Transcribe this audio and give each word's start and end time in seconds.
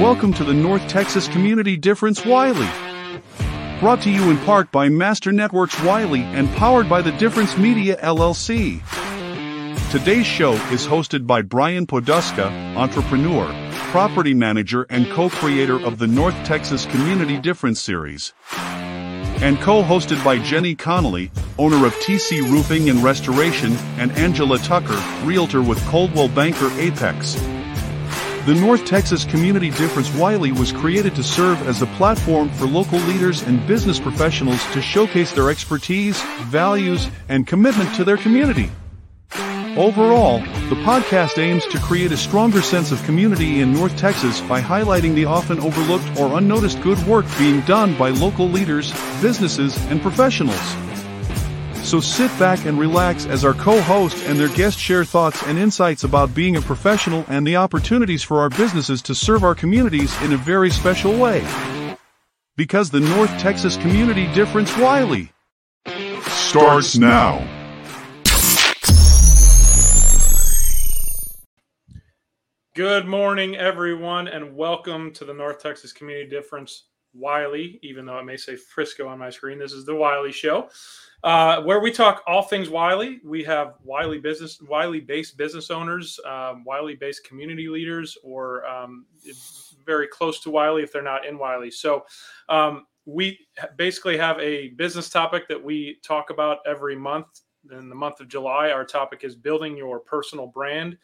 Welcome 0.00 0.34
to 0.34 0.44
the 0.44 0.52
North 0.52 0.86
Texas 0.88 1.26
Community 1.26 1.74
Difference 1.78 2.22
Wylie. 2.22 2.68
Brought 3.80 4.02
to 4.02 4.10
you 4.10 4.30
in 4.30 4.36
part 4.40 4.70
by 4.70 4.90
Master 4.90 5.32
Networks 5.32 5.82
Wylie 5.82 6.20
and 6.20 6.54
powered 6.56 6.86
by 6.86 7.00
the 7.00 7.12
Difference 7.12 7.56
Media 7.56 7.96
LLC. 8.02 8.82
Today's 9.90 10.26
show 10.26 10.52
is 10.70 10.86
hosted 10.86 11.26
by 11.26 11.40
Brian 11.40 11.86
Poduska, 11.86 12.76
entrepreneur, 12.76 13.50
property 13.90 14.34
manager, 14.34 14.86
and 14.90 15.10
co 15.12 15.30
creator 15.30 15.80
of 15.82 15.98
the 15.98 16.06
North 16.06 16.36
Texas 16.44 16.84
Community 16.84 17.38
Difference 17.38 17.80
series. 17.80 18.34
And 18.52 19.58
co 19.60 19.82
hosted 19.82 20.22
by 20.22 20.38
Jenny 20.40 20.76
Connolley, 20.76 21.30
owner 21.58 21.86
of 21.86 21.94
TC 21.94 22.42
Roofing 22.42 22.90
and 22.90 23.02
Restoration, 23.02 23.72
and 23.96 24.12
Angela 24.12 24.58
Tucker, 24.58 25.02
realtor 25.24 25.62
with 25.62 25.82
Coldwell 25.86 26.28
Banker 26.28 26.70
Apex. 26.78 27.34
The 28.46 28.54
North 28.54 28.84
Texas 28.84 29.24
Community 29.24 29.70
Difference 29.70 30.08
Wylie 30.14 30.52
was 30.52 30.70
created 30.70 31.16
to 31.16 31.24
serve 31.24 31.66
as 31.66 31.82
a 31.82 31.86
platform 31.98 32.48
for 32.50 32.66
local 32.66 33.00
leaders 33.00 33.42
and 33.42 33.66
business 33.66 33.98
professionals 33.98 34.64
to 34.72 34.80
showcase 34.80 35.32
their 35.32 35.50
expertise, 35.50 36.22
values, 36.44 37.08
and 37.28 37.44
commitment 37.44 37.92
to 37.96 38.04
their 38.04 38.16
community. 38.16 38.70
Overall, 39.76 40.38
the 40.68 40.80
podcast 40.84 41.38
aims 41.38 41.66
to 41.66 41.80
create 41.80 42.12
a 42.12 42.16
stronger 42.16 42.62
sense 42.62 42.92
of 42.92 43.02
community 43.02 43.62
in 43.62 43.72
North 43.72 43.98
Texas 43.98 44.40
by 44.42 44.60
highlighting 44.60 45.16
the 45.16 45.24
often 45.24 45.58
overlooked 45.58 46.16
or 46.16 46.38
unnoticed 46.38 46.80
good 46.82 47.04
work 47.04 47.26
being 47.38 47.62
done 47.62 47.98
by 47.98 48.10
local 48.10 48.48
leaders, 48.48 48.92
businesses, 49.20 49.76
and 49.86 50.00
professionals. 50.00 50.76
So 51.86 52.00
sit 52.00 52.36
back 52.36 52.66
and 52.66 52.80
relax 52.80 53.26
as 53.26 53.44
our 53.44 53.54
co-host 53.54 54.16
and 54.26 54.40
their 54.40 54.48
guest 54.48 54.76
share 54.76 55.04
thoughts 55.04 55.40
and 55.44 55.56
insights 55.56 56.02
about 56.02 56.34
being 56.34 56.56
a 56.56 56.60
professional 56.60 57.24
and 57.28 57.46
the 57.46 57.54
opportunities 57.54 58.24
for 58.24 58.40
our 58.40 58.48
businesses 58.48 59.00
to 59.02 59.14
serve 59.14 59.44
our 59.44 59.54
communities 59.54 60.20
in 60.22 60.32
a 60.32 60.36
very 60.36 60.68
special 60.68 61.16
way. 61.16 61.46
Because 62.56 62.90
the 62.90 62.98
North 62.98 63.30
Texas 63.38 63.76
Community 63.76 64.26
Difference 64.34 64.76
Wylie 64.76 65.32
starts 66.22 66.96
now. 66.96 67.38
Good 72.74 73.06
morning, 73.06 73.54
everyone, 73.54 74.26
and 74.26 74.56
welcome 74.56 75.12
to 75.12 75.24
the 75.24 75.34
North 75.34 75.62
Texas 75.62 75.92
Community 75.92 76.28
Difference 76.28 76.88
Wylie, 77.14 77.78
even 77.82 78.06
though 78.06 78.18
it 78.18 78.24
may 78.24 78.36
say 78.36 78.56
Frisco 78.56 79.06
on 79.06 79.20
my 79.20 79.30
screen. 79.30 79.60
This 79.60 79.72
is 79.72 79.86
the 79.86 79.94
Wylie 79.94 80.32
Show, 80.32 80.68
uh, 81.26 81.60
where 81.62 81.80
we 81.80 81.90
talk 81.90 82.22
all 82.28 82.42
things 82.42 82.70
Wylie. 82.70 83.18
We 83.24 83.42
have 83.42 83.74
Wylie 83.82 84.20
business, 84.20 84.60
Wylie 84.62 85.00
based 85.00 85.36
business 85.36 85.72
owners, 85.72 86.20
um, 86.24 86.62
Wylie 86.62 86.94
based 86.94 87.24
community 87.24 87.68
leaders, 87.68 88.16
or 88.22 88.64
um, 88.64 89.06
very 89.84 90.06
close 90.06 90.38
to 90.42 90.50
Wylie 90.50 90.84
if 90.84 90.92
they're 90.92 91.02
not 91.02 91.26
in 91.26 91.36
Wylie. 91.36 91.72
So 91.72 92.06
um, 92.48 92.86
we 93.06 93.40
basically 93.76 94.16
have 94.16 94.38
a 94.38 94.68
business 94.68 95.10
topic 95.10 95.48
that 95.48 95.60
we 95.60 95.98
talk 96.04 96.30
about 96.30 96.58
every 96.64 96.94
month. 96.94 97.40
In 97.72 97.88
the 97.88 97.96
month 97.96 98.20
of 98.20 98.28
July, 98.28 98.70
our 98.70 98.84
topic 98.84 99.24
is 99.24 99.34
building 99.34 99.76
your 99.76 99.98
personal 99.98 100.46
brand 100.46 100.96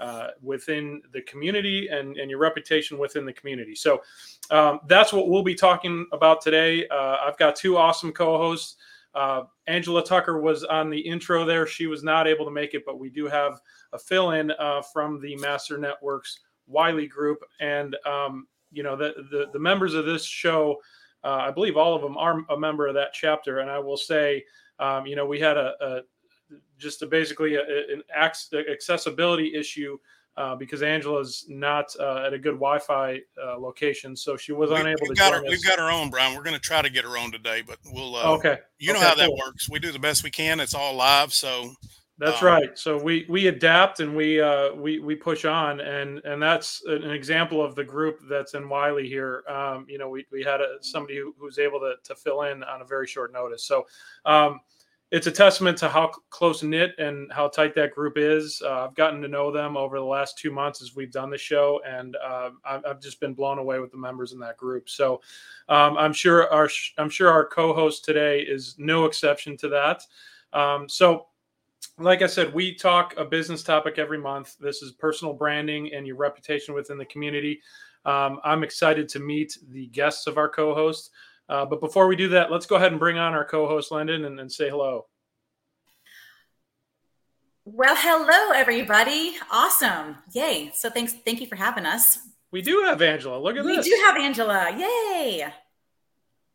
uh, 0.00 0.30
within 0.42 1.00
the 1.12 1.22
community 1.22 1.86
and, 1.86 2.16
and 2.16 2.28
your 2.28 2.40
reputation 2.40 2.98
within 2.98 3.24
the 3.24 3.32
community. 3.32 3.76
So 3.76 4.02
um, 4.50 4.80
that's 4.88 5.12
what 5.12 5.28
we'll 5.28 5.44
be 5.44 5.54
talking 5.54 6.08
about 6.10 6.40
today. 6.40 6.88
Uh, 6.88 7.18
I've 7.24 7.38
got 7.38 7.54
two 7.54 7.76
awesome 7.76 8.10
co 8.10 8.36
hosts. 8.36 8.74
Uh, 9.14 9.42
Angela 9.66 10.04
Tucker 10.04 10.40
was 10.40 10.64
on 10.64 10.90
the 10.90 10.98
intro 10.98 11.44
there. 11.44 11.66
She 11.66 11.86
was 11.86 12.02
not 12.02 12.26
able 12.26 12.44
to 12.44 12.50
make 12.50 12.74
it, 12.74 12.84
but 12.86 12.98
we 12.98 13.10
do 13.10 13.26
have 13.26 13.60
a 13.92 13.98
fill 13.98 14.32
in 14.32 14.52
uh, 14.52 14.82
from 14.82 15.20
the 15.20 15.36
Master 15.36 15.78
Networks 15.78 16.40
Wylie 16.66 17.08
Group. 17.08 17.38
And, 17.60 17.96
um, 18.06 18.46
you 18.72 18.82
know, 18.82 18.96
the, 18.96 19.14
the, 19.30 19.50
the, 19.52 19.58
members 19.58 19.94
of 19.94 20.06
this 20.06 20.24
show, 20.24 20.80
uh, 21.24 21.38
I 21.40 21.50
believe 21.50 21.76
all 21.76 21.94
of 21.94 22.02
them 22.02 22.16
are 22.16 22.44
a 22.50 22.58
member 22.58 22.86
of 22.86 22.94
that 22.94 23.12
chapter. 23.12 23.58
And 23.60 23.70
I 23.70 23.78
will 23.78 23.96
say, 23.96 24.44
um, 24.78 25.06
you 25.06 25.16
know, 25.16 25.26
we 25.26 25.40
had 25.40 25.56
a, 25.56 25.74
a 25.80 26.00
just 26.78 27.02
a 27.02 27.06
basically 27.06 27.56
a, 27.56 27.62
an 27.62 28.02
accessibility 28.16 29.54
issue 29.54 29.98
uh, 30.40 30.56
because 30.56 30.82
Angela's 30.82 31.44
not 31.48 31.94
uh, 32.00 32.24
at 32.26 32.32
a 32.32 32.38
good 32.38 32.54
Wi-Fi 32.54 33.20
uh, 33.44 33.58
location, 33.58 34.16
so 34.16 34.38
she 34.38 34.52
was 34.52 34.70
we, 34.70 34.76
unable 34.76 35.06
to. 35.06 35.14
Got 35.14 35.34
her, 35.34 35.42
we've 35.46 35.62
got 35.62 35.78
our 35.78 35.90
own, 35.90 36.08
Brian. 36.08 36.34
We're 36.34 36.42
going 36.42 36.54
to 36.54 36.60
try 36.60 36.80
to 36.80 36.88
get 36.88 37.04
her 37.04 37.18
on 37.18 37.30
today, 37.30 37.62
but 37.66 37.78
we'll. 37.92 38.16
Uh, 38.16 38.32
okay. 38.36 38.58
You 38.78 38.94
know 38.94 39.00
okay, 39.00 39.08
how 39.08 39.14
that 39.16 39.30
works. 39.30 39.68
We 39.68 39.78
do 39.78 39.92
the 39.92 39.98
best 39.98 40.24
we 40.24 40.30
can. 40.30 40.58
It's 40.58 40.74
all 40.74 40.94
live, 40.94 41.34
so. 41.34 41.72
That's 42.16 42.40
um, 42.40 42.48
right. 42.48 42.78
So 42.78 43.02
we 43.02 43.26
we 43.28 43.48
adapt 43.48 44.00
and 44.00 44.16
we 44.16 44.40
uh, 44.40 44.74
we 44.74 44.98
we 44.98 45.14
push 45.14 45.44
on, 45.44 45.80
and 45.80 46.20
and 46.24 46.42
that's 46.42 46.82
an 46.86 47.10
example 47.10 47.62
of 47.62 47.74
the 47.74 47.84
group 47.84 48.20
that's 48.28 48.54
in 48.54 48.66
Wylie 48.66 49.08
here. 49.08 49.42
Um, 49.46 49.84
you 49.88 49.98
know, 49.98 50.08
we 50.08 50.26
we 50.32 50.42
had 50.42 50.62
a, 50.62 50.76
somebody 50.80 51.18
who, 51.18 51.34
who 51.38 51.44
was 51.44 51.58
able 51.58 51.80
to 51.80 51.94
to 52.02 52.14
fill 52.14 52.42
in 52.42 52.62
on 52.62 52.80
a 52.80 52.84
very 52.86 53.06
short 53.06 53.30
notice. 53.32 53.64
So. 53.64 53.86
Um, 54.24 54.60
it's 55.10 55.26
a 55.26 55.32
testament 55.32 55.76
to 55.78 55.88
how 55.88 56.08
close 56.30 56.62
knit 56.62 56.92
and 56.98 57.32
how 57.32 57.48
tight 57.48 57.74
that 57.74 57.92
group 57.92 58.16
is. 58.16 58.62
Uh, 58.64 58.84
I've 58.84 58.94
gotten 58.94 59.20
to 59.22 59.28
know 59.28 59.50
them 59.50 59.76
over 59.76 59.98
the 59.98 60.04
last 60.04 60.38
two 60.38 60.52
months 60.52 60.80
as 60.82 60.94
we've 60.94 61.10
done 61.10 61.30
the 61.30 61.38
show, 61.38 61.80
and 61.84 62.16
uh, 62.24 62.50
I've, 62.64 63.00
just 63.00 63.18
been 63.18 63.34
blown 63.34 63.58
away 63.58 63.80
with 63.80 63.90
the 63.90 63.96
members 63.96 64.32
in 64.32 64.38
that 64.40 64.56
group. 64.56 64.88
So 64.88 65.20
um, 65.68 65.98
I'm 65.98 66.12
sure 66.12 66.52
our 66.52 66.68
I'm 66.96 67.10
sure 67.10 67.28
our 67.28 67.44
co-host 67.44 68.04
today 68.04 68.40
is 68.40 68.76
no 68.78 69.04
exception 69.04 69.56
to 69.58 69.68
that. 69.70 70.06
Um, 70.52 70.88
so, 70.88 71.26
like 71.98 72.22
I 72.22 72.26
said, 72.26 72.54
we 72.54 72.74
talk 72.74 73.14
a 73.16 73.24
business 73.24 73.64
topic 73.64 73.98
every 73.98 74.18
month. 74.18 74.58
This 74.58 74.80
is 74.80 74.92
personal 74.92 75.34
branding 75.34 75.92
and 75.92 76.06
your 76.06 76.16
reputation 76.16 76.74
within 76.74 76.98
the 76.98 77.04
community. 77.06 77.60
Um, 78.04 78.40
I'm 78.44 78.62
excited 78.62 79.08
to 79.10 79.18
meet 79.18 79.58
the 79.70 79.86
guests 79.88 80.26
of 80.26 80.38
our 80.38 80.48
co-host. 80.48 81.10
Uh, 81.50 81.66
but 81.66 81.80
before 81.80 82.06
we 82.06 82.14
do 82.14 82.28
that, 82.28 82.52
let's 82.52 82.64
go 82.64 82.76
ahead 82.76 82.92
and 82.92 83.00
bring 83.00 83.18
on 83.18 83.34
our 83.34 83.44
co-host 83.44 83.90
Lyndon 83.90 84.24
and, 84.24 84.38
and 84.38 84.50
say 84.50 84.70
hello. 84.70 85.06
Well, 87.64 87.96
hello 87.96 88.52
everybody. 88.54 89.34
Awesome. 89.50 90.16
Yay. 90.32 90.70
So 90.74 90.90
thanks 90.90 91.12
thank 91.12 91.40
you 91.40 91.48
for 91.48 91.56
having 91.56 91.86
us. 91.86 92.20
We 92.52 92.62
do 92.62 92.82
have 92.86 93.02
Angela. 93.02 93.36
Look 93.38 93.56
at 93.56 93.64
we 93.64 93.76
this. 93.76 93.84
We 93.84 93.90
do 93.90 94.02
have 94.06 94.16
Angela. 94.16 94.76
Yay. 94.78 95.44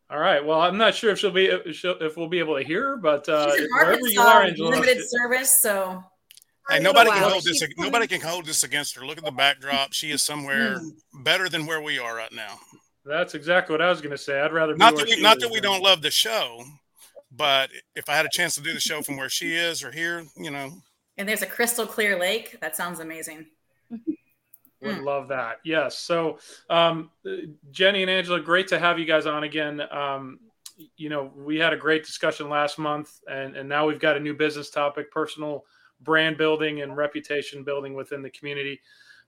All 0.09 0.19
right. 0.19 0.45
Well, 0.45 0.61
I'm 0.61 0.77
not 0.77 0.95
sure 0.95 1.11
if 1.11 1.19
she'll 1.19 1.31
be 1.31 1.47
if, 1.47 1.75
she'll, 1.75 1.97
if 1.99 2.15
we'll 2.15 2.29
be 2.29 2.39
able 2.39 2.57
to 2.57 2.63
hear 2.63 2.91
her, 2.91 2.97
but 2.97 3.27
uh, 3.27 3.51
She's 3.51 3.65
in 3.65 3.69
Arkansas, 3.77 4.07
you 4.11 4.21
are, 4.21 4.43
Angela, 4.43 4.69
limited 4.69 5.01
service, 5.09 5.61
so 5.61 6.01
Hey, 6.69 6.79
nobody 6.79 7.09
can 7.09 7.29
hold 7.29 7.43
this. 7.43 7.61
Nobody 7.77 8.07
can 8.07 8.21
hold 8.21 8.45
this 8.45 8.63
against 8.63 8.95
her. 8.95 9.05
Look 9.05 9.17
at 9.17 9.25
the 9.25 9.31
backdrop. 9.31 9.91
She 9.91 10.11
is 10.11 10.23
somewhere 10.23 10.79
hmm. 10.79 11.23
better 11.23 11.49
than 11.49 11.65
where 11.65 11.81
we 11.81 11.99
are 11.99 12.15
right 12.15 12.31
now. 12.31 12.59
That's 13.05 13.35
exactly 13.35 13.73
what 13.73 13.81
I 13.81 13.89
was 13.89 14.01
going 14.01 14.11
to 14.11 14.17
say. 14.17 14.39
I'd 14.39 14.51
rather 14.51 14.75
not 14.75 14.95
that 14.95 15.05
we, 15.05 15.21
not 15.21 15.39
that 15.39 15.51
we 15.51 15.61
don't 15.61 15.83
love 15.83 16.01
the 16.01 16.09
show, 16.09 16.63
but 17.31 17.69
if 17.95 18.09
I 18.09 18.15
had 18.15 18.25
a 18.25 18.29
chance 18.29 18.55
to 18.55 18.61
do 18.61 18.73
the 18.73 18.79
show 18.79 19.01
from 19.01 19.17
where 19.17 19.29
she 19.29 19.53
is 19.53 19.83
or 19.83 19.91
here, 19.91 20.25
you 20.35 20.49
know. 20.49 20.71
And 21.17 21.29
there's 21.29 21.43
a 21.43 21.47
crystal 21.47 21.85
clear 21.85 22.19
lake. 22.19 22.59
That 22.61 22.75
sounds 22.75 22.99
amazing. 22.99 23.45
Would 24.81 24.97
mm. 24.97 25.03
love 25.03 25.27
that. 25.29 25.59
Yes. 25.63 25.97
So, 25.97 26.39
um, 26.69 27.09
Jenny 27.71 28.01
and 28.01 28.09
Angela, 28.09 28.39
great 28.39 28.67
to 28.69 28.79
have 28.79 28.99
you 28.99 29.05
guys 29.05 29.25
on 29.25 29.43
again. 29.43 29.81
Um, 29.91 30.39
you 30.97 31.09
know, 31.09 31.31
we 31.35 31.57
had 31.57 31.73
a 31.73 31.77
great 31.77 32.05
discussion 32.05 32.49
last 32.49 32.77
month, 32.77 33.21
and, 33.31 33.55
and 33.55 33.69
now 33.69 33.87
we've 33.87 33.99
got 33.99 34.17
a 34.17 34.19
new 34.19 34.33
business 34.33 34.69
topic 34.69 35.11
personal 35.11 35.63
brand 36.01 36.37
building 36.37 36.81
and 36.81 36.97
reputation 36.97 37.63
building 37.63 37.93
within 37.93 38.21
the 38.21 38.29
community 38.31 38.81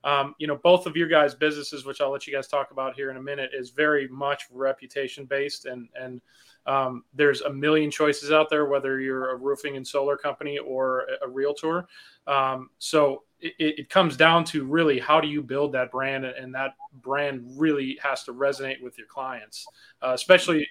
um, 0.04 0.34
you 0.38 0.46
know, 0.46 0.56
both 0.62 0.86
of 0.86 0.96
your 0.96 1.08
guys' 1.08 1.34
businesses, 1.34 1.84
which 1.84 2.00
I'll 2.00 2.10
let 2.10 2.26
you 2.26 2.34
guys 2.34 2.46
talk 2.46 2.70
about 2.70 2.94
here 2.94 3.10
in 3.10 3.16
a 3.16 3.22
minute, 3.22 3.50
is 3.52 3.70
very 3.70 4.08
much 4.08 4.44
reputation 4.50 5.24
based, 5.24 5.66
and 5.66 5.88
and 6.00 6.20
um, 6.66 7.04
there's 7.14 7.40
a 7.40 7.52
million 7.52 7.90
choices 7.90 8.30
out 8.30 8.50
there, 8.50 8.66
whether 8.66 9.00
you're 9.00 9.30
a 9.30 9.36
roofing 9.36 9.76
and 9.76 9.86
solar 9.86 10.16
company 10.16 10.58
or 10.58 11.06
a, 11.22 11.28
realtor. 11.28 11.86
Um, 12.26 12.68
so 12.78 13.24
it, 13.40 13.54
it, 13.58 13.88
comes 13.88 14.18
down 14.18 14.44
to 14.46 14.66
really 14.66 14.98
how 14.98 15.18
do 15.18 15.28
you 15.28 15.42
build 15.42 15.72
that 15.72 15.90
brand, 15.90 16.26
and 16.26 16.54
that 16.54 16.74
brand 17.02 17.42
really 17.56 17.98
has 18.02 18.22
to 18.24 18.34
resonate 18.34 18.82
with 18.82 18.98
your 18.98 19.06
clients, 19.06 19.66
uh, 20.02 20.12
especially 20.12 20.66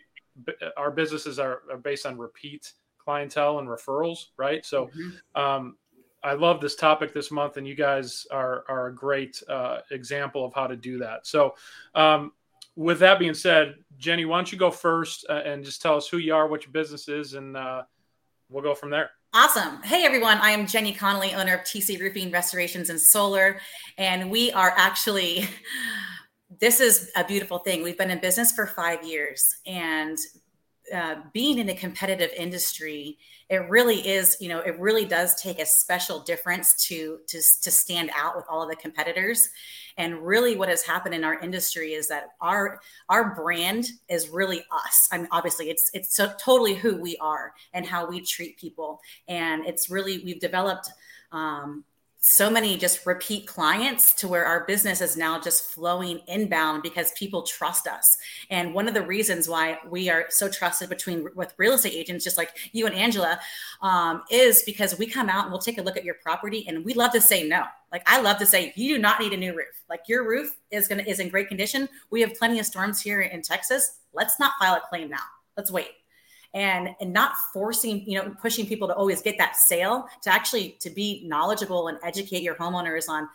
our 0.78 0.92
businesses 0.92 1.40
are, 1.40 1.64
are, 1.72 1.78
based 1.78 2.06
on 2.06 2.16
repeat 2.18 2.74
clientele 3.00 3.60
and 3.60 3.68
referrals, 3.68 4.26
right? 4.38 4.66
So 4.66 4.86
mm-hmm. 4.86 5.42
um, 5.42 5.78
I 6.24 6.34
love 6.34 6.62
this 6.62 6.76
topic 6.76 7.14
this 7.14 7.32
month, 7.32 7.58
and 7.58 7.68
you 7.68 7.76
guys 7.76 8.26
are 8.32 8.64
are 8.68 8.88
a 8.88 8.96
great 8.96 9.42
uh, 9.48 9.80
example 9.92 10.46
of 10.46 10.54
how 10.54 10.68
to 10.68 10.76
do 10.76 10.98
that. 11.00 11.28
So, 11.28 11.56
um, 11.96 12.32
with 12.76 13.00
that 13.00 13.20
being 13.20 13.34
said, 13.34 13.76
Jenny, 13.98 14.26
why 14.26 14.38
don't 14.38 14.52
you 14.52 14.58
go 14.58 14.72
first 14.72 15.26
uh, 15.30 15.42
and 15.46 15.64
just 15.64 15.82
tell 15.82 15.96
us 15.96 16.08
who 16.08 16.18
you 16.18 16.34
are, 16.34 16.48
what 16.48 16.64
your 16.64 16.72
business 16.72 17.08
is, 17.08 17.34
and 17.34 17.56
uh, 17.56 17.84
we'll 18.50 18.64
go 18.64 18.76
from 18.76 18.90
there. 18.90 19.12
Awesome. 19.34 19.84
Hey, 19.84 20.04
everyone. 20.04 20.38
I 20.38 20.52
am 20.52 20.66
Jenny 20.66 20.94
Connolley, 20.94 21.36
owner 21.36 21.56
of 21.56 21.62
TC 21.62 22.00
Roofing 22.00 22.32
Restorations 22.32 22.90
and 22.90 23.00
Solar. 23.00 23.60
And 23.98 24.32
we 24.32 24.52
are 24.54 24.74
actually, 24.76 25.48
this 26.60 26.80
is 26.80 27.12
a 27.16 27.24
beautiful 27.24 27.60
thing. 27.60 27.84
We've 27.84 27.98
been 27.98 28.10
in 28.10 28.20
business 28.20 28.54
for 28.54 28.66
five 28.66 29.06
years. 29.06 29.44
And 29.68 30.18
uh, 30.94 31.16
being 31.34 31.58
in 31.58 31.70
a 31.70 31.76
competitive 31.76 32.32
industry, 32.38 33.18
it 33.50 33.68
really 33.70 34.08
is, 34.08 34.38
you 34.40 34.50
know, 34.50 34.60
it 34.60 34.80
really 34.80 35.06
does 35.06 35.42
take 35.42 35.60
a 35.60 35.66
special 35.66 36.20
difference 36.20 36.86
to 36.88 37.20
to 37.28 37.42
to 37.64 37.72
stand 37.72 38.10
out 38.16 38.36
with 38.36 38.46
all 38.50 38.64
of 38.64 38.70
the 38.70 38.76
competitors. 38.76 39.50
And 39.98 40.26
really, 40.26 40.56
what 40.56 40.70
has 40.70 40.84
happened 40.84 41.16
in 41.16 41.24
our 41.24 41.40
industry 41.40 41.94
is 41.94 42.08
that 42.08 42.30
our 42.42 42.80
our 43.10 43.36
brand 43.36 43.88
is 44.10 44.30
really 44.30 44.64
us. 44.72 45.08
I 45.12 45.18
mean, 45.18 45.28
obviously, 45.32 45.70
it's 45.70 45.90
it's 45.94 46.16
so 46.16 46.32
totally 46.40 46.76
who 46.76 46.98
we 47.02 47.18
are 47.18 47.54
and 47.74 47.86
how 47.86 48.08
we 48.08 48.22
treat 48.22 48.58
people, 48.58 49.00
and 49.28 49.66
it's 49.66 49.90
really 49.90 50.24
we've 50.24 50.40
developed. 50.40 50.90
Um, 51.32 51.84
so 52.30 52.50
many 52.50 52.76
just 52.76 53.06
repeat 53.06 53.48
clients 53.48 54.12
to 54.12 54.28
where 54.28 54.46
our 54.46 54.66
business 54.66 55.00
is 55.00 55.16
now 55.16 55.40
just 55.40 55.64
flowing 55.64 56.20
inbound 56.28 56.84
because 56.84 57.14
people 57.14 57.44
trust 57.44 57.88
us. 57.88 58.18
And 58.50 58.74
one 58.74 58.90
of 58.90 58.94
the 58.94 59.02
reasons 59.02 59.48
why 59.48 59.78
we 59.90 60.10
are 60.10 60.26
so 60.28 60.50
trusted 60.50 60.90
between 60.90 61.30
with 61.36 61.54
real 61.56 61.72
estate 61.72 61.94
agents, 61.94 62.26
just 62.26 62.38
like 62.38 62.52
you 62.74 62.86
and 62.86 62.94
Angela, 62.94 63.40
um, 63.82 64.24
is 64.30 64.62
because 64.64 65.00
we 65.00 65.08
come 65.08 65.30
out 65.30 65.46
and 65.46 65.54
we'll 65.54 65.62
take 65.62 65.78
a 65.78 65.82
look 65.82 65.96
at 65.96 66.04
your 66.04 66.16
property 66.16 66.66
and 66.68 66.84
we 66.84 66.94
love 66.94 67.14
to 67.14 67.22
say 67.22 67.48
no. 67.48 67.64
Like 67.94 68.04
I 68.06 68.20
love 68.20 68.40
to 68.40 68.46
say, 68.46 68.74
you 68.76 68.96
do 68.96 69.02
not 69.02 69.22
need 69.22 69.32
a 69.32 69.38
new 69.38 69.56
roof. 69.56 69.82
Like 69.90 70.02
your 70.10 70.28
roof 70.28 70.54
is 70.70 70.90
gonna 70.90 71.04
is 71.04 71.22
in 71.22 71.30
great 71.30 71.48
condition. 71.48 71.88
We 72.10 72.20
have 72.20 72.36
plenty 72.36 72.60
of 72.60 72.66
storms 72.66 73.00
here 73.00 73.22
in 73.22 73.42
Texas. 73.42 74.00
Let's 74.12 74.38
not 74.38 74.52
file 74.60 74.76
a 74.76 74.82
claim 74.90 75.10
now. 75.10 75.24
Let's 75.56 75.72
wait 75.72 75.92
and 76.54 76.90
and 77.00 77.12
not 77.14 77.34
forcing 77.54 78.10
you 78.10 78.18
know 78.18 78.34
pushing 78.42 78.66
people 78.66 78.88
to 78.88 78.94
always 78.94 79.22
get 79.22 79.38
that 79.38 79.56
sale 79.56 80.08
to 80.22 80.32
actually 80.32 80.78
to 80.80 80.90
be 80.90 81.24
knowledgeable 81.26 81.88
and 81.88 81.98
educate 82.04 82.42
your 82.42 82.56
homeowners 82.56 83.10
on 83.10 83.28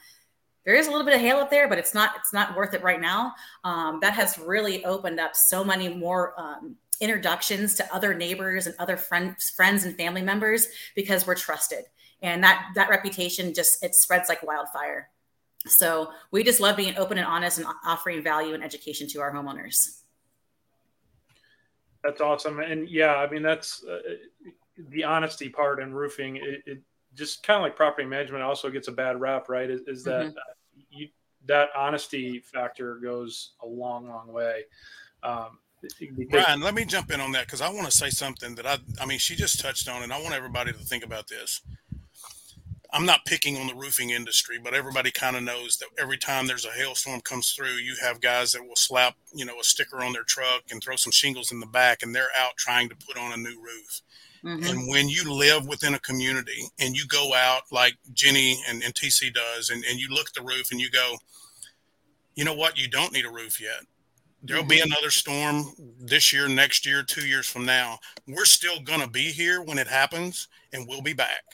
there 0.64 0.75
is 0.75 0.87
a 0.87 0.91
little 0.91 1.05
bit 1.05 1.14
of 1.14 1.20
hail 1.20 1.38
up 1.38 1.50
there 1.50 1.69
but 1.69 1.79
it's 1.79 1.94
not 1.94 2.12
it's 2.17 2.32
not 2.32 2.56
worth 2.56 2.75
it 2.75 2.82
right 2.82 3.00
now. 3.00 3.35
Um, 3.64 3.99
that 4.00 4.14
has 4.14 4.38
really 4.38 4.85
opened 4.85 5.20
up 5.20 5.35
so 5.35 5.64
many 5.64 5.88
more 5.88 6.35
um, 6.41 6.76
introductions 7.00 7.75
to 7.76 7.94
other 7.94 8.14
neighbors 8.14 8.67
and 8.67 8.76
other 8.79 8.97
friends 8.97 9.50
friends 9.50 9.85
and 9.85 9.97
family 9.97 10.23
members 10.23 10.69
because 10.94 11.26
we're 11.26 11.35
trusted. 11.35 11.85
And 12.23 12.44
that 12.44 12.70
that 12.76 12.88
reputation 12.91 13.55
just 13.55 13.82
it 13.82 13.94
spreads 13.94 14.29
like 14.29 14.43
wildfire. 14.43 15.09
So 15.67 16.11
we 16.31 16.43
just 16.43 16.61
love 16.61 16.76
being 16.76 16.97
open 16.97 17.19
and 17.19 17.26
honest 17.26 17.59
and 17.59 17.67
offering 17.85 18.23
value 18.23 18.55
and 18.55 18.64
education 18.64 19.09
to 19.09 19.20
our 19.20 19.32
homeowners 19.32 20.01
that's 22.02 22.20
awesome. 22.20 22.60
And 22.60 22.88
yeah, 22.88 23.16
I 23.16 23.31
mean, 23.31 23.43
that's 23.43 23.84
uh, 23.84 23.99
the 24.90 25.04
honesty 25.04 25.49
part 25.49 25.81
in 25.81 25.94
roofing. 25.94 26.37
It, 26.37 26.62
it 26.66 26.82
just 27.14 27.43
kind 27.43 27.58
of 27.58 27.62
like 27.62 27.76
property 27.76 28.06
management 28.06 28.43
also 28.43 28.70
gets 28.70 28.88
a 28.88 28.93
bad 28.93 29.20
rap, 29.20 29.49
right? 29.49 29.70
Is, 29.70 29.82
is 29.87 30.04
that 30.04 30.26
mm-hmm. 30.26 30.37
you, 30.90 31.08
that 31.46 31.69
honesty 31.76 32.40
factor 32.40 32.96
goes 32.96 33.52
a 33.62 33.66
long, 33.66 34.08
long 34.08 34.32
way. 34.32 34.62
Um, 35.22 35.58
because- 35.81 36.26
Brian, 36.31 36.60
let 36.60 36.75
me 36.75 36.84
jump 36.84 37.10
in 37.12 37.20
on 37.20 37.32
that 37.32 37.46
because 37.46 37.60
I 37.60 37.69
want 37.69 37.87
to 37.87 37.96
say 37.96 38.08
something 38.10 38.54
that 38.54 38.66
I, 38.66 38.78
I 39.00 39.06
mean, 39.06 39.19
she 39.19 39.34
just 39.34 39.60
touched 39.60 39.88
on, 39.88 40.02
and 40.02 40.12
I 40.12 40.20
want 40.22 40.34
everybody 40.34 40.72
to 40.72 40.78
think 40.78 41.04
about 41.04 41.28
this. 41.28 41.62
I'm 42.94 43.06
not 43.06 43.24
picking 43.24 43.56
on 43.56 43.66
the 43.66 43.74
roofing 43.74 44.10
industry, 44.10 44.58
but 44.62 44.74
everybody 44.74 45.10
kind 45.10 45.34
of 45.34 45.42
knows 45.42 45.78
that 45.78 45.88
every 45.98 46.18
time 46.18 46.46
there's 46.46 46.66
a 46.66 46.70
hailstorm 46.70 47.22
comes 47.22 47.52
through, 47.52 47.76
you 47.76 47.94
have 48.02 48.20
guys 48.20 48.52
that 48.52 48.62
will 48.62 48.76
slap, 48.76 49.14
you 49.34 49.46
know, 49.46 49.58
a 49.58 49.64
sticker 49.64 50.04
on 50.04 50.12
their 50.12 50.24
truck 50.24 50.62
and 50.70 50.82
throw 50.82 50.96
some 50.96 51.12
shingles 51.12 51.52
in 51.52 51.60
the 51.60 51.66
back, 51.66 52.02
and 52.02 52.14
they're 52.14 52.28
out 52.38 52.56
trying 52.58 52.90
to 52.90 52.96
put 53.06 53.16
on 53.16 53.32
a 53.32 53.36
new 53.36 53.60
roof. 53.62 54.02
Mm-hmm. 54.44 54.64
And 54.64 54.88
when 54.88 55.08
you 55.08 55.32
live 55.32 55.66
within 55.66 55.94
a 55.94 56.00
community 56.00 56.64
and 56.80 56.96
you 56.96 57.06
go 57.06 57.32
out 57.32 57.62
like 57.70 57.94
Jenny 58.12 58.60
and, 58.68 58.82
and 58.82 58.92
TC 58.92 59.32
does, 59.32 59.70
and, 59.70 59.82
and 59.88 59.98
you 59.98 60.08
look 60.08 60.28
at 60.28 60.34
the 60.34 60.42
roof 60.42 60.70
and 60.70 60.80
you 60.80 60.90
go, 60.90 61.16
you 62.34 62.44
know 62.44 62.54
what, 62.54 62.76
you 62.76 62.88
don't 62.88 63.12
need 63.12 63.24
a 63.24 63.30
roof 63.30 63.60
yet. 63.60 63.86
There'll 64.42 64.62
mm-hmm. 64.62 64.68
be 64.68 64.80
another 64.80 65.10
storm 65.10 65.64
this 66.00 66.32
year, 66.32 66.48
next 66.48 66.84
year, 66.84 67.04
two 67.04 67.26
years 67.26 67.46
from 67.46 67.64
now. 67.64 67.98
We're 68.26 68.44
still 68.44 68.80
going 68.80 69.00
to 69.00 69.08
be 69.08 69.30
here 69.30 69.62
when 69.62 69.78
it 69.78 69.86
happens, 69.86 70.48
and 70.72 70.86
we'll 70.88 71.02
be 71.02 71.12
back. 71.12 71.44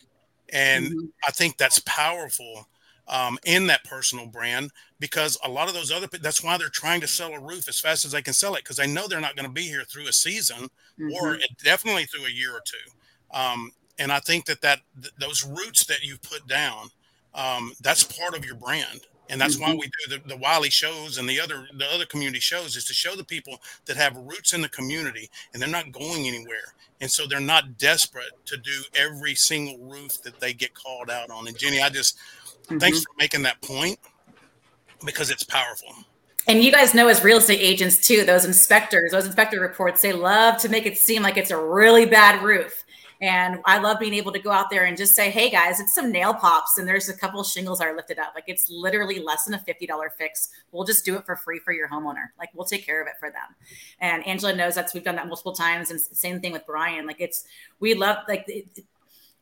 And 0.53 0.87
mm-hmm. 0.87 1.06
I 1.27 1.31
think 1.31 1.56
that's 1.56 1.81
powerful 1.81 2.67
um, 3.09 3.39
in 3.45 3.67
that 3.69 3.85
personal 3.85 4.27
brand 4.27 4.71
because 5.00 5.39
a 5.45 5.49
lot 5.49 5.69
of 5.69 5.75
those 5.75 5.91
other 5.91 6.06
that's 6.21 6.43
why 6.43 6.59
they're 6.59 6.69
trying 6.69 7.00
to 7.00 7.06
sell 7.06 7.33
a 7.33 7.41
roof 7.41 7.69
as 7.69 7.81
fast 7.81 8.05
as 8.05 8.12
they 8.12 8.23
can 8.23 8.35
sell 8.35 8.55
it 8.55 8.65
because 8.65 8.77
they 8.77 8.87
know 8.87 9.09
they're 9.09 9.21
not 9.21 9.35
going 9.35 9.47
to 9.49 9.53
be 9.53 9.62
here 9.62 9.85
through 9.85 10.09
a 10.09 10.12
season 10.12 10.69
mm-hmm. 11.00 11.12
or 11.12 11.39
definitely 11.65 12.05
through 12.05 12.27
a 12.27 12.31
year 12.31 12.53
or 12.53 12.62
two. 12.65 13.37
Um, 13.37 13.71
and 13.99 14.12
I 14.12 14.21
think 14.21 14.45
that 14.47 14.61
that 14.61 14.81
th- 15.00 15.15
those 15.19 15.45
roots 15.45 15.85
that 15.87 16.03
you 16.03 16.17
put 16.19 16.47
down, 16.47 16.89
um, 17.35 17.73
that's 17.81 18.05
part 18.05 18.37
of 18.37 18.45
your 18.45 18.55
brand 18.55 19.00
and 19.29 19.41
that's 19.41 19.57
mm-hmm. 19.57 19.73
why 19.73 19.75
we 19.75 19.87
do 19.87 20.17
the, 20.17 20.29
the 20.29 20.37
Wylie 20.37 20.71
shows 20.71 21.19
and 21.19 21.29
the 21.29 21.41
other 21.41 21.67
the 21.77 21.87
other 21.87 22.07
community 22.07 22.41
shows 22.41 22.77
is 22.77 22.85
to 22.87 22.95
show 22.95 23.15
the 23.15 23.25
people 23.25 23.61
that 23.87 23.97
have 23.97 24.17
roots 24.17 24.53
in 24.53 24.63
the 24.63 24.69
community 24.69 25.31
and 25.53 25.63
they're 25.63 25.69
not 25.69 25.93
going 25.93 26.27
anywhere 26.27 26.75
and 27.01 27.11
so 27.11 27.27
they're 27.27 27.41
not 27.41 27.79
desperate 27.79 28.33
to 28.47 28.57
do 28.57 28.83
every 28.95 29.35
single 29.35 29.79
roof 29.79 30.23
that 30.23 30.41
they 30.41 30.53
get 30.53 30.75
called 30.75 31.11
out 31.11 31.31
on 31.31 31.47
and 31.47 31.59
jenny 31.59 31.81
i 31.81 31.89
just 31.89 32.17
mm-hmm. 32.65 32.79
thanks 32.79 33.01
for 33.01 33.11
making 33.19 33.43
that 33.43 33.61
point 33.63 33.99
because 35.05 35.31
it's 35.31 35.45
powerful 35.45 35.93
and 36.47 36.63
you 36.63 36.73
guys 36.73 36.95
know 36.95 37.09
as 37.09 37.23
real 37.23 37.39
estate 37.39 37.61
agents 37.61 38.07
too 38.07 38.25
those 38.25 38.45
inspectors 38.45 39.13
those 39.13 39.27
inspector 39.27 39.61
reports 39.61 40.01
they 40.01 40.13
love 40.13 40.59
to 40.59 40.69
make 40.69 40.87
it 40.87 40.97
seem 40.97 41.23
like 41.23 41.37
it's 41.37 41.51
a 41.51 41.61
really 41.61 42.07
bad 42.07 42.43
roof 42.43 42.85
and 43.20 43.61
I 43.65 43.79
love 43.79 43.99
being 43.99 44.15
able 44.15 44.32
to 44.32 44.38
go 44.38 44.50
out 44.50 44.70
there 44.70 44.85
and 44.85 44.97
just 44.97 45.15
say, 45.15 45.31
hey 45.31 45.50
guys, 45.50 45.81
it's 45.81 45.94
some 45.94 46.12
nail 46.12 46.35
pops 46.35 46.79
and 46.79 46.87
there's 46.87 47.09
a 47.09 47.17
couple 47.17 47.43
shingles 47.43 47.81
are 47.81 47.94
lifted 47.97 48.19
up. 48.19 48.32
Like 48.35 48.44
it's 48.47 48.70
literally 48.70 49.19
less 49.19 49.44
than 49.44 49.55
a 49.55 49.59
$50 49.59 49.88
fix. 50.17 50.50
We'll 50.70 50.85
just 50.85 51.05
do 51.05 51.17
it 51.17 51.26
for 51.26 51.35
free 51.35 51.59
for 51.59 51.73
your 51.73 51.88
homeowner. 51.88 52.29
Like 52.38 52.50
we'll 52.55 52.67
take 52.67 52.87
care 52.87 53.03
of 53.03 53.09
it 53.09 53.15
for 53.19 53.31
them. 53.31 53.56
And 54.00 54.25
Angela 54.26 54.55
knows 54.55 54.76
that's 54.76 54.94
we've 54.94 55.05
done 55.05 55.17
that 55.17 55.26
multiple 55.26 55.53
times. 55.53 55.91
And 55.91 56.00
same 56.00 56.41
thing 56.41 56.53
with 56.53 56.65
Brian. 56.67 57.06
Like 57.06 57.20
it's 57.20 57.44
we 57.81 57.94
love 57.94 58.19
like 58.29 58.44
it, 58.47 58.85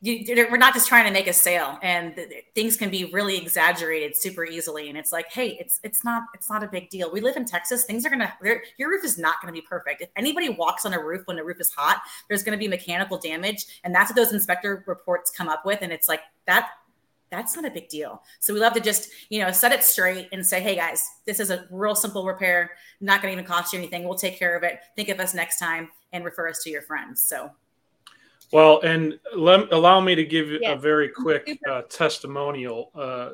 you, 0.02 0.46
we're 0.50 0.58
not 0.58 0.74
just 0.74 0.88
trying 0.88 1.06
to 1.06 1.10
make 1.10 1.26
a 1.26 1.32
sale 1.32 1.78
and 1.82 2.14
things 2.54 2.76
can 2.76 2.90
be 2.90 3.06
really 3.06 3.36
exaggerated 3.36 4.14
super 4.14 4.44
easily 4.44 4.90
and 4.90 4.98
it's 4.98 5.10
like 5.10 5.32
hey 5.32 5.56
it's 5.58 5.80
it's 5.82 6.04
not 6.04 6.24
it's 6.34 6.50
not 6.50 6.62
a 6.62 6.68
big 6.68 6.90
deal. 6.90 7.10
We 7.10 7.20
live 7.20 7.36
in 7.36 7.46
texas 7.46 7.84
things 7.84 8.04
are 8.04 8.10
gonna 8.10 8.32
your 8.78 8.90
roof 8.90 9.04
is 9.04 9.16
not 9.16 9.36
gonna 9.40 9.54
be 9.54 9.62
perfect. 9.62 10.02
If 10.02 10.10
anybody 10.14 10.50
walks 10.50 10.84
on 10.84 10.92
a 10.92 11.02
roof 11.02 11.22
when 11.26 11.36
the 11.36 11.44
roof 11.44 11.60
is 11.60 11.72
hot 11.72 12.02
there's 12.28 12.42
gonna 12.42 12.58
be 12.58 12.68
mechanical 12.68 13.18
damage 13.18 13.64
and 13.84 13.94
that's 13.94 14.10
what 14.10 14.16
those 14.16 14.32
inspector 14.32 14.84
reports 14.86 15.30
come 15.30 15.48
up 15.48 15.64
with 15.64 15.78
and 15.80 15.92
it's 15.92 16.08
like 16.08 16.20
that 16.46 16.70
that's 17.30 17.56
not 17.56 17.64
a 17.64 17.70
big 17.70 17.88
deal. 17.88 18.22
So 18.38 18.54
we 18.54 18.60
love 18.60 18.74
to 18.74 18.80
just 18.80 19.10
you 19.30 19.40
know 19.40 19.50
set 19.50 19.72
it 19.72 19.82
straight 19.82 20.28
and 20.30 20.44
say 20.44 20.60
hey 20.60 20.76
guys 20.76 21.08
this 21.24 21.40
is 21.40 21.50
a 21.50 21.66
real 21.70 21.94
simple 21.94 22.26
repair 22.26 22.72
not 23.00 23.22
gonna 23.22 23.32
even 23.32 23.46
cost 23.46 23.72
you 23.72 23.78
anything. 23.78 24.04
We'll 24.04 24.18
take 24.18 24.38
care 24.38 24.56
of 24.56 24.62
it. 24.62 24.80
Think 24.94 25.08
of 25.08 25.20
us 25.20 25.32
next 25.32 25.58
time 25.58 25.88
and 26.12 26.22
refer 26.22 26.48
us 26.50 26.62
to 26.64 26.70
your 26.70 26.82
friends. 26.82 27.22
So 27.22 27.50
well, 28.52 28.80
and 28.82 29.18
let, 29.34 29.72
allow 29.72 30.00
me 30.00 30.14
to 30.14 30.24
give 30.24 30.50
yes. 30.50 30.62
a 30.66 30.76
very 30.76 31.08
quick 31.08 31.58
uh, 31.70 31.82
testimonial. 31.82 32.90
Uh, 32.94 33.30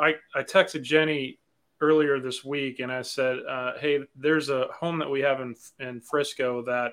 I, 0.00 0.14
I 0.34 0.42
texted 0.42 0.82
Jenny 0.82 1.38
earlier 1.80 2.20
this 2.20 2.44
week 2.44 2.80
and 2.80 2.90
I 2.90 3.02
said, 3.02 3.38
uh, 3.48 3.72
hey, 3.78 4.00
there's 4.16 4.48
a 4.48 4.68
home 4.68 4.98
that 4.98 5.10
we 5.10 5.20
have 5.20 5.40
in, 5.40 5.54
in 5.80 6.00
Frisco 6.00 6.62
that 6.62 6.92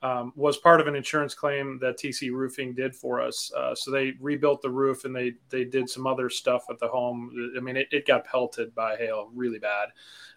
um, 0.00 0.32
was 0.36 0.56
part 0.58 0.80
of 0.80 0.86
an 0.86 0.94
insurance 0.94 1.34
claim 1.34 1.78
that 1.80 1.98
TC 1.98 2.30
Roofing 2.30 2.72
did 2.72 2.94
for 2.94 3.20
us. 3.20 3.50
Uh, 3.56 3.74
so 3.74 3.90
they 3.90 4.12
rebuilt 4.20 4.62
the 4.62 4.70
roof 4.70 5.04
and 5.04 5.14
they, 5.14 5.34
they 5.48 5.64
did 5.64 5.88
some 5.88 6.06
other 6.06 6.30
stuff 6.30 6.64
at 6.70 6.78
the 6.78 6.86
home. 6.86 7.52
I 7.56 7.60
mean, 7.60 7.76
it, 7.76 7.88
it 7.90 8.06
got 8.06 8.24
pelted 8.24 8.74
by 8.74 8.96
hail 8.96 9.30
really 9.34 9.58
bad. 9.58 9.88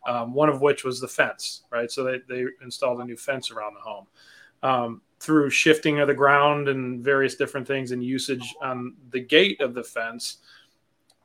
Um, 0.07 0.33
one 0.33 0.49
of 0.49 0.61
which 0.61 0.83
was 0.83 0.99
the 0.99 1.07
fence, 1.07 1.63
right? 1.69 1.91
So 1.91 2.03
they, 2.03 2.21
they 2.27 2.45
installed 2.63 3.01
a 3.01 3.05
new 3.05 3.17
fence 3.17 3.51
around 3.51 3.75
the 3.75 3.81
home. 3.81 4.07
Um, 4.63 5.01
through 5.21 5.51
shifting 5.51 5.99
of 5.99 6.07
the 6.07 6.13
ground 6.15 6.67
and 6.67 7.03
various 7.03 7.35
different 7.35 7.67
things 7.67 7.91
and 7.91 8.03
usage 8.03 8.55
on 8.59 8.95
the 9.11 9.19
gate 9.19 9.61
of 9.61 9.75
the 9.75 9.83
fence, 9.83 10.37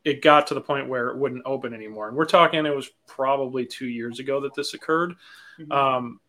it 0.05 0.21
got 0.21 0.47
to 0.47 0.55
the 0.55 0.61
point 0.61 0.87
where 0.87 1.09
it 1.09 1.17
wouldn't 1.17 1.43
open 1.47 1.73
anymore. 1.73 2.09
And 2.09 2.17
we're 2.17 2.27
talking, 2.27 2.67
it 2.67 2.77
was 2.77 2.91
probably 3.07 3.65
two 3.65 3.89
years 3.89 4.19
ago 4.19 4.39
that 4.43 4.55
this 4.55 4.75
occurred. 4.75 5.15
Mm-hmm. 5.59 5.73
Um, 5.73 6.21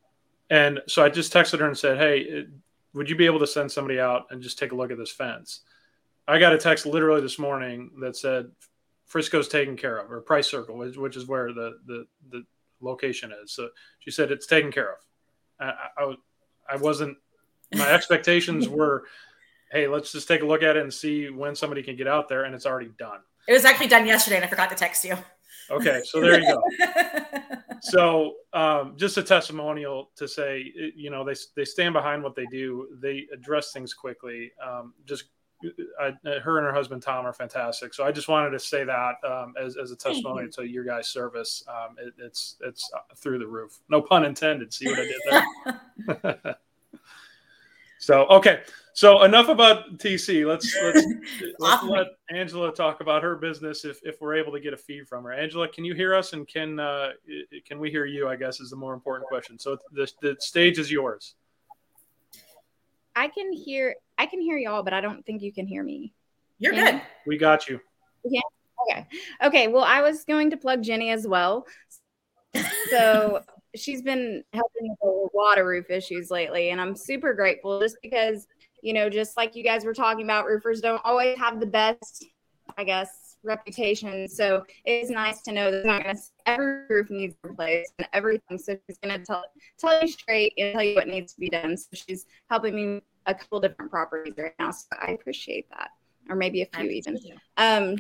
and 0.50 0.80
so 0.88 1.04
I 1.04 1.10
just 1.10 1.34
texted 1.34 1.60
her 1.60 1.68
and 1.68 1.78
said, 1.78 1.98
Hey, 1.98 2.46
would 2.94 3.10
you 3.10 3.18
be 3.18 3.26
able 3.26 3.40
to 3.40 3.48
send 3.48 3.70
somebody 3.70 4.00
out 4.00 4.28
and 4.32 4.42
just 4.42 4.58
take 4.58 4.72
a 4.72 4.76
look 4.76 4.90
at 4.90 4.98
this 4.98 5.12
fence? 5.12 5.62
I 6.26 6.40
got 6.40 6.54
a 6.54 6.58
text 6.58 6.86
literally 6.86 7.22
this 7.22 7.38
morning 7.38 7.92
that 8.00 8.16
said 8.16 8.50
Frisco's 9.06 9.50
taken 9.50 9.76
care 9.76 9.98
of, 9.98 10.10
or 10.10 10.22
Price 10.22 10.50
Circle, 10.50 10.78
which, 10.78 10.96
which 10.96 11.18
is 11.18 11.28
where 11.28 11.52
the, 11.52 11.80
the, 11.86 12.06
the 12.32 12.44
location 12.80 13.34
is. 13.44 13.52
So 13.52 13.70
she 14.00 14.10
said 14.10 14.32
it's 14.32 14.48
taken 14.48 14.72
care 14.72 14.94
of. 14.94 14.98
I, 15.60 15.74
I, 15.98 16.16
I 16.70 16.76
wasn't 16.78 17.18
my 17.76 17.90
expectations 17.90 18.70
were, 18.70 19.04
hey, 19.72 19.88
let's 19.88 20.12
just 20.12 20.28
take 20.28 20.42
a 20.42 20.46
look 20.46 20.64
at 20.64 20.78
it 20.78 20.84
and 20.84 20.94
see 20.94 21.30
when 21.30 21.56
somebody 21.56 21.84
can 21.84 21.96
get 21.96 22.08
out 22.08 22.30
there, 22.30 22.44
and 22.44 22.56
it's 22.56 22.66
already 22.66 22.92
done. 22.98 23.20
It 23.48 23.54
was 23.54 23.66
actually 23.66 23.88
done 23.88 24.06
yesterday, 24.06 24.38
and 24.38 24.46
I 24.46 24.48
forgot 24.48 24.70
to 24.70 24.76
text 24.76 25.04
you. 25.04 25.16
Okay, 25.70 26.02
so 26.06 26.22
there 26.22 26.40
you 26.40 26.48
go. 26.48 26.64
so 27.82 28.36
um, 28.54 28.94
just 28.98 29.18
a 29.18 29.24
testimonial 29.24 30.12
to 30.16 30.28
say, 30.28 30.72
you 30.96 31.10
know, 31.10 31.26
they 31.26 31.36
they 31.56 31.66
stand 31.66 31.94
behind 31.94 32.24
what 32.24 32.36
they 32.36 32.46
do. 32.46 32.88
They 33.02 33.28
address 33.34 33.72
things 33.72 33.94
quickly. 33.94 34.52
Um, 34.66 34.94
just 35.06 35.26
I, 36.00 36.14
her 36.44 36.60
and 36.60 36.68
her 36.68 36.74
husband 36.74 37.02
Tom 37.02 37.26
are 37.26 37.34
fantastic. 37.34 37.94
So 37.94 38.06
I 38.06 38.12
just 38.12 38.28
wanted 38.28 38.52
to 38.52 38.60
say 38.60 38.84
that 38.84 39.16
um, 39.28 39.54
as, 39.60 39.76
as 39.76 39.92
a 39.92 39.96
testimony 39.96 40.48
to 40.50 40.64
your 40.64 40.84
guys' 40.84 41.10
service. 41.10 41.64
Um, 41.68 41.96
it, 42.00 42.14
it's 42.18 42.58
it's 42.62 42.90
through 43.16 43.40
the 43.40 43.48
roof. 43.48 43.80
No 43.90 44.02
pun 44.02 44.26
intended. 44.26 44.74
See 44.74 44.88
what 44.88 45.00
I 45.00 45.04
did 45.04 46.24
there? 46.24 46.56
So 48.00 48.26
okay, 48.28 48.62
so 48.94 49.24
enough 49.24 49.50
about 49.50 49.98
TC. 49.98 50.48
Let's 50.48 50.76
let's, 50.82 51.06
let's 51.60 51.84
let 51.84 52.08
Angela 52.32 52.72
talk 52.74 53.02
about 53.02 53.24
her 53.24 53.36
business 53.36 53.86
if, 53.86 54.00
if 54.04 54.20
we're 54.22 54.36
able 54.36 54.52
to 54.54 54.60
get 54.60 54.74
a 54.74 54.78
feed 54.78 55.08
from 55.08 55.24
her. 55.24 55.34
Angela, 55.34 55.68
can 55.68 55.86
you 55.86 55.94
hear 55.94 56.16
us? 56.16 56.34
And 56.34 56.48
can 56.48 56.80
uh, 56.80 57.12
can 57.66 57.80
we 57.80 57.92
hear 57.92 58.06
you? 58.06 58.28
I 58.28 58.36
guess 58.36 58.60
is 58.60 58.70
the 58.70 58.76
more 58.76 58.94
important 58.94 59.28
question. 59.28 59.60
So 59.60 59.78
the 59.92 60.12
the 60.22 60.36
stage 60.40 60.80
is 60.80 60.92
yours. 60.92 61.36
I 63.16 63.28
can 63.28 63.52
hear 63.52 63.96
I 64.18 64.26
can 64.26 64.42
hear 64.42 64.58
y'all, 64.58 64.84
but 64.84 64.94
I 64.94 65.02
don't 65.02 65.26
think 65.26 65.42
you 65.42 65.54
can 65.54 65.68
hear 65.68 65.84
me. 65.84 66.14
You're 66.60 66.74
good. 66.74 67.02
We 67.26 67.38
got 67.38 67.68
you. 67.68 67.80
Yeah. 68.24 68.42
Okay. 68.90 69.08
Okay. 69.44 69.68
Well, 69.68 69.84
I 69.84 70.02
was 70.02 70.24
going 70.24 70.52
to 70.52 70.58
plug 70.58 70.84
Jenny 70.84 71.12
as 71.12 71.28
well. 71.28 71.68
So 72.90 73.44
she's 73.80 74.02
been 74.02 74.44
helping 74.54 74.90
with 74.90 75.00
a 75.04 75.28
water 75.34 75.66
roof 75.66 75.90
issues 75.90 76.30
lately, 76.32 76.70
and 76.70 76.82
I'm 76.82 76.96
super 76.96 77.34
grateful 77.34 77.80
just 77.80 77.98
because 78.02 78.48
you 78.82 78.94
know, 78.94 79.10
just 79.10 79.38
like 79.38 79.56
you 79.56 79.64
guys 79.64 79.86
were 79.86 79.94
talking 79.94 80.24
about, 80.24 80.46
roofers 80.46 80.82
don't 80.82 81.02
always 81.04 81.38
have 81.38 81.60
the 81.60 81.66
best, 81.66 82.26
I 82.78 82.84
guess, 82.84 83.38
reputation. 83.44 84.28
So 84.28 84.64
it's 84.86 85.10
nice 85.10 85.42
to 85.44 85.52
know 85.52 85.72
that 85.72 85.86
not 85.86 86.04
gonna, 86.04 86.18
every 86.46 86.86
roof 86.90 87.10
needs 87.10 87.36
replaced 87.44 87.94
and 87.98 88.08
everything. 88.14 88.58
So 88.58 88.78
she's 88.88 88.98
going 89.00 89.20
to 89.20 89.26
tell 89.26 89.44
tell 89.78 90.02
you 90.02 90.08
straight 90.08 90.54
and 90.58 90.74
tell 90.74 90.84
you 90.84 90.96
what 90.96 91.08
needs 91.08 91.34
to 91.34 91.40
be 91.40 91.50
done. 91.50 91.78
So 91.78 91.88
she's 91.94 92.26
helping 92.50 92.76
me 92.76 93.02
a 93.26 93.34
couple 93.34 93.60
different 93.60 93.92
properties 93.92 94.34
right 94.38 94.54
now. 94.60 94.72
So 94.72 94.88
I 95.02 95.12
appreciate 95.12 95.70
that, 95.72 95.90
or 96.30 96.36
maybe 96.36 96.62
a 96.62 96.66
few 96.66 96.90
even. 96.90 97.20
Um, 97.58 97.98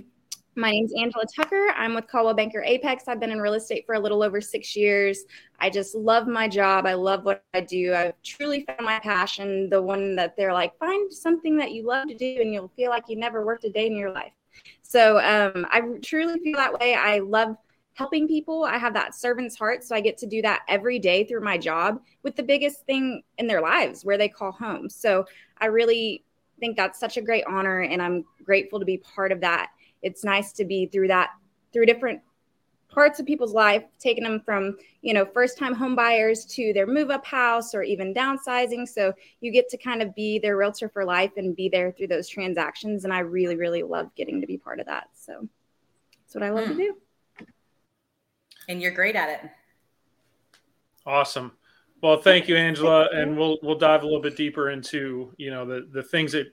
my 0.57 0.71
name's 0.71 0.91
Angela 0.97 1.23
Tucker. 1.33 1.67
I'm 1.77 1.93
with 1.93 2.07
Coldwell 2.07 2.33
Banker 2.33 2.63
Apex. 2.63 3.03
I've 3.07 3.19
been 3.19 3.29
in 3.29 3.39
real 3.39 3.53
estate 3.53 3.85
for 3.85 3.93
a 3.93 3.99
little 3.99 4.23
over 4.23 4.41
six 4.41 4.75
years. 4.75 5.23
I 5.59 5.69
just 5.69 5.93
love 5.93 6.27
my 6.27 6.47
job. 6.47 6.87
I 6.87 6.95
love 6.95 7.23
what 7.25 7.43
I 7.53 7.61
do. 7.61 7.93
I've 7.93 8.13
truly 8.23 8.65
found 8.65 8.81
my 8.81 8.99
passion, 8.99 9.69
the 9.69 9.81
one 9.81 10.15
that 10.15 10.35
they're 10.35 10.53
like, 10.53 10.75
find 10.79 11.13
something 11.13 11.57
that 11.57 11.73
you 11.73 11.85
love 11.85 12.07
to 12.07 12.15
do 12.15 12.37
and 12.41 12.51
you'll 12.51 12.71
feel 12.75 12.89
like 12.89 13.03
you 13.07 13.17
never 13.17 13.45
worked 13.45 13.65
a 13.65 13.69
day 13.69 13.85
in 13.85 13.95
your 13.95 14.11
life. 14.11 14.31
So 14.81 15.19
um, 15.19 15.67
I 15.69 15.81
truly 16.01 16.39
feel 16.39 16.57
that 16.57 16.73
way. 16.79 16.95
I 16.95 17.19
love 17.19 17.55
helping 17.93 18.27
people. 18.27 18.63
I 18.63 18.79
have 18.79 18.95
that 18.95 19.13
servant's 19.13 19.55
heart. 19.55 19.83
So 19.83 19.95
I 19.95 20.01
get 20.01 20.17
to 20.19 20.25
do 20.25 20.41
that 20.41 20.63
every 20.67 20.97
day 20.97 21.23
through 21.23 21.41
my 21.41 21.59
job 21.59 22.01
with 22.23 22.35
the 22.35 22.43
biggest 22.43 22.83
thing 22.87 23.21
in 23.37 23.45
their 23.45 23.61
lives 23.61 24.03
where 24.03 24.17
they 24.17 24.29
call 24.29 24.51
home. 24.51 24.89
So 24.89 25.25
I 25.59 25.67
really 25.67 26.23
think 26.59 26.75
that's 26.75 26.99
such 26.99 27.17
a 27.17 27.21
great 27.21 27.43
honor 27.47 27.81
and 27.81 28.01
I'm 28.01 28.25
grateful 28.43 28.79
to 28.79 28.85
be 28.85 28.97
part 28.97 29.31
of 29.31 29.41
that 29.41 29.69
it's 30.01 30.23
nice 30.23 30.51
to 30.53 30.65
be 30.65 30.85
through 30.85 31.07
that 31.07 31.31
through 31.73 31.85
different 31.85 32.21
parts 32.89 33.19
of 33.19 33.25
people's 33.25 33.53
life 33.53 33.83
taking 33.99 34.23
them 34.23 34.39
from 34.39 34.75
you 35.01 35.13
know 35.13 35.25
first 35.25 35.57
time 35.57 35.73
home 35.73 35.95
buyers 35.95 36.45
to 36.45 36.73
their 36.73 36.87
move 36.87 37.11
up 37.11 37.25
house 37.25 37.75
or 37.75 37.83
even 37.83 38.13
downsizing. 38.13 38.87
So 38.87 39.13
you 39.41 39.51
get 39.51 39.69
to 39.69 39.77
kind 39.77 40.01
of 40.01 40.15
be 40.15 40.39
their 40.39 40.57
realtor 40.57 40.89
for 40.89 41.05
life 41.05 41.33
and 41.37 41.55
be 41.55 41.69
there 41.69 41.91
through 41.91 42.07
those 42.07 42.27
transactions. 42.27 43.03
And 43.03 43.13
i 43.13 43.19
really 43.19 43.55
really 43.55 43.83
love 43.83 44.13
getting 44.15 44.41
to 44.41 44.47
be 44.47 44.57
part 44.57 44.79
of 44.79 44.85
that. 44.87 45.09
So 45.13 45.47
that's 46.23 46.35
what 46.35 46.43
i 46.43 46.49
love 46.49 46.65
to 46.65 46.73
hmm. 46.73 46.79
do. 46.79 46.97
And 48.69 48.81
you're 48.81 48.91
great 48.91 49.15
at 49.15 49.29
it. 49.29 49.49
Awesome. 51.05 51.51
Well 52.01 52.17
thank 52.17 52.47
you 52.47 52.55
angela. 52.55 53.09
and 53.13 53.37
we'll 53.37 53.59
we'll 53.61 53.77
dive 53.77 54.03
a 54.03 54.05
little 54.05 54.21
bit 54.21 54.35
deeper 54.35 54.71
into 54.71 55.33
you 55.37 55.51
know 55.51 55.65
the 55.65 55.87
the 55.91 56.03
things 56.03 56.31
that 56.31 56.47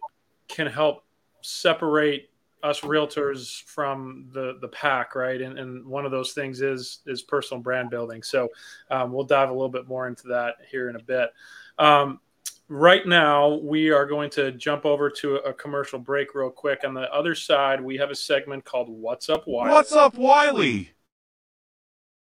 can 0.48 0.66
help 0.66 1.04
separate 1.42 2.30
us 2.64 2.80
realtors 2.80 3.62
from 3.64 4.26
the 4.32 4.56
the 4.60 4.68
pack, 4.68 5.14
right? 5.14 5.40
And, 5.40 5.58
and 5.58 5.86
one 5.86 6.06
of 6.06 6.10
those 6.10 6.32
things 6.32 6.62
is 6.62 7.00
is 7.06 7.22
personal 7.22 7.62
brand 7.62 7.90
building. 7.90 8.22
So 8.22 8.48
um, 8.90 9.12
we'll 9.12 9.24
dive 9.24 9.50
a 9.50 9.52
little 9.52 9.68
bit 9.68 9.86
more 9.86 10.08
into 10.08 10.28
that 10.28 10.56
here 10.70 10.88
in 10.88 10.96
a 10.96 11.02
bit. 11.02 11.30
Um, 11.78 12.20
right 12.68 13.06
now, 13.06 13.56
we 13.56 13.90
are 13.90 14.06
going 14.06 14.30
to 14.30 14.50
jump 14.52 14.86
over 14.86 15.10
to 15.10 15.36
a 15.36 15.52
commercial 15.52 15.98
break 15.98 16.34
real 16.34 16.50
quick. 16.50 16.80
On 16.84 16.94
the 16.94 17.12
other 17.12 17.34
side, 17.34 17.80
we 17.80 17.98
have 17.98 18.10
a 18.10 18.14
segment 18.14 18.64
called 18.64 18.88
"What's 18.88 19.28
Up, 19.28 19.46
Wylie." 19.46 19.70
What's 19.70 19.92
up, 19.92 20.16
Wylie? 20.16 20.90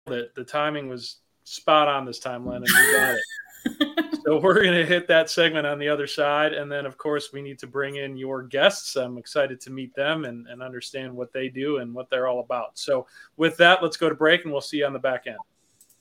The 0.07 0.31
the 0.37 0.45
timing 0.45 0.89
was 0.89 1.17
spot 1.43 1.89
on 1.89 2.05
this 2.05 2.21
time, 2.21 2.47
Lennon. 2.47 2.69
We 2.73 2.93
got 2.93 3.15
it. 3.17 3.99
so 4.31 4.39
we're 4.39 4.63
going 4.63 4.77
to 4.77 4.87
hit 4.87 5.09
that 5.09 5.29
segment 5.29 5.67
on 5.67 5.81
the 5.81 5.89
other 5.89 6.07
side. 6.07 6.53
And 6.53 6.71
then, 6.71 6.87
of 6.87 6.97
course, 6.97 7.33
we 7.33 7.43
need 7.43 7.59
to 7.59 7.67
bring 7.67 7.97
in 7.97 8.17
your 8.17 8.45
guests. 8.45 8.95
I'm 8.95 9.19
excited 9.19 9.61
to 9.63 9.71
meet 9.71 9.93
them 9.97 10.25
and, 10.25 10.47
and 10.47 10.63
understand 10.63 11.13
what 11.13 11.33
they 11.33 11.49
do 11.49 11.79
and 11.79 11.93
what 11.93 12.11
they're 12.11 12.29
all 12.29 12.39
about. 12.39 12.79
So, 12.79 13.09
with 13.37 13.57
that, 13.57 13.83
let's 13.83 13.97
go 13.97 14.09
to 14.09 14.15
break 14.15 14.45
and 14.45 14.53
we'll 14.53 14.61
see 14.61 14.77
you 14.77 14.87
on 14.87 14.93
the 14.93 15.01
back 15.01 15.27
end. 15.27 15.39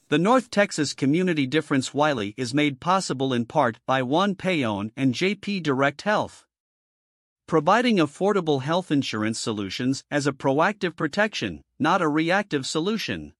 The 0.10 0.20
North 0.20 0.52
Texas 0.52 0.94
Community 0.94 1.48
Difference 1.48 1.92
Wylie 1.92 2.36
is 2.38 2.54
made 2.54 2.80
possible 2.80 3.34
in 3.34 3.46
part 3.46 3.80
by 3.88 4.04
Juan 4.04 4.36
Payon 4.36 4.92
and 4.96 5.16
JP 5.16 5.64
Direct 5.64 6.04
Health. 6.04 6.46
Providing 7.48 7.98
affordable 7.98 8.62
health 8.62 8.92
insurance 8.92 9.40
solutions 9.40 10.04
as 10.12 10.28
a 10.28 10.34
proactive 10.34 10.96
protection, 10.96 11.64
not 11.80 12.00
a 12.00 12.08
reactive 12.08 12.68
solution. 12.68 13.34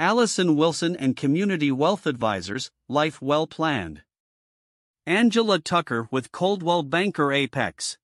Allison 0.00 0.54
Wilson 0.54 0.94
and 0.94 1.16
Community 1.16 1.72
Wealth 1.72 2.06
Advisors, 2.06 2.70
Life 2.88 3.20
Well 3.20 3.48
Planned. 3.48 4.02
Angela 5.08 5.58
Tucker 5.58 6.06
with 6.12 6.30
Coldwell 6.30 6.84
Banker 6.84 7.32
Apex. 7.32 7.98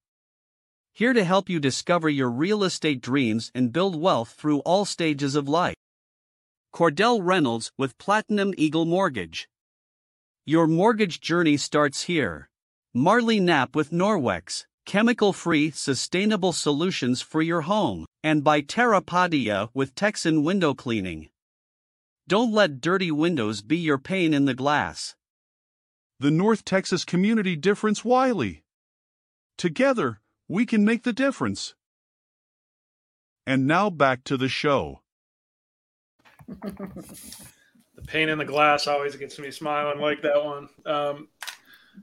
Here 0.92 1.12
to 1.12 1.22
help 1.22 1.48
you 1.48 1.60
discover 1.60 2.08
your 2.08 2.30
real 2.30 2.64
estate 2.64 3.00
dreams 3.00 3.52
and 3.54 3.72
build 3.72 3.94
wealth 3.94 4.34
through 4.36 4.58
all 4.62 4.84
stages 4.84 5.36
of 5.36 5.48
life. 5.48 5.76
Cordell 6.74 7.20
Reynolds 7.22 7.70
with 7.78 7.96
Platinum 7.98 8.54
Eagle 8.56 8.86
Mortgage. 8.86 9.48
Your 10.44 10.66
mortgage 10.66 11.20
journey 11.20 11.56
starts 11.56 12.02
here. 12.02 12.48
Marley 12.92 13.38
Knapp 13.38 13.76
with 13.76 13.92
Norwex, 13.92 14.64
chemical 14.84 15.32
free, 15.32 15.70
sustainable 15.70 16.52
solutions 16.52 17.22
for 17.22 17.40
your 17.40 17.60
home, 17.60 18.04
and 18.24 18.42
by 18.42 18.62
Terra 18.62 19.00
Padia 19.00 19.68
with 19.74 19.94
Texan 19.94 20.42
Window 20.42 20.74
Cleaning. 20.74 21.28
Don't 22.26 22.52
let 22.52 22.80
dirty 22.80 23.10
windows 23.10 23.60
be 23.60 23.76
your 23.76 23.98
pane 23.98 24.32
in 24.32 24.46
the 24.46 24.54
glass. 24.54 25.14
The 26.18 26.30
North 26.30 26.64
Texas 26.64 27.04
Community 27.04 27.54
Difference 27.54 28.04
Wylie. 28.04 28.64
Together, 29.58 30.20
we 30.48 30.64
can 30.64 30.84
make 30.84 31.02
the 31.02 31.12
difference. 31.12 31.74
And 33.46 33.66
now 33.66 33.90
back 33.90 34.24
to 34.24 34.38
the 34.38 34.48
show. 34.48 35.02
the 36.48 38.02
pane 38.06 38.30
in 38.30 38.38
the 38.38 38.44
glass 38.46 38.86
always 38.86 39.16
gets 39.16 39.38
me 39.38 39.50
smiling 39.50 40.00
like 40.00 40.22
that 40.22 40.42
one. 40.42 40.68
Um, 40.86 41.28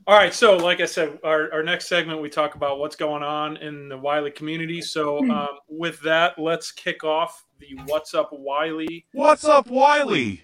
all 0.07 0.15
right, 0.15 0.33
so 0.33 0.57
like 0.57 0.81
I 0.81 0.85
said, 0.85 1.19
our, 1.23 1.51
our 1.53 1.63
next 1.63 1.87
segment 1.87 2.21
we 2.21 2.29
talk 2.29 2.55
about 2.55 2.79
what's 2.79 2.95
going 2.95 3.23
on 3.23 3.57
in 3.57 3.87
the 3.87 3.97
Wylie 3.97 4.31
community. 4.31 4.81
So 4.81 5.19
hmm. 5.19 5.31
um, 5.31 5.59
with 5.67 5.99
that, 6.01 6.39
let's 6.39 6.71
kick 6.71 7.03
off 7.03 7.45
the 7.59 7.77
What's 7.85 8.13
Up 8.13 8.29
Wylie. 8.31 9.05
What's 9.13 9.45
Up 9.45 9.67
Wylie? 9.67 10.43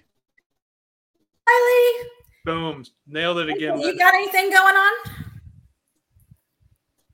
Wylie. 1.46 2.08
Boom. 2.44 2.84
Nailed 3.06 3.38
it 3.38 3.48
again. 3.50 3.80
You 3.80 3.98
got 3.98 4.14
anything 4.14 4.50
going 4.50 4.74
on? 4.74 4.92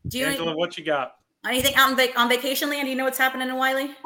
Do 0.07 0.19
you 0.19 0.27
Angela, 0.27 0.55
what 0.55 0.77
you 0.77 0.85
got? 0.85 1.17
Anything 1.47 1.79
on, 1.79 1.97
vac- 1.97 2.19
on 2.19 2.29
vacation 2.29 2.69
land? 2.69 2.87
Do 2.87 2.91
you 2.91 2.97
know 2.97 3.05
what's 3.05 3.19
happening 3.19 3.49
in 3.49 3.57
Wylie? 3.57 3.97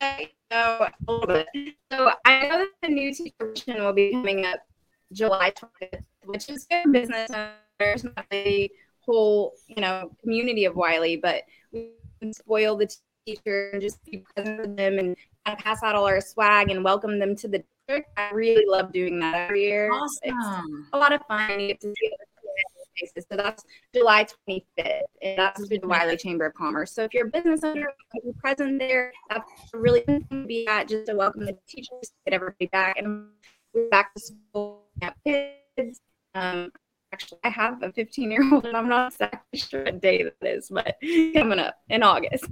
So, 0.00 0.08
a 0.50 0.92
little 1.08 1.26
bit. 1.26 1.46
So 1.90 2.10
I 2.24 2.46
know 2.46 2.58
that 2.58 2.68
the 2.82 2.88
new 2.88 3.12
teacher 3.14 3.54
will 3.68 3.92
be 3.92 4.12
coming 4.12 4.44
up 4.46 4.60
July 5.12 5.52
20th, 5.52 6.04
which 6.24 6.48
is 6.48 6.64
good 6.64 6.92
business 6.92 7.30
owners, 7.30 8.04
not 8.04 8.26
the 8.30 8.70
whole, 9.00 9.54
you 9.68 9.80
know, 9.80 10.10
community 10.20 10.64
of 10.64 10.74
Wylie, 10.76 11.16
but 11.16 11.42
we 11.72 11.90
spoil 12.32 12.76
the 12.76 12.94
teacher 13.26 13.70
and 13.72 13.82
just 13.82 14.04
be 14.04 14.24
present 14.34 14.60
with 14.60 14.76
them 14.76 14.98
and 14.98 15.16
kind 15.44 15.58
of 15.58 15.64
pass 15.64 15.82
out 15.82 15.94
all 15.94 16.06
our 16.06 16.20
swag 16.20 16.70
and 16.70 16.84
welcome 16.84 17.18
them 17.18 17.36
to 17.36 17.48
the 17.48 17.64
district. 17.86 18.10
I 18.16 18.30
really 18.32 18.64
love 18.66 18.92
doing 18.92 19.18
that 19.20 19.34
every 19.34 19.64
year. 19.64 19.90
Awesome. 19.92 20.20
It's 20.22 20.88
a 20.92 20.98
lot 20.98 21.12
of 21.12 21.20
fun. 21.26 21.60
You 21.60 21.68
get 21.68 21.80
to 21.80 21.94
see. 21.98 22.10
So 23.30 23.36
that's 23.36 23.64
July 23.94 24.26
25th, 24.48 25.00
and 25.22 25.38
that's 25.38 25.66
through 25.66 25.78
the 25.78 25.88
Wylie 25.88 26.16
Chamber 26.16 26.46
of 26.46 26.54
Commerce. 26.54 26.92
So 26.92 27.02
if 27.02 27.14
you're 27.14 27.26
a 27.26 27.30
business 27.30 27.64
owner, 27.64 27.88
you're 28.22 28.34
present 28.34 28.78
there, 28.78 29.12
that's 29.30 29.50
a 29.72 29.78
really 29.78 30.00
good 30.00 30.28
thing 30.28 30.42
to 30.42 30.46
be 30.46 30.68
at 30.68 30.88
just 30.88 31.06
to 31.06 31.14
welcome 31.14 31.46
the 31.46 31.56
teachers, 31.66 32.12
get 32.26 32.34
everybody 32.34 32.66
back, 32.66 32.98
and 32.98 33.28
back 33.90 34.14
to 34.14 34.20
school, 34.20 34.84
have 35.00 35.14
kids. 35.24 36.00
Um, 36.34 36.72
actually, 37.12 37.38
I 37.44 37.50
have 37.50 37.82
a 37.82 37.92
15 37.92 38.30
year 38.30 38.44
old, 38.52 38.66
and 38.66 38.76
I'm 38.76 38.88
not 38.88 39.12
exactly 39.12 39.58
sure 39.58 39.84
what 39.84 40.00
day 40.00 40.22
that 40.24 40.36
is, 40.42 40.68
but 40.70 40.96
coming 41.34 41.58
up 41.58 41.76
in 41.88 42.02
August. 42.02 42.46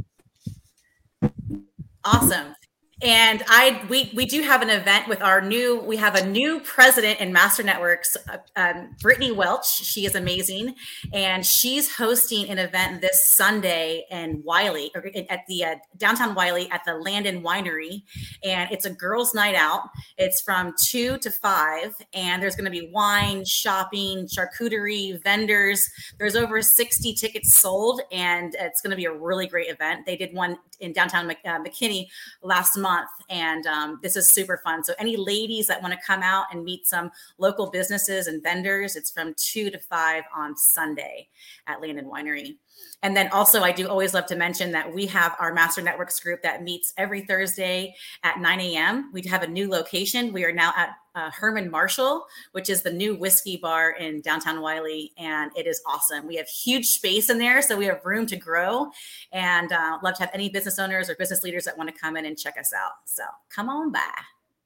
Awesome. 2.05 2.55
And 3.03 3.43
I 3.49 3.83
we 3.89 4.11
we 4.15 4.27
do 4.27 4.43
have 4.43 4.61
an 4.61 4.69
event 4.69 5.09
with 5.09 5.23
our 5.23 5.41
new 5.41 5.81
we 5.81 5.97
have 5.97 6.15
a 6.15 6.27
new 6.27 6.61
president 6.61 7.19
in 7.21 7.33
Master 7.33 7.63
Networks, 7.63 8.15
uh, 8.29 8.39
um, 8.57 8.95
Brittany 9.01 9.33
Welch. 9.33 9.67
She 9.67 10.05
is 10.05 10.15
amazing, 10.15 10.75
and 11.13 11.47
she's 11.47 11.97
hosting 11.97 12.51
an 12.51 12.59
event 12.59 13.01
this 13.01 13.35
Sunday 13.37 14.05
in 14.11 14.43
wylie 14.45 14.91
or 14.95 15.07
at 15.31 15.41
the 15.49 15.65
uh, 15.65 15.75
downtown 15.97 16.35
wylie 16.35 16.71
at 16.71 16.83
the 16.85 16.95
Landon 16.95 17.43
Winery, 17.43 18.03
and 18.45 18.71
it's 18.71 18.85
a 18.85 18.91
girls' 18.91 19.35
night 19.35 19.55
out. 19.55 19.89
It's 20.19 20.43
from 20.43 20.75
two 20.87 21.17
to 21.19 21.31
five, 21.31 21.95
and 22.13 22.43
there's 22.43 22.55
going 22.55 22.71
to 22.71 22.71
be 22.71 22.91
wine, 22.93 23.47
shopping, 23.47 24.29
charcuterie, 24.29 25.23
vendors. 25.25 25.83
There's 26.19 26.37
over 26.37 26.61
sixty 26.61 27.15
tickets 27.15 27.57
sold, 27.57 28.03
and 28.13 28.55
it's 28.59 28.83
going 28.83 28.91
to 28.91 28.97
be 28.97 29.07
a 29.07 29.13
really 29.13 29.47
great 29.47 29.71
event. 29.71 30.05
They 30.05 30.17
did 30.17 30.35
one 30.35 30.59
in 30.81 30.93
downtown 30.93 31.31
uh, 31.31 31.59
McKinney 31.59 32.07
last 32.43 32.77
month, 32.77 33.11
and 33.29 33.67
um, 33.67 33.99
this 34.03 34.17
is 34.17 34.29
super 34.31 34.61
fun. 34.65 34.85
So, 34.85 34.95
any 34.99 35.17
ladies 35.17 35.67
that 35.67 35.81
want 35.83 35.95
to 35.95 36.01
come 36.07 36.23
out 36.23 36.47
and 36.53 36.65
meet 36.65 36.87
some 36.87 37.11
local 37.39 37.71
businesses 37.71 38.27
and 38.27 38.43
vendors, 38.43 38.97
it's 38.97 39.11
from 39.11 39.35
two 39.37 39.71
to 39.71 39.79
five 39.79 40.25
on 40.35 40.57
Sunday 40.57 41.29
at 41.67 41.81
Landon 41.81 42.07
Winery. 42.07 42.57
And 43.03 43.17
then 43.17 43.29
also, 43.29 43.63
I 43.63 43.73
do 43.73 43.89
always 43.89 44.15
love 44.15 44.27
to 44.27 44.37
mention 44.37 44.73
that 44.73 44.93
we 44.93 45.07
have 45.07 45.35
our 45.39 45.55
Master 45.55 45.81
Networks 45.81 46.21
group 46.21 46.43
that 46.43 46.63
meets 46.63 46.93
every 46.97 47.23
Thursday 47.23 47.95
at 48.25 48.41
9 48.41 48.61
a.m. 48.61 49.11
We 49.13 49.23
have 49.23 49.43
a 49.43 49.47
new 49.47 49.71
location. 49.71 50.33
We 50.33 50.45
are 50.45 50.53
now 50.53 50.73
at 50.77 50.91
uh, 51.15 51.31
Herman 51.31 51.71
Marshall, 51.71 52.27
which 52.53 52.69
is 52.69 52.83
the 52.83 52.93
new 52.93 53.15
whiskey 53.17 53.57
bar 53.57 53.93
in 53.93 54.21
downtown 54.21 54.61
Wylie, 54.61 55.13
and 55.19 55.51
it 55.57 55.67
is 55.67 55.83
awesome. 55.87 56.27
We 56.27 56.37
have 56.37 56.49
huge 56.49 56.87
space 56.87 57.31
in 57.31 57.39
there, 57.39 57.63
so 57.63 57.77
we 57.77 57.87
have 57.87 58.01
room 58.05 58.27
to 58.27 58.37
grow, 58.37 58.91
and 59.33 59.73
uh, 59.73 59.99
love 60.03 60.15
to 60.17 60.23
have 60.23 60.31
any 60.33 60.49
business 60.49 60.79
owners 60.79 61.11
or 61.11 61.17
business 61.17 61.43
leaders 61.43 61.65
that 61.65 61.77
want 61.77 61.93
to 61.93 62.01
come 62.01 62.17
in 62.17 62.27
and 62.27 62.39
check 62.39 62.57
us 62.59 62.73
out. 62.73 62.93
So 63.05 63.23
come 63.49 63.69
on 63.69 63.93
by. 63.93 64.01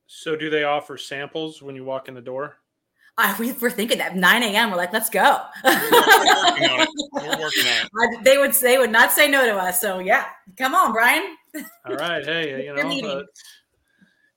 So, 0.06 0.36
do 0.36 0.50
they 0.50 0.64
offer 0.64 0.98
samples 0.98 1.62
when 1.62 1.74
you 1.74 1.84
walk 1.84 2.08
in 2.08 2.14
the 2.14 2.20
door? 2.20 2.58
Uh, 3.16 3.34
we 3.38 3.52
were 3.52 3.70
thinking 3.70 3.98
that 3.98 4.16
9 4.16 4.42
a.m. 4.42 4.70
We're 4.70 4.76
like, 4.76 4.92
let's 4.92 5.08
go. 5.08 5.40
We're 5.64 5.72
working 5.72 6.68
on 6.68 6.80
it. 6.80 6.88
We're 7.12 7.40
working 7.40 7.66
on 7.66 8.14
it. 8.14 8.24
they 8.24 8.38
would 8.38 8.52
they 8.54 8.76
would 8.76 8.90
not 8.90 9.12
say 9.12 9.28
no 9.28 9.46
to 9.46 9.56
us. 9.56 9.80
So 9.80 10.00
yeah, 10.00 10.26
come 10.58 10.74
on, 10.74 10.92
Brian. 10.92 11.36
All 11.86 11.94
right, 11.94 12.24
hey, 12.24 12.66
you 12.66 12.74
know, 12.74 13.08
uh, 13.08 13.22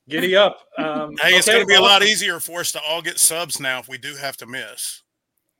giddy 0.09 0.35
up. 0.35 0.59
Um, 0.77 1.15
Hey, 1.21 1.31
it's 1.35 1.47
going 1.47 1.59
to 1.61 1.65
be 1.65 1.75
a 1.75 1.81
lot 1.81 2.03
easier 2.03 2.39
for 2.39 2.59
us 2.61 2.71
to 2.73 2.81
all 2.87 3.01
get 3.01 3.19
subs 3.19 3.59
now 3.59 3.79
if 3.79 3.87
we 3.87 3.97
do 3.97 4.15
have 4.15 4.37
to 4.37 4.45
miss. 4.45 5.03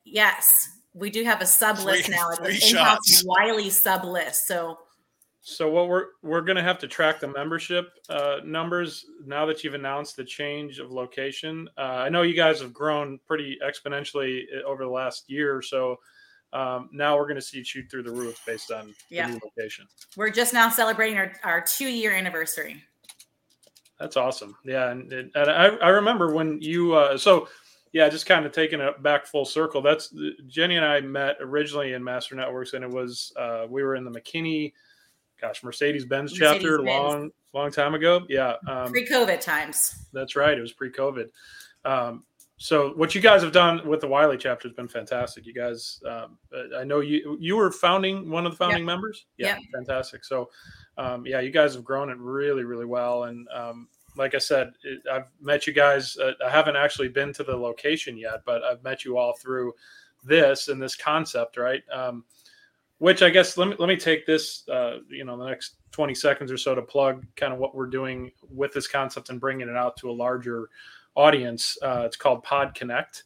Yes, 0.06 0.48
we 0.94 1.10
do 1.10 1.24
have 1.24 1.42
a 1.42 1.46
sub 1.46 1.80
list 1.80 2.06
Free- 2.06 2.16
now. 2.16 2.30
It's 2.30 2.72
an 2.74 2.77
in-house. 2.80 3.24
Wylie 3.25 3.70
sub 3.70 4.04
list. 4.06 4.48
So 4.48 4.77
So 5.42 5.70
what 5.70 5.88
we're 5.89 6.06
we're 6.24 6.42
gonna 6.42 6.63
have 6.63 6.80
to 6.80 6.88
track 6.88 7.20
the 7.20 7.27
membership 7.27 7.89
uh, 8.10 8.38
numbers 8.46 9.06
now 9.25 9.46
that 9.46 9.63
you've 9.63 9.74
announced 9.75 10.16
the 10.18 10.24
change 10.25 10.80
of 10.80 10.92
location. 10.92 11.70
Uh, 11.77 11.82
I 12.06 12.10
know 12.10 12.22
you 12.24 12.34
guys 12.36 12.60
have 12.62 12.74
grown 12.74 13.20
pretty 13.27 13.58
exponentially 13.63 14.44
uh, 14.58 14.63
over 14.68 14.84
the 14.84 14.89
last 14.89 15.30
year 15.30 15.56
or 15.56 15.62
so. 15.62 15.98
Um, 16.54 16.89
now 16.94 17.18
we're 17.18 17.27
gonna 17.27 17.42
see 17.42 17.60
it 17.60 17.68
shoot 17.68 17.86
through 17.92 18.04
the 18.04 18.12
roof 18.12 18.42
based 18.46 18.72
on 18.72 18.94
Yeah. 19.10 19.27
the 19.27 19.34
new 19.34 19.39
location. 19.44 19.88
we're 20.16 20.30
just 20.32 20.54
now 20.54 20.70
celebrating 20.70 21.18
our, 21.18 21.34
our 21.44 21.62
two 21.62 21.88
year 21.89 22.13
anniversary. 22.13 22.84
That's 24.00 24.18
awesome. 24.18 24.56
Yeah, 24.63 24.92
and, 24.92 25.12
and 25.12 25.32
I, 25.36 25.68
I 25.68 25.89
remember 25.89 26.34
when 26.34 26.62
you 26.62 26.94
uh, 26.94 27.18
so 27.18 27.48
yeah, 27.94 28.10
just 28.10 28.25
kind 28.25 28.46
of 28.46 28.51
taking 28.51 28.80
it 28.80 29.01
back 29.01 29.25
full 29.25 29.46
circle. 29.46 29.82
That's 29.82 30.13
Jenny 30.48 30.75
and 30.75 30.86
I 30.86 31.01
met 31.01 31.38
originally 31.39 31.94
in 31.94 32.04
Master 32.04 32.36
Networks, 32.36 32.74
and 32.74 32.84
it 32.84 32.89
was 32.89 33.34
uh, 33.38 33.66
we 33.70 33.82
were 33.84 33.96
in 33.96 34.04
the 34.04 34.12
McKinney, 34.12 34.74
gosh, 35.42 35.63
Mercedes 35.63 36.06
Benz 36.06 36.34
chapter 36.34 36.82
long 36.82 37.32
long 37.54 37.72
time 37.72 37.96
ago. 37.96 38.24
Yeah, 38.30 38.54
um, 38.68 38.92
Pre 38.92 39.08
COVID 39.08 39.39
times. 39.39 40.06
that's 40.13 40.36
right. 40.36 40.58
It 40.58 40.62
was 40.62 40.74
pre-COVID. 40.74 41.30
Um, 41.86 42.24
so 42.58 42.90
what 42.96 43.14
you 43.14 43.22
guys 43.22 43.44
have 43.44 43.52
done 43.52 43.88
with 43.88 44.02
the 44.02 44.08
Wylie 44.08 44.38
chapter 44.38 44.68
has 44.68 44.76
been 44.76 44.88
fantastic. 44.88 45.46
You 45.46 45.54
guys, 45.54 46.02
um, 46.08 46.38
I 46.76 46.84
know 46.84 47.02
you 47.02 47.38
you 47.40 47.56
were 47.56 47.72
founding 47.72 48.30
one 48.30 48.46
of 48.48 48.52
the 48.54 48.58
founding 48.58 48.84
members. 48.84 49.28
Yeah, 49.38 49.56
Yep. 49.56 49.60
fantastic. 49.74 50.26
So 50.26 50.50
um, 50.98 51.26
yeah, 51.28 51.40
you 51.40 51.52
guys 51.52 51.76
have 51.76 51.84
grown 51.84 52.10
it 52.10 52.18
really, 52.18 52.64
really 52.64 52.86
well. 52.86 53.26
And 53.26 53.48
um, 53.50 53.88
like 54.16 54.34
I 54.34 54.40
said, 54.40 54.74
it, 54.84 55.02
I've 55.12 55.28
met 55.40 55.68
you 55.68 55.74
guys. 55.74 56.18
Uh, 56.18 56.32
I 56.44 56.50
haven't 56.50 56.76
actually 56.76 57.10
been 57.10 57.32
to 57.34 57.44
the 57.44 57.56
location 57.56 58.18
yet, 58.18 58.42
but 58.44 58.64
I've 58.64 58.84
met 58.84 59.06
you 59.06 59.20
all 59.20 59.34
through 59.38 59.74
this 60.24 60.68
and 60.68 60.82
this 60.82 60.96
concept, 60.96 61.58
right? 61.58 61.84
Um, 61.94 62.26
which 62.98 63.22
I 63.22 63.30
guess 63.30 63.56
let 63.58 63.67
me 63.67 63.76
let 63.78 63.88
me 63.88 63.98
take 63.98 64.26
this, 64.26 64.67
uh, 64.70 64.98
you 65.08 65.24
know, 65.24 65.38
the 65.38 65.46
next 65.46 65.76
twenty 65.91 66.15
seconds 66.15 66.52
or 66.52 66.58
so 66.58 66.74
to 66.74 66.82
plug 66.82 67.24
kind 67.36 67.54
of 67.54 67.60
what 67.60 67.76
we're 67.76 67.86
doing 67.86 68.32
with 68.50 68.74
this 68.74 68.88
concept 68.88 69.30
and 69.30 69.39
bringing 69.39 69.70
it 69.70 69.76
out 69.78 69.96
to 69.98 70.10
a 70.10 70.12
larger 70.12 70.70
audience. 71.17 71.77
Uh, 71.82 72.03
it's 72.06 72.15
called 72.15 72.43
Pod 72.43 72.73
Connect. 72.73 73.25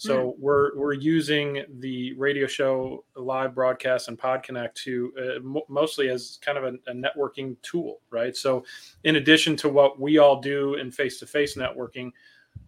So 0.00 0.36
we're 0.38 0.78
we're 0.78 0.92
using 0.92 1.64
the 1.80 2.12
radio 2.12 2.46
show 2.46 3.04
live 3.16 3.52
broadcast 3.52 4.06
and 4.06 4.16
Pod 4.16 4.44
Connect 4.44 4.76
to 4.84 5.12
uh, 5.18 5.40
mo 5.42 5.62
mostly 5.68 6.08
as 6.08 6.38
kind 6.40 6.56
of 6.56 6.62
a, 6.62 6.90
a 6.90 6.94
networking 6.94 7.56
tool, 7.62 7.98
right? 8.10 8.36
So 8.36 8.64
in 9.02 9.16
addition 9.16 9.56
to 9.56 9.68
what 9.68 9.98
we 9.98 10.18
all 10.18 10.40
do 10.40 10.74
in 10.74 10.92
face-to-face 10.92 11.56
networking, 11.56 12.12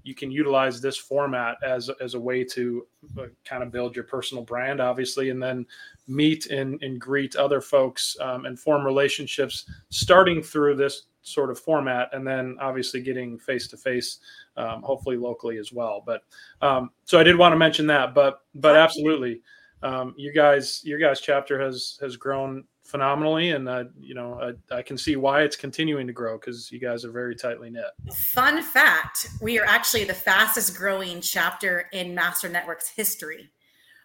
you 0.03 0.15
can 0.15 0.31
utilize 0.31 0.81
this 0.81 0.97
format 0.97 1.57
as 1.63 1.91
as 2.01 2.15
a 2.15 2.21
way 2.21 2.45
to 2.45 2.87
uh, 3.19 3.27
kind 3.45 3.63
of 3.63 3.71
build 3.71 3.95
your 3.95 4.05
personal 4.05 4.45
brand, 4.45 4.81
obviously, 4.81 5.31
and 5.31 5.43
then 5.43 5.67
meet 6.07 6.47
and, 6.47 6.83
and 6.83 7.01
greet 7.01 7.37
other 7.37 7.61
folks 7.61 8.17
um, 8.21 8.47
and 8.47 8.59
form 8.59 8.85
relationships 8.85 9.71
starting 9.91 10.43
through 10.43 10.77
this 10.77 11.07
sort 11.23 11.51
of 11.51 11.59
format 11.59 12.09
and 12.13 12.27
then 12.27 12.57
obviously 12.61 13.03
getting 13.03 13.39
face 13.39 13.69
to 13.69 13.77
face 13.77 14.21
um, 14.57 14.83
hopefully 14.83 15.17
locally 15.17 15.59
as 15.59 15.73
well. 15.73 16.03
But 16.05 16.23
um, 16.63 16.91
so 17.05 17.19
i 17.19 17.23
did 17.23 17.37
want 17.37 17.53
to 17.53 17.59
mention 17.59 17.87
that 17.89 18.15
but 18.15 18.43
but 18.55 18.77
absolutely 18.77 19.43
um, 19.83 20.15
you 20.17 20.33
guys 20.33 20.83
your 20.85 20.99
guys 20.99 21.21
chapter 21.21 21.61
has 21.61 21.99
has 22.01 22.17
grown 22.17 22.65
phenomenally 22.91 23.51
and 23.51 23.69
uh, 23.69 23.85
you 24.01 24.15
know 24.15 24.55
I, 24.71 24.77
I 24.77 24.83
can 24.83 24.99
see 24.99 25.17
why 25.17 25.43
it's 25.43 25.57
continuing 25.57 26.07
to 26.07 26.13
grow 26.13 26.39
because 26.39 26.71
you 26.73 26.81
guys 26.81 27.05
are 27.05 27.13
very 27.13 27.37
tightly 27.37 27.71
knit 27.71 27.85
Fun 28.15 28.63
fact 28.63 29.29
we 29.41 29.59
are 29.59 29.67
actually 29.67 30.05
the 30.05 30.15
fastest 30.15 30.77
growing 30.77 31.21
chapter 31.21 31.87
in 31.93 32.15
Master 32.15 32.49
Networks 32.49 32.89
history. 32.89 33.51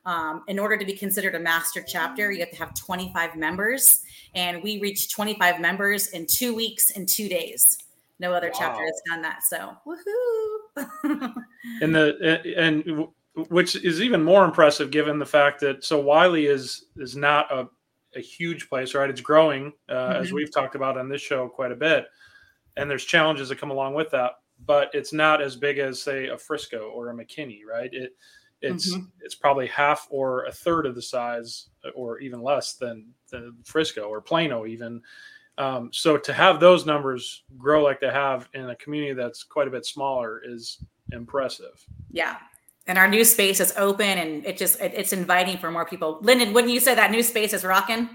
Um, 0.05 0.43
in 0.47 0.59
order 0.59 0.77
to 0.77 0.85
be 0.85 0.93
considered 0.93 1.33
a 1.33 1.39
master 1.39 1.83
chapter, 1.85 2.31
you 2.31 2.41
have 2.41 2.51
to 2.51 2.57
have 2.57 2.75
25 2.75 3.35
members, 3.35 4.01
and 4.35 4.61
we 4.61 4.79
reached 4.79 5.09
25 5.09 5.59
members 5.59 6.09
in 6.09 6.27
two 6.27 6.53
weeks 6.53 6.91
and 6.91 7.09
two 7.09 7.27
days. 7.27 7.63
No 8.19 8.31
other 8.31 8.51
chapter 8.55 8.83
has 8.83 9.01
done 9.09 9.23
that. 9.23 9.39
So, 9.43 9.75
woohoo! 9.87 11.33
and 11.81 11.95
the 11.95 12.53
and 12.55 12.85
w- 12.85 13.11
which 13.49 13.75
is 13.75 14.01
even 14.01 14.23
more 14.23 14.45
impressive 14.45 14.91
given 14.91 15.19
the 15.19 15.25
fact 15.25 15.59
that 15.61 15.83
so 15.83 15.99
Wiley 15.99 16.45
is 16.45 16.85
is 16.97 17.15
not 17.15 17.51
a, 17.51 17.67
a 18.15 18.19
huge 18.21 18.69
place, 18.69 18.93
right? 18.95 19.09
It's 19.09 19.21
growing, 19.21 19.73
uh, 19.89 20.13
as 20.17 20.29
Mhm. 20.29 20.33
we've 20.33 20.53
talked 20.53 20.75
about 20.75 20.97
on 20.97 21.09
this 21.09 21.21
show 21.21 21.47
quite 21.47 21.71
a 21.71 21.75
bit, 21.75 22.07
and 22.77 22.89
there's 22.89 23.05
challenges 23.05 23.49
that 23.49 23.57
come 23.57 23.71
along 23.71 23.93
with 23.93 24.09
that. 24.11 24.33
But 24.65 24.89
it's 24.93 25.11
not 25.11 25.41
as 25.41 25.55
big 25.57 25.79
as 25.79 26.01
say 26.01 26.27
a 26.27 26.37
Frisco 26.37 26.89
or 26.91 27.09
a 27.09 27.13
McKinney, 27.13 27.61
right? 27.65 27.93
It 27.93 28.15
it's 28.61 28.87
it's 29.21 29.35
probably 29.35 29.67
half 29.67 30.07
or 30.09 30.45
a 30.45 30.51
third 30.51 30.85
of 30.85 30.95
the 30.95 31.01
size, 31.01 31.69
or 31.93 32.19
even 32.19 32.41
less 32.41 32.75
than 32.75 33.13
than 33.29 33.57
Frisco 33.65 34.03
or 34.07 34.21
Plano, 34.21 34.65
even. 34.65 35.01
Um, 35.57 35.91
so 35.93 36.17
to 36.17 36.33
have 36.33 36.59
those 36.59 36.85
numbers 36.85 37.43
grow 37.57 37.83
like 37.83 37.99
they 37.99 38.09
have 38.11 38.49
in 38.53 38.69
a 38.69 38.75
community 38.77 39.13
that's 39.13 39.43
quite 39.43 39.67
a 39.67 39.71
bit 39.71 39.85
smaller 39.85 40.41
is 40.43 40.83
impressive. 41.11 41.85
yeah. 42.11 42.39
And 42.87 42.97
our 42.97 43.07
new 43.07 43.23
space 43.25 43.59
is 43.59 43.73
open, 43.77 44.17
and 44.19 44.45
it 44.45 44.57
just 44.57 44.79
it, 44.79 44.93
it's 44.95 45.11
inviting 45.13 45.57
for 45.57 45.71
more 45.71 45.85
people. 45.85 46.19
Lyndon, 46.21 46.53
wouldn't 46.53 46.71
you 46.73 46.79
say 46.79 46.93
that 46.93 47.09
new 47.11 47.23
space 47.23 47.51
is 47.53 47.63
rocking? 47.63 48.09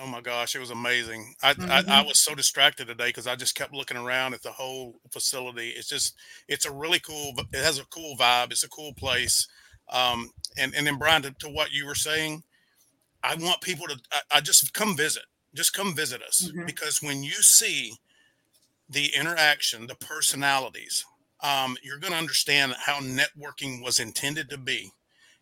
Oh 0.00 0.06
my 0.06 0.20
gosh, 0.20 0.54
it 0.54 0.58
was 0.60 0.70
amazing. 0.70 1.34
I 1.42 1.50
I, 1.50 1.54
I 1.78 1.82
Mhm. 2.02 2.06
was 2.06 2.22
so 2.22 2.34
distracted 2.34 2.86
today 2.88 3.08
because 3.08 3.26
I 3.26 3.34
just 3.34 3.54
kept 3.54 3.72
looking 3.72 3.96
around 3.96 4.34
at 4.34 4.42
the 4.42 4.52
whole 4.52 5.00
facility. 5.10 5.70
It's 5.70 5.88
just 5.88 6.14
it's 6.48 6.66
a 6.66 6.70
really 6.70 7.00
cool. 7.00 7.32
It 7.52 7.64
has 7.64 7.78
a 7.78 7.84
cool 7.86 8.14
vibe. 8.18 8.52
It's 8.52 8.64
a 8.64 8.68
cool 8.68 8.92
place. 8.94 9.48
Um, 9.88 10.30
and 10.58 10.74
and 10.74 10.86
then 10.86 10.98
Brian, 10.98 11.22
to, 11.22 11.30
to 11.40 11.48
what 11.48 11.72
you 11.72 11.86
were 11.86 11.94
saying, 11.94 12.42
I 13.22 13.34
want 13.36 13.62
people 13.62 13.86
to. 13.86 13.98
I, 14.12 14.20
I 14.36 14.40
just 14.42 14.72
come 14.74 14.96
visit. 14.96 15.24
Just 15.54 15.72
come 15.72 15.94
visit 15.96 16.22
us 16.22 16.52
Mhm. 16.54 16.66
because 16.66 17.00
when 17.02 17.22
you 17.24 17.42
see 17.42 17.94
the 18.88 19.06
interaction, 19.14 19.86
the 19.86 19.94
personalities, 19.96 21.04
um, 21.42 21.76
you're 21.82 21.98
going 21.98 22.12
to 22.12 22.18
understand 22.18 22.74
how 22.78 23.00
networking 23.00 23.82
was 23.82 24.00
intended 24.00 24.50
to 24.50 24.58
be. 24.58 24.92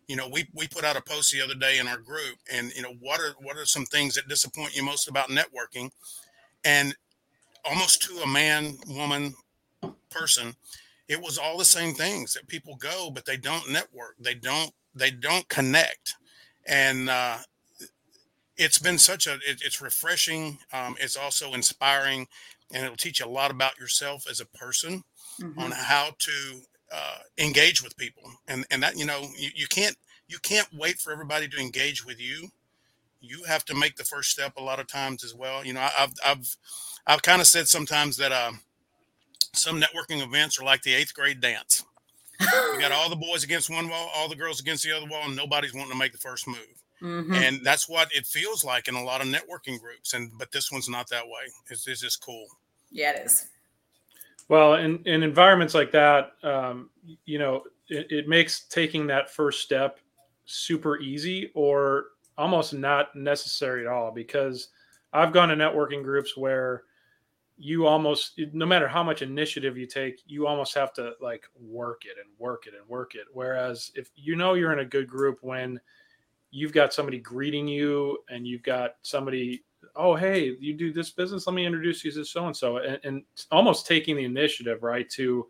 You 0.07 0.15
know 0.15 0.27
we 0.27 0.47
we 0.55 0.67
put 0.67 0.83
out 0.83 0.97
a 0.97 1.01
post 1.01 1.31
the 1.31 1.41
other 1.41 1.53
day 1.53 1.77
in 1.77 1.87
our 1.87 1.99
group 1.99 2.37
and 2.51 2.73
you 2.75 2.81
know 2.81 2.95
what 2.99 3.19
are 3.19 3.35
what 3.41 3.57
are 3.57 3.65
some 3.65 3.85
things 3.85 4.15
that 4.15 4.27
disappoint 4.27 4.75
you 4.75 4.83
most 4.83 5.07
about 5.07 5.29
networking? 5.29 5.91
And 6.65 6.95
almost 7.63 8.01
to 8.03 8.13
a 8.23 8.27
man 8.27 8.75
woman 8.87 9.35
person 10.09 10.55
it 11.07 11.21
was 11.21 11.37
all 11.37 11.57
the 11.57 11.65
same 11.65 11.93
things 11.93 12.33
that 12.33 12.47
people 12.47 12.75
go 12.75 13.11
but 13.11 13.25
they 13.25 13.37
don't 13.37 13.69
network. 13.69 14.15
They 14.19 14.33
don't 14.33 14.71
they 14.95 15.11
don't 15.11 15.47
connect. 15.47 16.15
And 16.65 17.07
uh 17.09 17.37
it's 18.57 18.79
been 18.79 18.97
such 18.97 19.27
a 19.27 19.35
it, 19.35 19.61
it's 19.63 19.81
refreshing 19.81 20.57
um, 20.73 20.95
it's 20.99 21.15
also 21.17 21.53
inspiring 21.53 22.27
and 22.73 22.83
it'll 22.83 22.97
teach 22.97 23.19
you 23.19 23.25
a 23.25 23.27
lot 23.27 23.51
about 23.51 23.79
yourself 23.79 24.25
as 24.29 24.39
a 24.39 24.45
person 24.45 25.03
Mhm. 25.39 25.57
on 25.57 25.71
how 25.71 26.11
to 26.19 26.61
uh, 26.91 27.19
engage 27.37 27.83
with 27.83 27.95
people. 27.97 28.23
And 28.47 28.65
and 28.71 28.81
that 28.83 28.97
you 28.97 29.05
know 29.05 29.21
you, 29.37 29.49
you 29.55 29.67
can't 29.67 29.95
you 30.27 30.39
can't 30.39 30.67
wait 30.73 30.99
for 30.99 31.11
everybody 31.11 31.47
to 31.47 31.57
engage 31.57 32.05
with 32.05 32.19
you. 32.19 32.49
You 33.21 33.43
have 33.43 33.65
to 33.65 33.75
make 33.75 33.95
the 33.95 34.03
first 34.05 34.31
step 34.31 34.53
a 34.57 34.63
lot 34.63 34.79
of 34.79 34.87
times 34.87 35.23
as 35.23 35.33
well. 35.35 35.65
You 35.65 35.73
know 35.73 35.81
I, 35.81 35.91
i've 35.99 36.13
i've 36.25 36.55
i've 37.07 37.21
kind 37.21 37.41
of 37.41 37.47
said 37.47 37.67
sometimes 37.67 38.17
that 38.17 38.31
uh, 38.31 38.51
some 39.53 39.79
networking 39.81 40.23
events 40.23 40.59
are 40.59 40.63
like 40.65 40.81
the 40.83 40.93
eighth 40.93 41.13
grade 41.13 41.41
dance. 41.41 41.83
You 42.39 42.79
got 42.79 42.91
all 42.91 43.09
the 43.09 43.15
boys 43.27 43.43
against 43.43 43.69
one 43.69 43.89
wall 43.89 44.09
all 44.15 44.29
the 44.29 44.35
girls 44.35 44.59
against 44.59 44.83
the 44.83 44.91
other 44.95 45.07
wall 45.07 45.23
and 45.25 45.35
nobody's 45.35 45.73
wanting 45.73 45.91
to 45.91 45.97
make 45.97 46.11
the 46.11 46.17
first 46.17 46.47
move. 46.47 46.57
Mhm. 47.01 47.33
and 47.33 47.63
that's 47.63 47.87
what 47.87 48.09
it 48.13 48.25
feels 48.25 48.65
like 48.65 48.89
in 48.89 48.95
a 48.95 49.01
lot 49.03 49.21
of 49.21 49.27
networking 49.27 49.79
groups 49.79 50.13
and 50.13 50.31
but 50.37 50.51
this 50.51 50.69
one's 50.71 50.89
not 50.89 51.07
that 51.09 51.25
way. 51.25 51.43
It's, 51.69 51.87
it's 51.87 52.01
just 52.01 52.21
cool. 52.21 52.45
Yeah, 52.91 53.11
it 53.11 53.25
is. 53.25 53.47
Well, 54.49 54.73
in, 54.75 55.01
in 55.05 55.23
environments 55.23 55.75
like 55.75 55.91
that, 55.91 56.31
um, 56.43 56.89
you 57.25 57.39
know, 57.39 57.63
it, 57.87 58.07
it 58.11 58.27
makes 58.27 58.61
taking 58.67 59.07
that 59.07 59.29
first 59.29 59.61
step 59.61 59.99
super 60.45 60.99
easy 60.99 61.51
or 61.53 62.05
almost 62.37 62.73
not 62.73 63.15
necessary 63.15 63.85
at 63.85 63.91
all 63.91 64.11
because 64.11 64.69
I've 65.13 65.31
gone 65.31 65.49
to 65.49 65.55
networking 65.55 66.03
groups 66.03 66.35
where 66.35 66.83
you 67.57 67.85
almost 67.85 68.39
no 68.53 68.65
matter 68.65 68.87
how 68.87 69.03
much 69.03 69.21
initiative 69.21 69.77
you 69.77 69.85
take 69.85 70.21
you 70.25 70.47
almost 70.47 70.73
have 70.75 70.93
to 70.93 71.11
like 71.21 71.43
work 71.59 72.03
it 72.05 72.15
and 72.17 72.33
work 72.39 72.67
it 72.67 72.73
and 72.73 72.87
work 72.87 73.15
it. 73.15 73.25
Whereas 73.33 73.91
if 73.95 74.09
you 74.15 74.35
know 74.35 74.53
you're 74.55 74.73
in 74.73 74.79
a 74.79 74.85
good 74.85 75.07
group 75.09 75.39
when 75.41 75.79
you've 76.51 76.73
got 76.73 76.93
somebody 76.93 77.19
greeting 77.19 77.67
you 77.67 78.19
and 78.29 78.47
you've 78.47 78.63
got 78.63 78.95
somebody 79.03 79.63
oh 79.95 80.15
hey 80.15 80.55
you 80.59 80.73
do 80.73 80.91
this 80.91 81.09
business 81.09 81.47
let 81.47 81.53
me 81.53 81.65
introduce 81.65 82.03
you 82.03 82.11
to 82.11 82.23
so 82.23 82.45
and 82.47 82.55
so 82.55 82.77
and 82.77 83.23
almost 83.51 83.87
taking 83.87 84.15
the 84.15 84.23
initiative 84.23 84.83
right 84.83 85.09
to 85.09 85.47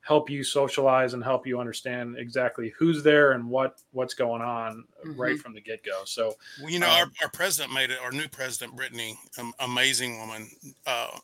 help 0.00 0.28
you 0.28 0.42
socialize 0.42 1.14
and 1.14 1.22
help 1.22 1.46
you 1.46 1.60
understand 1.60 2.16
exactly 2.18 2.72
who's 2.76 3.02
there 3.02 3.32
and 3.32 3.48
what 3.48 3.80
what's 3.92 4.14
going 4.14 4.42
on 4.42 4.84
right 5.16 5.38
from 5.38 5.54
the 5.54 5.60
get-go 5.60 6.02
so 6.04 6.34
Well, 6.60 6.70
you 6.70 6.80
know, 6.80 6.88
Um, 6.88 6.92
our, 6.92 7.06
our 7.22 7.30
president 7.30 7.72
made 7.72 7.90
it, 7.90 7.98
our 8.02 8.10
new 8.10 8.28
president, 8.28 8.76
Brittany, 8.76 9.16
um, 9.38 9.52
amazing 9.60 10.18
woman, 10.18 10.50
uh, 10.86 11.18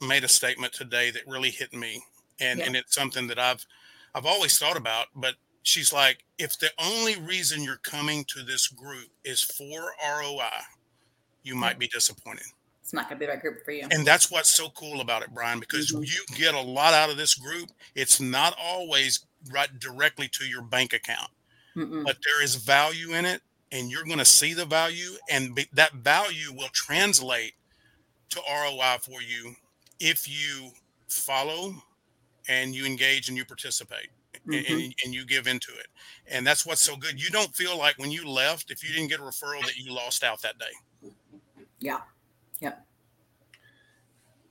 made 0.00 0.22
a 0.24 0.28
statement 0.28 0.72
today 0.72 1.10
that 1.10 1.22
really 1.26 1.50
hit 1.50 1.72
me. 1.74 2.02
And, 2.40 2.60
Yeah. 2.60 2.66
and 2.66 2.76
it's 2.76 2.94
something 2.94 3.26
that 3.26 3.38
I've, 3.38 3.66
I've 4.14 4.26
always 4.26 4.58
thought 4.58 4.76
about, 4.76 5.08
but 5.14 5.34
she's 5.62 5.92
like, 5.92 6.24
if 6.38 6.58
the 6.58 6.70
only 6.78 7.16
reason 7.16 7.62
you're 7.64 7.76
coming 7.78 8.24
to 8.26 8.42
this 8.42 8.68
group 8.68 9.08
is 9.24 9.42
for 9.42 9.92
ROI, 10.02 10.60
you 11.42 11.54
might 11.54 11.78
be 11.78 11.88
disappointed. 11.88 12.46
It's 12.82 12.92
not 12.92 13.08
going 13.08 13.18
to 13.18 13.20
be 13.20 13.26
the 13.26 13.32
right 13.32 13.40
group 13.40 13.64
for 13.64 13.70
you. 13.72 13.86
And 13.90 14.04
that's 14.06 14.30
what's 14.30 14.54
so 14.54 14.68
cool 14.70 15.00
about 15.00 15.22
it, 15.22 15.30
Brian, 15.32 15.60
because 15.60 15.92
Mhm. 15.92 16.06
you 16.06 16.24
get 16.36 16.54
a 16.54 16.60
lot 16.60 16.92
out 16.94 17.10
of 17.10 17.16
this 17.16 17.34
group. 17.34 17.70
It's 17.94 18.20
not 18.20 18.56
always 18.58 19.26
right 19.50 19.78
directly 19.78 20.28
to 20.28 20.44
your 20.44 20.62
bank 20.62 20.92
account 20.92 21.30
Mm-mm. 21.76 22.04
but 22.04 22.18
there 22.24 22.42
is 22.42 22.56
value 22.56 23.14
in 23.14 23.24
it 23.24 23.40
and 23.72 23.90
you're 23.90 24.04
going 24.04 24.18
to 24.18 24.24
see 24.24 24.52
the 24.52 24.66
value 24.66 25.12
and 25.30 25.54
be, 25.54 25.66
that 25.72 25.92
value 25.94 26.52
will 26.52 26.68
translate 26.74 27.54
to 28.30 28.40
ROI 28.50 28.98
for 29.00 29.22
you 29.22 29.54
if 30.00 30.28
you 30.28 30.70
follow 31.08 31.74
and 32.48 32.74
you 32.74 32.84
engage 32.86 33.28
and 33.28 33.36
you 33.36 33.44
participate 33.44 34.08
Mhm. 34.46 34.70
and, 34.70 34.94
and 35.04 35.14
you 35.14 35.24
give 35.26 35.46
into 35.46 35.72
it 35.72 35.86
and 36.26 36.46
that's 36.46 36.66
what's 36.66 36.82
so 36.82 36.96
good 36.96 37.20
you 37.22 37.30
don't 37.30 37.54
feel 37.56 37.76
like 37.78 37.98
when 37.98 38.10
you 38.10 38.28
left 38.28 38.70
if 38.70 38.82
you 38.82 38.90
didn't 38.94 39.08
get 39.08 39.20
a 39.20 39.22
referral 39.22 39.64
that 39.66 39.76
you 39.76 39.92
lost 39.92 40.24
out 40.24 40.40
that 40.42 40.58
day 40.58 40.72
Yeah. 41.80 42.00
Yep. 42.60 42.86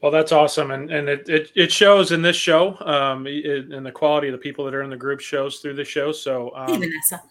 Well, 0.01 0.11
that's 0.11 0.31
awesome, 0.31 0.71
and 0.71 0.89
and 0.91 1.09
it 1.09 1.27
it, 1.27 1.51
it 1.55 1.71
shows 1.71 2.11
in 2.11 2.21
this 2.21 2.35
show, 2.35 2.77
um, 2.85 3.27
it, 3.27 3.71
and 3.71 3.85
the 3.85 3.91
quality 3.91 4.29
of 4.29 4.31
the 4.31 4.37
people 4.37 4.63
that 4.65 4.73
are 4.73 4.81
in 4.81 4.89
the 4.89 4.97
group 4.97 5.19
shows 5.19 5.59
through 5.59 5.75
the 5.75 5.83
show. 5.83 6.11
So 6.11 6.51
Hey, 6.55 6.73
um, 6.73 6.79
Vanessa. 6.79 7.21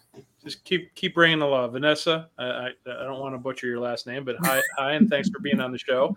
just 0.43 0.63
keep 0.65 0.93
keep 0.93 1.15
bringing 1.15 1.39
the 1.39 1.47
love, 1.47 1.73
Vanessa. 1.73 2.29
I, 2.37 2.45
I 2.45 2.67
I 2.85 3.03
don't 3.03 3.19
want 3.19 3.33
to 3.33 3.39
butcher 3.39 3.65
your 3.65 3.79
last 3.79 4.05
name, 4.05 4.23
but 4.23 4.35
hi 4.41 4.61
hi, 4.77 4.93
and 4.93 5.09
thanks 5.09 5.29
for 5.29 5.39
being 5.39 5.59
on 5.59 5.71
the 5.71 5.79
show. 5.79 6.15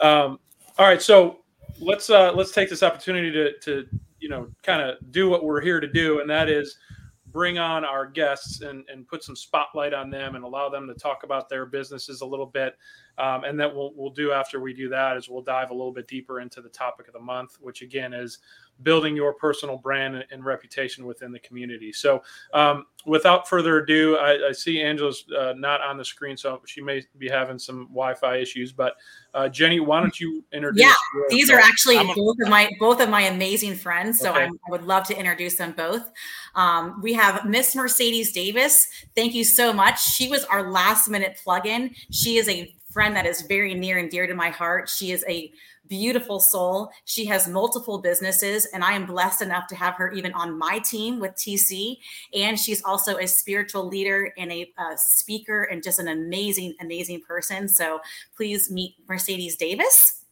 Um, 0.00 0.38
all 0.78 0.86
right, 0.86 1.02
so 1.02 1.40
let's 1.78 2.08
uh, 2.08 2.32
let's 2.32 2.52
take 2.52 2.70
this 2.70 2.82
opportunity 2.82 3.30
to 3.30 3.58
to 3.60 3.86
you 4.20 4.30
know 4.30 4.48
kind 4.62 4.80
of 4.80 4.96
do 5.12 5.28
what 5.28 5.44
we're 5.44 5.60
here 5.60 5.80
to 5.80 5.88
do, 5.88 6.20
and 6.20 6.30
that 6.30 6.48
is 6.48 6.78
bring 7.26 7.58
on 7.58 7.84
our 7.84 8.06
guests 8.06 8.60
and, 8.60 8.84
and 8.88 9.06
put 9.08 9.24
some 9.24 9.34
spotlight 9.34 9.92
on 9.92 10.08
them 10.08 10.36
and 10.36 10.44
allow 10.44 10.68
them 10.68 10.86
to 10.86 10.94
talk 10.94 11.24
about 11.24 11.48
their 11.48 11.66
businesses 11.66 12.20
a 12.20 12.26
little 12.26 12.46
bit. 12.46 12.76
Um, 13.18 13.44
and 13.44 13.58
then 13.58 13.74
we'll, 13.74 13.92
we'll 13.94 14.10
do 14.10 14.32
after 14.32 14.60
we 14.60 14.72
do 14.74 14.88
that 14.88 15.16
is 15.16 15.28
we'll 15.28 15.42
dive 15.42 15.70
a 15.70 15.74
little 15.74 15.92
bit 15.92 16.08
deeper 16.08 16.40
into 16.40 16.60
the 16.60 16.68
topic 16.68 17.06
of 17.06 17.12
the 17.14 17.20
month, 17.20 17.58
which 17.60 17.82
again 17.82 18.12
is 18.12 18.38
building 18.82 19.14
your 19.14 19.32
personal 19.34 19.76
brand 19.78 20.16
and, 20.16 20.24
and 20.32 20.44
reputation 20.44 21.06
within 21.06 21.30
the 21.30 21.38
community. 21.38 21.92
So 21.92 22.22
um, 22.52 22.86
without 23.06 23.48
further 23.48 23.78
ado, 23.78 24.16
I, 24.16 24.48
I 24.48 24.52
see 24.52 24.82
Angela's 24.82 25.24
uh, 25.38 25.54
not 25.56 25.80
on 25.80 25.96
the 25.96 26.04
screen, 26.04 26.36
so 26.36 26.60
she 26.66 26.80
may 26.80 27.04
be 27.18 27.28
having 27.28 27.56
some 27.56 27.84
Wi-Fi 27.84 28.36
issues. 28.38 28.72
But 28.72 28.96
uh, 29.32 29.48
Jenny, 29.48 29.78
why 29.78 30.00
don't 30.00 30.18
you 30.18 30.44
introduce? 30.52 30.82
Yeah, 30.82 30.94
your- 31.14 31.26
These 31.30 31.50
are 31.50 31.58
actually 31.60 31.98
a- 31.98 32.04
both 32.16 32.36
of 32.42 32.48
my 32.48 32.68
both 32.80 33.00
of 33.00 33.08
my 33.08 33.22
amazing 33.22 33.76
friends, 33.76 34.18
so 34.18 34.30
Okay. 34.30 34.42
I'm, 34.42 34.52
I 34.66 34.70
would 34.72 34.82
love 34.82 35.04
to 35.06 35.16
introduce 35.16 35.54
them 35.56 35.72
both. 35.76 36.10
Um, 36.56 37.00
we 37.00 37.12
have 37.12 37.44
Miss 37.44 37.76
Mercedes 37.76 38.32
Davis. 38.32 38.84
Thank 39.14 39.34
you 39.34 39.44
so 39.44 39.72
much. 39.72 40.02
She 40.02 40.28
was 40.28 40.44
our 40.46 40.68
last 40.72 41.08
minute 41.08 41.38
plug-in. 41.44 41.94
She 42.10 42.38
is 42.38 42.48
a 42.48 42.74
friend 42.94 43.14
that 43.16 43.26
is 43.26 43.42
very 43.42 43.74
near 43.74 43.98
and 43.98 44.08
dear 44.08 44.26
to 44.26 44.34
my 44.34 44.48
heart. 44.48 44.88
She 44.88 45.10
is 45.10 45.24
a 45.28 45.52
beautiful 45.88 46.40
soul. 46.40 46.90
She 47.04 47.26
has 47.26 47.48
multiple 47.48 47.98
businesses, 47.98 48.66
and 48.66 48.82
I 48.82 48.92
am 48.92 49.04
blessed 49.04 49.42
enough 49.42 49.66
to 49.66 49.74
have 49.74 49.94
her 49.96 50.10
even 50.12 50.32
on 50.32 50.56
my 50.56 50.78
team 50.78 51.20
with 51.20 51.32
TC. 51.32 51.98
And 52.32 52.58
she's 52.58 52.82
also 52.84 53.16
a 53.18 53.26
spiritual 53.26 53.86
leader 53.86 54.32
and 54.38 54.50
a 54.50 54.72
uh, 54.78 54.94
speaker, 54.96 55.64
and 55.64 55.82
just 55.82 55.98
an 55.98 56.08
amazing, 56.08 56.74
amazing 56.80 57.20
person. 57.22 57.68
So 57.68 58.00
please 58.36 58.70
meet 58.70 58.94
Mercedes 59.08 59.56
Davis. 59.56 60.23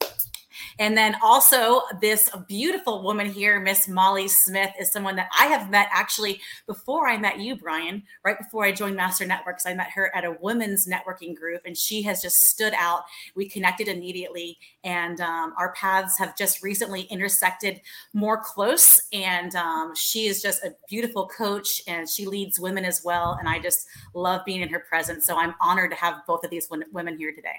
And 0.78 0.96
then 0.96 1.16
also 1.22 1.82
this 2.00 2.28
beautiful 2.48 3.02
woman 3.02 3.30
here, 3.30 3.60
Miss 3.60 3.88
Molly 3.88 4.28
Smith, 4.28 4.70
is 4.80 4.92
someone 4.92 5.16
that 5.16 5.28
I 5.38 5.46
have 5.46 5.70
met 5.70 5.88
actually 5.90 6.40
before 6.66 7.08
I 7.08 7.18
met 7.18 7.38
you, 7.38 7.56
Brian. 7.56 8.02
Right 8.24 8.38
before 8.38 8.64
I 8.64 8.72
joined 8.72 8.96
Master 8.96 9.26
Networks, 9.26 9.66
I 9.66 9.74
met 9.74 9.90
her 9.90 10.14
at 10.14 10.24
a 10.24 10.36
women's 10.40 10.86
networking 10.86 11.34
group, 11.34 11.62
and 11.64 11.76
she 11.76 12.02
has 12.02 12.22
just 12.22 12.36
stood 12.36 12.72
out. 12.76 13.02
We 13.34 13.48
connected 13.48 13.88
immediately, 13.88 14.58
and 14.84 15.20
um, 15.20 15.54
our 15.58 15.72
paths 15.74 16.18
have 16.18 16.36
just 16.36 16.62
recently 16.62 17.02
intersected 17.02 17.80
more 18.12 18.40
close. 18.42 19.00
And 19.12 19.54
um, 19.54 19.94
she 19.94 20.26
is 20.26 20.42
just 20.42 20.64
a 20.64 20.74
beautiful 20.88 21.28
coach, 21.28 21.82
and 21.86 22.08
she 22.08 22.26
leads 22.26 22.58
women 22.60 22.84
as 22.84 23.02
well. 23.04 23.36
And 23.38 23.48
I 23.48 23.58
just 23.58 23.86
love 24.14 24.42
being 24.44 24.62
in 24.62 24.68
her 24.70 24.80
presence. 24.80 25.26
So 25.26 25.36
I'm 25.36 25.54
honored 25.60 25.90
to 25.90 25.96
have 25.96 26.22
both 26.26 26.44
of 26.44 26.50
these 26.50 26.68
women 26.92 27.18
here 27.18 27.32
today. 27.32 27.56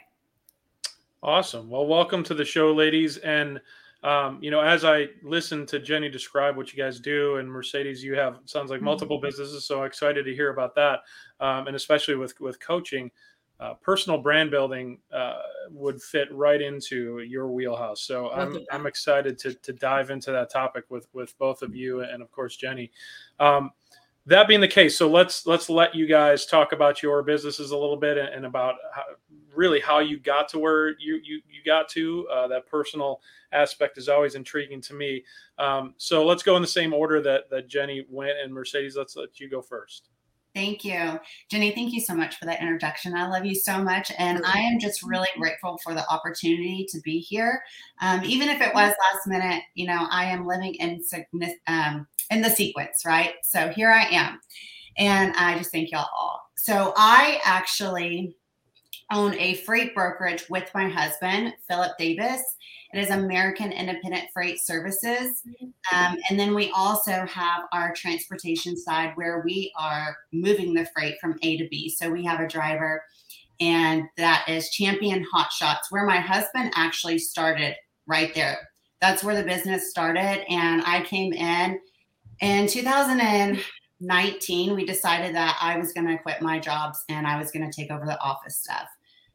Awesome. 1.24 1.70
Well, 1.70 1.88
welcome 1.88 2.22
to 2.26 2.34
the 2.34 2.44
show, 2.44 2.74
ladies. 2.74 3.16
And 3.16 3.62
um, 4.04 4.40
you 4.42 4.52
know, 4.52 4.60
as 4.60 4.84
I 4.84 5.08
listen 5.24 5.66
to 5.68 5.80
Jenny 5.80 6.10
describe 6.10 6.58
what 6.58 6.74
you 6.74 6.84
guys 6.84 7.00
do, 7.00 7.38
and 7.38 7.50
Mercedes, 7.50 8.04
you 8.04 8.14
have 8.16 8.40
sounds 8.44 8.70
like 8.70 8.82
multiple 8.82 9.22
businesses. 9.22 9.64
So 9.64 9.84
excited 9.84 10.26
to 10.26 10.36
hear 10.36 10.50
about 10.50 10.76
that, 10.76 11.00
um, 11.40 11.68
and 11.68 11.78
especially 11.78 12.16
with 12.16 12.38
with 12.42 12.60
coaching, 12.60 13.10
uh, 13.62 13.76
personal 13.76 14.20
brand 14.20 14.52
building 14.52 15.00
uh, 15.14 15.38
would 15.72 16.02
fit 16.02 16.28
right 16.34 16.62
into 16.62 17.20
your 17.20 17.48
wheelhouse. 17.48 18.02
So 18.02 18.30
I'm. 18.32 18.58
I'm 18.70 18.86
excited 18.86 19.40
to 19.40 19.54
to 19.54 19.72
dive 19.72 20.10
into 20.10 20.32
that 20.32 20.52
topic 20.52 20.84
with 20.90 21.08
with 21.14 21.38
both 21.38 21.62
of 21.62 21.74
you, 21.74 22.02
and 22.02 22.22
of 22.22 22.30
course 22.34 22.58
Jenny. 22.58 22.92
Um, 23.40 23.72
that 24.26 24.48
being 24.48 24.62
the 24.62 24.68
case, 24.68 24.98
so 24.98 25.10
let's 25.10 25.46
let's 25.46 25.70
let 25.70 25.94
you 25.94 26.08
guys 26.08 26.46
talk 26.46 26.72
about 26.72 27.04
your 27.04 27.24
businesses 27.24 27.72
a 27.72 27.78
little 27.78 27.98
bit 27.98 28.18
and, 28.18 28.30
and 28.30 28.46
about 28.46 28.76
how, 28.94 29.04
really 29.56 29.80
how 29.80 30.00
you 30.00 30.20
got 30.20 30.48
to 30.50 30.60
where 30.60 30.90
you 31.00 31.20
you, 31.24 31.42
you 31.50 31.62
got 31.66 31.90
to. 31.90 32.28
Uh, 32.28 32.48
that 32.48 32.68
personal 32.68 33.22
aspect 33.52 33.98
is 33.98 34.10
always 34.10 34.36
intriguing 34.36 34.82
to 34.82 34.94
me. 34.94 35.24
Um, 35.58 35.94
so 35.98 36.26
let's 36.26 36.44
go 36.44 36.56
in 36.56 36.62
the 36.62 36.68
same 36.68 36.94
order 36.94 37.22
that 37.22 37.50
that 37.50 37.68
Jenny 37.68 38.06
went 38.10 38.38
and 38.44 38.54
Mercedes. 38.54 38.96
Let's 38.96 39.16
let 39.16 39.40
you 39.40 39.50
go 39.50 39.62
first. 39.62 40.10
Thank 40.54 40.86
you. 40.86 41.20
Jenny, 41.50 41.72
thank 41.72 41.94
you 41.94 42.00
so 42.00 42.14
much 42.14 42.38
for 42.38 42.46
that 42.46 42.62
introduction. 42.62 43.16
I 43.16 43.28
love 43.28 43.44
you 43.44 43.56
so 43.56 43.84
much. 43.84 44.12
And 44.20 44.46
I 44.46 44.60
am 44.60 44.80
just 44.80 45.02
really 45.02 45.28
grateful 45.36 45.80
for 45.84 45.96
the 45.96 46.08
opportunity 46.12 46.86
to 46.90 47.02
be 47.02 47.18
here. 47.20 47.64
Um, 48.02 48.24
even 48.24 48.50
if 48.50 48.62
it 48.62 48.74
was 48.74 48.94
last 49.14 49.26
minute, 49.26 49.64
you 49.74 49.88
know, 49.88 50.08
I 50.12 50.26
am 50.26 50.46
living 50.46 50.76
in, 50.76 51.02
um, 51.66 52.06
in 52.30 52.42
the 52.42 52.52
sequence, 52.52 53.04
right? 53.04 53.34
So 53.44 53.70
here 53.70 53.90
I 53.90 54.04
am. 54.04 54.40
And 54.96 55.34
I 55.36 55.58
just 55.58 55.72
thank 55.72 55.92
y'all 55.92 56.06
all. 56.16 56.40
So 56.56 56.94
I 56.96 57.42
actually 57.44 58.36
own 59.14 59.36
a 59.36 59.56
freight 59.56 59.94
brokerage 59.94 60.50
with 60.50 60.70
my 60.74 60.90
husband, 60.90 61.54
Philip 61.70 61.92
Davis. 61.98 62.42
It 62.94 63.00
is 63.00 63.10
American 63.10 63.72
Independent 63.72 64.26
Freight 64.34 64.60
Services. 64.60 65.44
Um, 65.94 66.18
and 66.30 66.40
then 66.40 66.54
we 66.54 66.72
also 66.72 67.26
have 67.26 67.64
our 67.72 67.94
transportation 67.94 68.76
side 68.76 69.14
where 69.16 69.42
we 69.46 69.72
are 69.80 70.16
moving 70.32 70.74
the 70.74 70.88
freight 70.94 71.16
from 71.20 71.38
A 71.42 71.58
to 71.58 71.68
B. 71.70 71.90
So 71.90 72.12
we 72.12 72.24
have 72.26 72.40
a 72.40 72.48
driver, 72.48 73.04
and 73.60 74.04
that 74.18 74.46
is 74.48 74.70
Champion 74.70 75.26
Hot 75.32 75.52
Shots, 75.52 75.92
where 75.92 76.06
my 76.06 76.18
husband 76.18 76.72
actually 76.76 77.20
started 77.20 77.76
right 78.06 78.34
there. 78.36 78.58
That's 79.02 79.24
where 79.24 79.36
the 79.36 79.44
business 79.44 79.90
started. 79.90 80.46
And 80.50 80.82
I 80.86 81.02
came 81.02 81.34
in 81.34 81.80
in 82.42 82.68
2019. 82.68 84.76
We 84.76 84.86
decided 84.86 85.36
that 85.36 85.58
I 85.60 85.78
was 85.78 85.94
going 85.94 86.08
to 86.08 86.18
quit 86.18 86.42
my 86.42 86.60
jobs 86.60 87.04
and 87.10 87.26
I 87.26 87.40
was 87.40 87.52
going 87.52 87.70
to 87.70 87.76
take 87.76 87.92
over 87.92 88.06
the 88.06 88.20
office 88.22 88.58
stuff. 88.58 88.88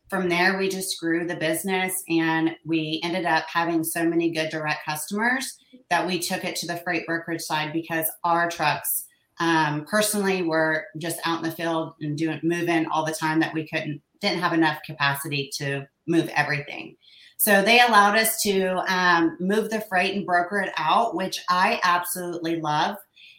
From 0.09 0.31
there, 0.31 0.57
we 0.57 0.69
just 0.69 0.99
grew 0.99 1.27
the 1.27 1.37
business 1.37 2.03
and 2.09 2.57
we 2.65 3.01
ended 3.05 3.27
up 3.27 3.45
having 3.53 3.85
so 3.85 4.05
many 4.05 4.31
good 4.31 4.49
direct 4.49 4.87
customers 4.87 5.59
that 5.91 6.07
we 6.07 6.19
took 6.19 6.45
it 6.45 6.57
to 6.57 6.67
the 6.67 6.79
freight 6.79 7.07
brokerage 7.07 7.43
side 7.43 7.73
because 7.75 8.07
our 8.25 8.51
trucks 8.51 9.05
um, 9.39 9.85
personally 9.85 10.43
were 10.43 10.87
just 10.97 11.21
out 11.25 11.45
in 11.45 11.49
the 11.49 11.55
field 11.55 11.93
and 12.01 12.17
doing 12.17 12.41
moving 12.43 12.87
all 12.87 13.05
the 13.05 13.13
time 13.13 13.41
that 13.41 13.55
we 13.55 13.69
couldn't 13.69 14.01
didn't 14.21 14.41
have 14.41 14.53
enough 14.53 14.81
capacity 14.85 15.51
to 15.59 15.87
move 16.07 16.29
everything. 16.35 16.97
So 17.37 17.63
they 17.63 17.81
allowed 17.81 18.17
us 18.17 18.43
to 18.43 18.83
um, 18.93 19.37
move 19.39 19.71
the 19.71 19.83
freight 19.83 20.17
and 20.17 20.27
broker 20.27 20.61
it 20.61 20.73
out, 20.77 21.15
which 21.15 21.39
I 21.49 21.81
absolutely 21.85 22.61
love. 22.61 22.97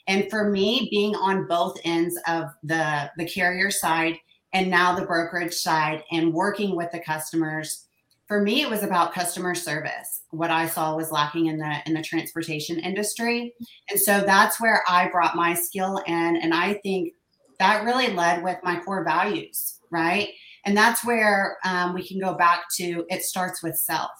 And 0.08 0.29
for 0.29 0.49
me, 0.49 0.88
being 0.89 1.15
on 1.15 1.47
both 1.47 1.77
ends 1.84 2.17
of 2.27 2.45
the 2.63 3.12
the 3.17 3.27
carrier 3.27 3.71
side 3.71 4.15
and 4.53 4.69
now 4.69 4.95
the 4.95 5.05
brokerage 5.05 5.53
side 5.53 6.03
and 6.12 6.33
working 6.33 6.75
with 6.75 6.91
the 6.91 6.99
customers, 6.99 7.85
for 8.27 8.41
me 8.41 8.62
it 8.62 8.69
was 8.69 8.83
about 8.83 9.13
customer 9.13 9.55
service. 9.55 10.21
What 10.31 10.51
I 10.51 10.67
saw 10.67 10.95
was 10.95 11.12
lacking 11.12 11.47
in 11.47 11.57
the 11.57 11.77
in 11.85 11.93
the 11.93 12.01
transportation 12.01 12.79
industry, 12.79 13.53
and 13.89 13.99
so 13.99 14.21
that's 14.21 14.59
where 14.62 14.83
I 14.88 15.09
brought 15.09 15.35
my 15.35 15.53
skill 15.53 16.01
in, 16.05 16.38
and 16.38 16.53
I 16.53 16.75
think 16.75 17.13
that 17.59 17.83
really 17.83 18.07
led 18.07 18.43
with 18.43 18.57
my 18.63 18.79
core 18.79 19.03
values, 19.03 19.79
right? 19.91 20.29
And 20.65 20.75
that's 20.75 21.05
where 21.05 21.57
um, 21.63 21.93
we 21.93 22.07
can 22.07 22.19
go 22.19 22.33
back 22.33 22.65
to 22.75 23.05
it 23.09 23.23
starts 23.23 23.62
with 23.62 23.77
self. 23.77 24.12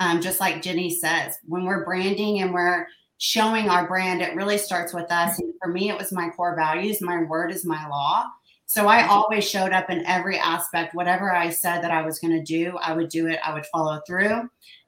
Um, 0.00 0.20
just 0.20 0.40
like 0.40 0.62
Jenny 0.62 0.94
says, 0.94 1.38
when 1.46 1.64
we're 1.64 1.84
branding 1.84 2.40
and 2.40 2.54
we're 2.54 2.86
showing 3.18 3.68
our 3.68 3.86
brand, 3.86 4.22
it 4.22 4.36
really 4.36 4.58
starts 4.58 4.94
with 4.94 5.10
us. 5.10 5.38
And 5.40 5.52
for 5.60 5.68
me, 5.68 5.90
it 5.90 5.98
was 5.98 6.12
my 6.12 6.30
core 6.30 6.54
values. 6.54 7.00
My 7.00 7.24
word 7.24 7.50
is 7.50 7.64
my 7.64 7.86
law. 7.88 8.26
So 8.68 8.86
I 8.86 9.06
always 9.06 9.48
showed 9.48 9.72
up 9.72 9.88
in 9.88 10.04
every 10.04 10.38
aspect. 10.38 10.94
Whatever 10.94 11.32
I 11.32 11.48
said 11.48 11.80
that 11.80 11.90
I 11.90 12.02
was 12.02 12.18
going 12.18 12.34
to 12.34 12.42
do, 12.42 12.76
I 12.76 12.92
would 12.92 13.08
do 13.08 13.26
it. 13.26 13.38
I 13.42 13.54
would 13.54 13.64
follow 13.72 13.98
through. 14.06 14.42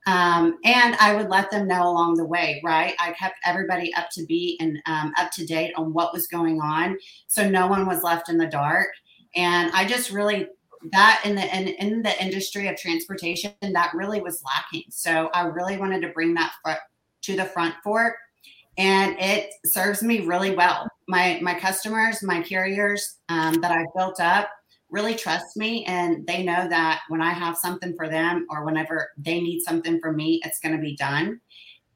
Um, 0.06 0.58
and 0.64 0.94
I 1.00 1.14
would 1.16 1.30
let 1.30 1.50
them 1.50 1.66
know 1.66 1.88
along 1.88 2.16
the 2.16 2.26
way, 2.26 2.60
right? 2.62 2.94
I 3.00 3.12
kept 3.12 3.36
everybody 3.42 3.92
up 3.94 4.10
to 4.12 4.26
beat 4.26 4.60
and 4.60 4.78
um, 4.84 5.14
up 5.16 5.30
to 5.32 5.46
date 5.46 5.72
on 5.78 5.94
what 5.94 6.12
was 6.12 6.26
going 6.26 6.60
on. 6.60 6.98
So 7.26 7.48
no 7.48 7.68
one 7.68 7.86
was 7.86 8.02
left 8.02 8.28
in 8.28 8.36
the 8.36 8.46
dark. 8.46 8.90
And 9.34 9.70
I 9.72 9.86
just 9.86 10.10
really 10.10 10.46
that 10.92 11.22
in 11.24 11.34
the 11.34 11.56
in, 11.56 11.68
in 11.68 12.02
the 12.02 12.22
industry 12.22 12.68
of 12.68 12.76
transportation 12.76 13.52
that 13.60 13.92
really 13.94 14.22
was 14.22 14.42
lacking 14.42 14.84
so 14.88 15.28
i 15.34 15.42
really 15.42 15.76
wanted 15.76 16.00
to 16.00 16.08
bring 16.08 16.32
that 16.32 16.52
to 17.20 17.36
the 17.36 17.44
front 17.44 17.74
for 17.84 18.16
and 18.80 19.14
it 19.20 19.52
serves 19.66 20.02
me 20.02 20.20
really 20.20 20.56
well 20.56 20.88
my 21.06 21.38
my 21.42 21.54
customers 21.54 22.22
my 22.22 22.40
carriers 22.40 23.18
um, 23.28 23.60
that 23.60 23.70
i've 23.70 23.94
built 23.94 24.18
up 24.20 24.48
really 24.90 25.14
trust 25.14 25.56
me 25.56 25.84
and 25.84 26.26
they 26.26 26.42
know 26.42 26.66
that 26.68 27.02
when 27.08 27.20
i 27.20 27.30
have 27.30 27.56
something 27.56 27.94
for 27.94 28.08
them 28.08 28.46
or 28.50 28.64
whenever 28.64 29.10
they 29.18 29.38
need 29.38 29.60
something 29.60 30.00
from 30.00 30.16
me 30.16 30.40
it's 30.44 30.60
going 30.60 30.74
to 30.74 30.80
be 30.80 30.96
done 30.96 31.38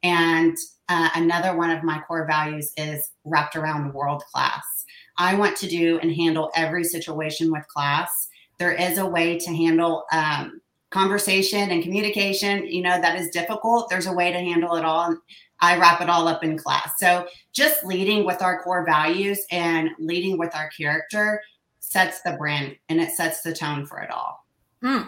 and 0.02 0.56
uh, 0.90 1.08
another 1.14 1.56
one 1.56 1.70
of 1.70 1.82
my 1.82 1.98
core 2.06 2.26
values 2.26 2.70
is 2.76 3.12
wrapped 3.24 3.56
around 3.56 3.94
world 3.94 4.22
class 4.30 4.84
i 5.16 5.34
want 5.34 5.56
to 5.56 5.66
do 5.66 5.98
and 6.00 6.12
handle 6.12 6.50
every 6.54 6.84
situation 6.84 7.50
with 7.50 7.66
class 7.68 8.28
there 8.58 8.72
is 8.72 8.98
a 8.98 9.06
way 9.06 9.38
to 9.38 9.50
handle 9.54 10.04
um, 10.12 10.60
conversation 10.94 11.72
and 11.72 11.82
communication, 11.82 12.64
you 12.68 12.80
know, 12.80 13.00
that 13.00 13.18
is 13.18 13.28
difficult. 13.30 13.90
There's 13.90 14.06
a 14.06 14.12
way 14.12 14.30
to 14.30 14.38
handle 14.38 14.76
it 14.76 14.84
all. 14.84 15.18
And 15.64 15.74
I 15.74 15.80
wrap 15.80 16.00
it 16.00 16.10
all 16.10 16.28
up 16.28 16.44
in 16.44 16.58
class. 16.58 16.92
So 16.98 17.26
just 17.52 17.84
leading 17.84 18.24
with 18.24 18.42
our 18.42 18.62
core 18.62 18.84
values 18.84 19.44
and 19.50 19.90
leading 19.98 20.38
with 20.38 20.54
our 20.54 20.68
character 20.70 21.42
sets 21.80 22.20
the 22.22 22.32
brand 22.32 22.76
and 22.88 23.00
it 23.00 23.12
sets 23.12 23.42
the 23.42 23.54
tone 23.54 23.86
for 23.86 24.00
it 24.00 24.10
all. 24.10 24.46
Hmm. 24.82 25.02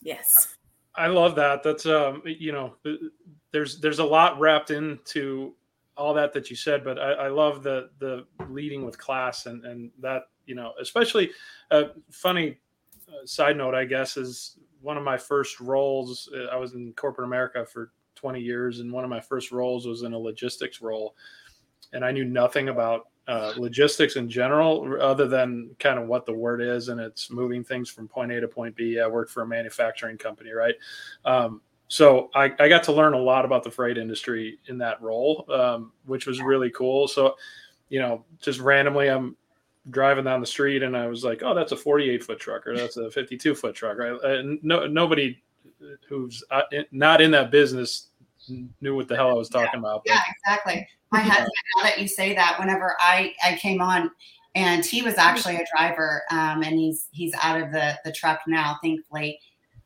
Yes. 0.00 0.54
I 0.94 1.08
love 1.08 1.34
that. 1.36 1.62
That's 1.62 1.86
um, 1.86 2.22
you 2.24 2.52
know, 2.52 2.74
there's 3.52 3.80
there's 3.80 3.98
a 3.98 4.04
lot 4.04 4.38
wrapped 4.40 4.70
into 4.70 5.54
all 5.96 6.14
that 6.14 6.32
that 6.32 6.50
you 6.50 6.56
said, 6.56 6.84
but 6.84 6.98
I, 6.98 7.12
I 7.12 7.28
love 7.28 7.62
the 7.62 7.90
the 7.98 8.26
leading 8.48 8.84
with 8.84 8.98
class 8.98 9.46
and 9.46 9.64
and 9.64 9.90
that 10.00 10.24
you 10.46 10.54
know, 10.54 10.72
especially 10.80 11.30
a 11.70 11.74
uh, 11.74 11.88
funny 12.10 12.58
uh, 13.08 13.26
side 13.26 13.56
note, 13.56 13.74
I 13.74 13.84
guess, 13.84 14.16
is 14.16 14.58
one 14.80 14.96
of 14.96 15.04
my 15.04 15.16
first 15.16 15.60
roles. 15.60 16.28
Uh, 16.34 16.46
I 16.46 16.56
was 16.56 16.74
in 16.74 16.92
corporate 16.94 17.26
America 17.26 17.66
for 17.66 17.92
20 18.18 18.40
years, 18.40 18.80
and 18.80 18.92
one 18.92 19.04
of 19.04 19.10
my 19.10 19.20
first 19.20 19.52
roles 19.52 19.86
was 19.86 20.02
in 20.02 20.12
a 20.12 20.18
logistics 20.18 20.82
role. 20.82 21.14
And 21.92 22.04
I 22.04 22.10
knew 22.10 22.24
nothing 22.24 22.68
about 22.68 23.08
uh, 23.28 23.52
logistics 23.56 24.16
in 24.16 24.28
general, 24.28 24.96
other 25.00 25.28
than 25.28 25.70
kind 25.78 25.98
of 25.98 26.08
what 26.08 26.26
the 26.26 26.32
word 26.32 26.60
is, 26.60 26.88
and 26.88 27.00
it's 27.00 27.30
moving 27.30 27.62
things 27.62 27.88
from 27.88 28.08
point 28.08 28.32
A 28.32 28.40
to 28.40 28.48
point 28.48 28.74
B. 28.74 29.00
I 29.00 29.06
worked 29.06 29.30
for 29.30 29.42
a 29.42 29.46
manufacturing 29.46 30.18
company, 30.18 30.50
right? 30.50 30.74
Um, 31.24 31.60
so 31.88 32.30
I, 32.34 32.52
I, 32.58 32.68
got 32.68 32.82
to 32.84 32.92
learn 32.92 33.14
a 33.14 33.18
lot 33.18 33.46
about 33.46 33.64
the 33.64 33.70
freight 33.70 33.96
industry 33.96 34.58
in 34.66 34.76
that 34.78 35.00
role, 35.00 35.46
um, 35.50 35.92
which 36.04 36.26
was 36.26 36.42
really 36.42 36.70
cool. 36.70 37.08
So, 37.08 37.36
you 37.88 37.98
know, 37.98 38.24
just 38.40 38.60
randomly, 38.60 39.08
I'm 39.08 39.36
driving 39.90 40.24
down 40.24 40.40
the 40.40 40.46
street 40.46 40.82
and 40.82 40.94
I 40.94 41.06
was 41.06 41.24
like, 41.24 41.42
oh, 41.42 41.54
that's 41.54 41.72
a 41.72 41.76
48 41.76 42.22
foot 42.22 42.38
truck 42.38 42.66
or 42.66 42.76
that's 42.76 42.98
a 42.98 43.10
52 43.10 43.54
foot 43.54 43.74
truck, 43.74 43.98
right? 43.98 44.22
And 44.22 44.62
no, 44.62 44.86
nobody 44.86 45.42
who's 46.08 46.42
uh, 46.50 46.62
not 46.92 47.20
in 47.20 47.30
that 47.32 47.50
business 47.50 48.08
knew 48.80 48.94
what 48.94 49.08
the 49.08 49.16
hell 49.16 49.30
I 49.30 49.34
was 49.34 49.48
talking 49.48 49.68
yeah. 49.74 49.78
about. 49.78 50.02
But, 50.04 50.14
yeah, 50.14 50.20
exactly. 50.36 50.88
My 51.10 51.20
husband, 51.20 51.50
now 51.76 51.84
that 51.84 52.00
you 52.00 52.08
say 52.08 52.34
that, 52.34 52.56
whenever 52.58 52.96
I, 53.00 53.34
I 53.44 53.56
came 53.56 53.80
on 53.80 54.10
and 54.54 54.84
he 54.84 55.02
was 55.02 55.16
actually 55.16 55.56
a 55.56 55.66
driver 55.76 56.22
um, 56.30 56.62
and 56.62 56.78
he's, 56.78 57.08
he's 57.12 57.34
out 57.42 57.60
of 57.60 57.72
the, 57.72 57.98
the 58.04 58.12
truck 58.12 58.40
now, 58.46 58.78
thankfully. 58.82 59.38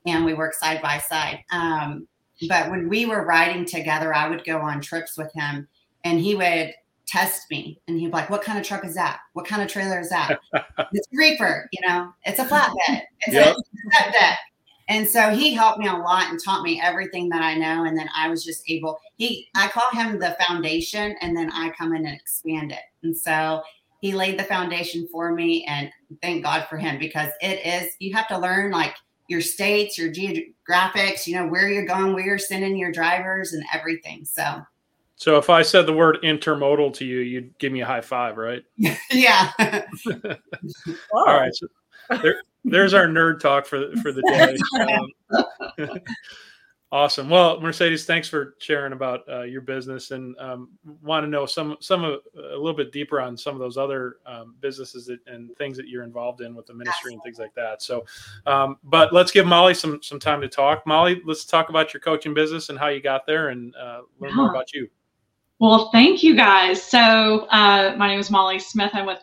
And 0.06 0.24
we 0.24 0.34
work 0.34 0.54
side 0.54 0.82
by 0.82 0.98
side. 0.98 1.44
Um, 1.52 2.08
but 2.48 2.70
when 2.70 2.88
we 2.88 3.06
were 3.06 3.24
riding 3.24 3.64
together, 3.64 4.14
I 4.14 4.28
would 4.28 4.44
go 4.44 4.58
on 4.58 4.80
trips 4.80 5.16
with 5.16 5.32
him 5.32 5.68
and 6.04 6.20
he 6.20 6.34
would 6.34 6.74
test 7.06 7.50
me. 7.50 7.80
And 7.86 7.98
he'd 7.98 8.06
be 8.06 8.12
like, 8.12 8.30
What 8.30 8.42
kind 8.42 8.58
of 8.58 8.64
truck 8.64 8.84
is 8.84 8.94
that? 8.94 9.20
What 9.34 9.46
kind 9.46 9.62
of 9.62 9.68
trailer 9.68 10.00
is 10.00 10.10
that? 10.10 10.40
it's 10.92 11.06
a 11.12 11.16
reefer, 11.16 11.68
you 11.72 11.86
know, 11.86 12.12
it's 12.24 12.40
a 12.40 12.44
flatbed, 12.44 13.02
it's 13.20 13.34
yep. 13.34 13.54
a 13.54 13.96
flatbed. 13.96 14.34
And 14.88 15.08
so 15.08 15.30
he 15.30 15.54
helped 15.54 15.78
me 15.78 15.88
a 15.88 15.92
lot 15.92 16.30
and 16.30 16.42
taught 16.42 16.62
me 16.62 16.80
everything 16.82 17.28
that 17.30 17.42
I 17.42 17.54
know. 17.54 17.84
And 17.84 17.96
then 17.96 18.08
I 18.16 18.28
was 18.28 18.44
just 18.44 18.68
able, 18.68 18.98
he, 19.16 19.48
I 19.54 19.68
call 19.68 19.90
him 19.92 20.18
the 20.18 20.36
foundation, 20.46 21.16
and 21.20 21.36
then 21.36 21.50
I 21.52 21.70
come 21.70 21.94
in 21.94 22.06
and 22.06 22.14
expand 22.14 22.72
it. 22.72 22.80
And 23.02 23.16
so 23.16 23.62
he 24.00 24.12
laid 24.12 24.38
the 24.38 24.44
foundation 24.44 25.08
for 25.10 25.32
me. 25.32 25.64
And 25.66 25.90
thank 26.20 26.42
God 26.42 26.66
for 26.68 26.76
him 26.76 26.98
because 26.98 27.30
it 27.40 27.64
is, 27.64 27.94
you 27.98 28.14
have 28.14 28.28
to 28.28 28.38
learn 28.38 28.70
like 28.70 28.94
your 29.28 29.40
states, 29.40 29.96
your 29.96 30.12
geographics, 30.12 31.26
you 31.26 31.36
know, 31.36 31.46
where 31.46 31.68
you're 31.68 31.86
going, 31.86 32.12
where 32.12 32.24
you're 32.24 32.38
sending 32.38 32.76
your 32.76 32.92
drivers 32.92 33.52
and 33.52 33.64
everything. 33.72 34.24
So 34.24 34.62
so 35.22 35.38
if 35.38 35.48
I 35.50 35.62
said 35.62 35.86
the 35.86 35.92
word 35.92 36.18
intermodal 36.24 36.94
to 36.94 37.04
you, 37.04 37.20
you'd 37.20 37.56
give 37.58 37.70
me 37.70 37.80
a 37.80 37.86
high 37.86 38.00
five, 38.00 38.36
right? 38.36 38.64
yeah. 39.12 39.52
All 41.12 41.26
right. 41.26 41.54
So 41.54 41.68
there, 42.20 42.42
there's 42.64 42.94
our 42.94 43.06
nerd 43.06 43.40
talk 43.40 43.66
for 43.66 43.94
for 44.02 44.12
the 44.12 44.22
day. 44.22 44.56
Um, 45.78 45.88
awesome. 46.92 47.30
Well, 47.30 47.60
Mercedes, 47.60 48.04
thanks 48.04 48.28
for 48.28 48.54
sharing 48.58 48.92
about 48.92 49.20
uh, 49.28 49.42
your 49.42 49.62
business, 49.62 50.10
and 50.10 50.36
um, 50.38 50.70
want 51.02 51.24
to 51.24 51.28
know 51.28 51.46
some 51.46 51.76
some 51.80 52.04
of 52.04 52.20
a 52.36 52.56
little 52.56 52.74
bit 52.74 52.92
deeper 52.92 53.20
on 53.20 53.36
some 53.36 53.54
of 53.54 53.60
those 53.60 53.76
other 53.76 54.16
um, 54.26 54.54
businesses 54.60 55.06
that, 55.06 55.20
and 55.26 55.56
things 55.56 55.76
that 55.78 55.88
you're 55.88 56.04
involved 56.04 56.42
in 56.42 56.54
with 56.54 56.66
the 56.66 56.74
ministry 56.74 57.14
and 57.14 57.22
things 57.22 57.38
like 57.38 57.54
that. 57.54 57.82
So, 57.82 58.04
um, 58.46 58.76
but 58.84 59.12
let's 59.12 59.32
give 59.32 59.46
Molly 59.46 59.74
some 59.74 60.02
some 60.02 60.20
time 60.20 60.40
to 60.42 60.48
talk. 60.48 60.86
Molly, 60.86 61.22
let's 61.24 61.44
talk 61.44 61.70
about 61.70 61.94
your 61.94 62.00
coaching 62.00 62.34
business 62.34 62.68
and 62.68 62.78
how 62.78 62.88
you 62.88 63.00
got 63.00 63.26
there, 63.26 63.48
and 63.48 63.74
uh, 63.76 64.02
learn 64.20 64.30
yeah. 64.30 64.36
more 64.36 64.50
about 64.50 64.72
you. 64.74 64.88
Well, 65.58 65.90
thank 65.92 66.24
you 66.24 66.34
guys. 66.34 66.82
So, 66.82 67.46
uh, 67.50 67.94
my 67.96 68.08
name 68.08 68.18
is 68.18 68.30
Molly 68.30 68.58
Smith. 68.58 68.90
I'm 68.94 69.06
with 69.06 69.22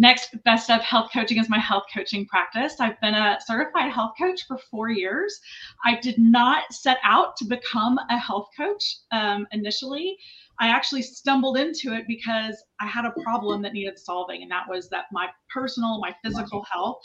Next 0.00 0.34
Best 0.44 0.70
of 0.70 0.80
Health 0.80 1.10
Coaching 1.12 1.38
is 1.38 1.50
my 1.50 1.58
health 1.58 1.84
coaching 1.94 2.24
practice. 2.26 2.80
I've 2.80 2.98
been 3.02 3.14
a 3.14 3.38
certified 3.46 3.92
health 3.92 4.14
coach 4.18 4.46
for 4.48 4.56
four 4.70 4.88
years. 4.88 5.38
I 5.84 6.00
did 6.00 6.18
not 6.18 6.72
set 6.72 6.98
out 7.04 7.36
to 7.36 7.44
become 7.44 7.98
a 8.08 8.18
health 8.18 8.48
coach 8.56 8.96
um, 9.12 9.46
initially. 9.52 10.16
I 10.58 10.68
actually 10.68 11.02
stumbled 11.02 11.58
into 11.58 11.94
it 11.94 12.04
because 12.08 12.64
I 12.80 12.86
had 12.86 13.04
a 13.04 13.12
problem 13.22 13.60
that 13.62 13.74
needed 13.74 13.98
solving, 13.98 14.42
and 14.42 14.50
that 14.50 14.66
was 14.68 14.88
that 14.88 15.04
my 15.12 15.28
personal, 15.52 16.00
my 16.00 16.14
physical 16.24 16.64
health 16.72 17.00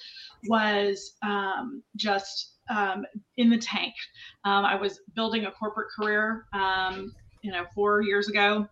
was 0.48 1.18
um, 1.22 1.84
just 1.98 2.54
um, 2.70 3.06
in 3.36 3.50
the 3.50 3.58
tank. 3.58 3.94
Um, 4.46 4.64
I 4.64 4.76
was 4.76 5.02
building 5.16 5.46
a 5.46 5.52
corporate 5.52 5.90
career 6.00 6.46
um, 6.54 7.14
you 7.44 7.52
know, 7.52 7.66
four 7.76 8.02
years 8.04 8.30
ago. 8.30 8.68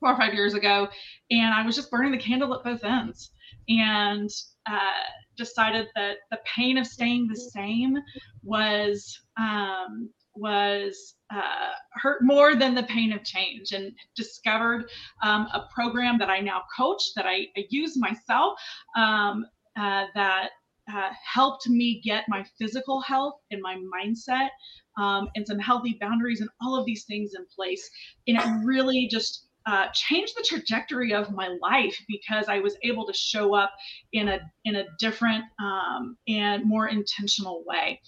four 0.00 0.12
or 0.12 0.16
five 0.16 0.34
years 0.34 0.54
ago, 0.54 0.88
and 1.30 1.52
I 1.52 1.64
was 1.66 1.76
just 1.76 1.90
burning 1.90 2.12
the 2.12 2.18
candle 2.18 2.54
at 2.54 2.64
both 2.64 2.84
ends, 2.84 3.30
and 3.68 4.30
uh, 4.70 5.02
decided 5.36 5.88
that 5.94 6.16
the 6.30 6.38
pain 6.44 6.78
of 6.78 6.86
staying 6.86 7.28
the 7.28 7.36
same 7.36 7.98
was 8.42 9.20
um, 9.38 10.10
was 10.34 11.14
uh, 11.34 11.72
hurt 11.92 12.22
more 12.22 12.54
than 12.54 12.74
the 12.74 12.84
pain 12.84 13.12
of 13.12 13.24
change 13.24 13.72
and 13.72 13.92
discovered 14.14 14.88
um, 15.22 15.48
a 15.52 15.66
program 15.74 16.18
that 16.18 16.30
I 16.30 16.40
now 16.40 16.62
coach 16.76 17.02
that 17.16 17.26
I, 17.26 17.46
I 17.56 17.64
use 17.70 17.96
myself 17.96 18.58
um, 18.96 19.44
uh, 19.76 20.04
that 20.14 20.50
uh, 20.92 21.10
helped 21.22 21.68
me 21.68 22.00
get 22.02 22.24
my 22.28 22.44
physical 22.58 23.00
health 23.02 23.34
and 23.50 23.60
my 23.60 23.76
mindset 23.94 24.48
um, 24.96 25.28
and 25.34 25.46
some 25.46 25.58
healthy 25.58 25.98
boundaries 26.00 26.40
and 26.40 26.48
all 26.62 26.78
of 26.78 26.86
these 26.86 27.04
things 27.04 27.32
in 27.36 27.44
place. 27.54 27.88
And 28.26 28.38
it 28.38 28.64
really 28.64 29.06
just 29.10 29.47
uh, 29.68 29.86
changed 29.92 30.34
the 30.34 30.42
trajectory 30.42 31.12
of 31.12 31.30
my 31.30 31.48
life 31.60 31.94
because 32.08 32.46
I 32.48 32.58
was 32.58 32.74
able 32.82 33.06
to 33.06 33.12
show 33.12 33.54
up 33.54 33.70
in 34.14 34.28
a 34.28 34.40
in 34.64 34.76
a 34.76 34.84
different 34.98 35.44
um, 35.60 36.16
and 36.26 36.64
more 36.64 36.88
intentional 36.88 37.62
way. 37.66 38.00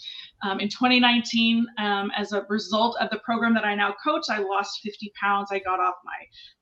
Um, 0.43 0.59
in 0.59 0.71
2019, 0.71 1.67
um, 1.77 2.11
as 2.17 2.33
a 2.33 2.47
result 2.49 2.97
of 2.99 3.11
the 3.11 3.19
program 3.19 3.53
that 3.55 3.65
I 3.67 3.75
now 3.75 3.95
coach, 4.03 4.25
I 4.31 4.39
lost 4.39 4.81
50 4.83 5.13
pounds. 5.23 5.51
I 5.53 5.59
got 5.59 5.81
off 5.81 5.97
my 6.03 6.13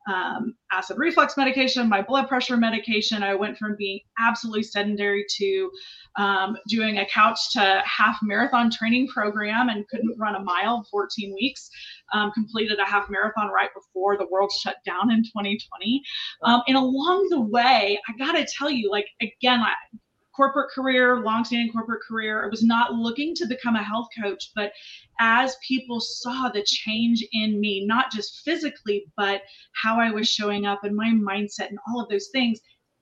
um, 0.08 0.54
acid 0.72 0.96
reflux 0.98 1.36
medication, 1.36 1.88
my 1.88 2.02
blood 2.02 2.28
pressure 2.28 2.56
medication. 2.56 3.22
I 3.22 3.34
went 3.34 3.58
from 3.58 3.76
being 3.76 4.00
absolutely 4.18 4.62
sedentary 4.62 5.24
to 5.36 5.70
um, 6.16 6.56
doing 6.68 6.98
a 6.98 7.06
couch 7.06 7.52
to 7.52 7.82
half 7.84 8.18
marathon 8.22 8.70
training 8.70 9.08
program 9.08 9.68
and 9.68 9.86
couldn't 9.88 10.18
run 10.18 10.34
a 10.34 10.40
mile 10.40 10.84
14 10.90 11.34
weeks. 11.34 11.68
Um, 12.14 12.32
completed 12.32 12.78
a 12.78 12.86
half 12.86 13.10
marathon 13.10 13.48
right 13.48 13.68
before 13.74 14.16
the 14.16 14.26
world 14.30 14.50
shut 14.62 14.76
down 14.84 15.10
in 15.10 15.22
2020. 15.24 16.02
Um, 16.42 16.62
and 16.66 16.76
along 16.76 17.28
the 17.30 17.40
way, 17.40 17.98
I 18.08 18.16
got 18.16 18.32
to 18.32 18.46
tell 18.58 18.70
you, 18.70 18.90
like, 18.90 19.06
again, 19.20 19.60
I, 19.60 19.74
corporate 20.38 20.70
career, 20.70 21.18
longstanding 21.18 21.72
corporate 21.72 22.00
career. 22.06 22.44
I 22.44 22.48
was 22.48 22.62
not 22.62 22.94
looking 22.94 23.34
to 23.34 23.46
become 23.46 23.74
a 23.74 23.82
health 23.82 24.06
coach, 24.22 24.52
but 24.54 24.70
as 25.18 25.56
people 25.66 26.00
saw 26.00 26.48
the 26.48 26.62
change 26.62 27.26
in 27.32 27.60
me, 27.60 27.84
not 27.84 28.12
just 28.12 28.42
physically, 28.44 29.04
but 29.16 29.42
how 29.72 29.98
I 29.98 30.12
was 30.12 30.28
showing 30.28 30.64
up 30.64 30.84
and 30.84 30.94
my 30.94 31.08
mindset 31.08 31.70
and 31.70 31.78
all 31.88 32.00
of 32.00 32.08
those 32.08 32.28
things, 32.28 32.60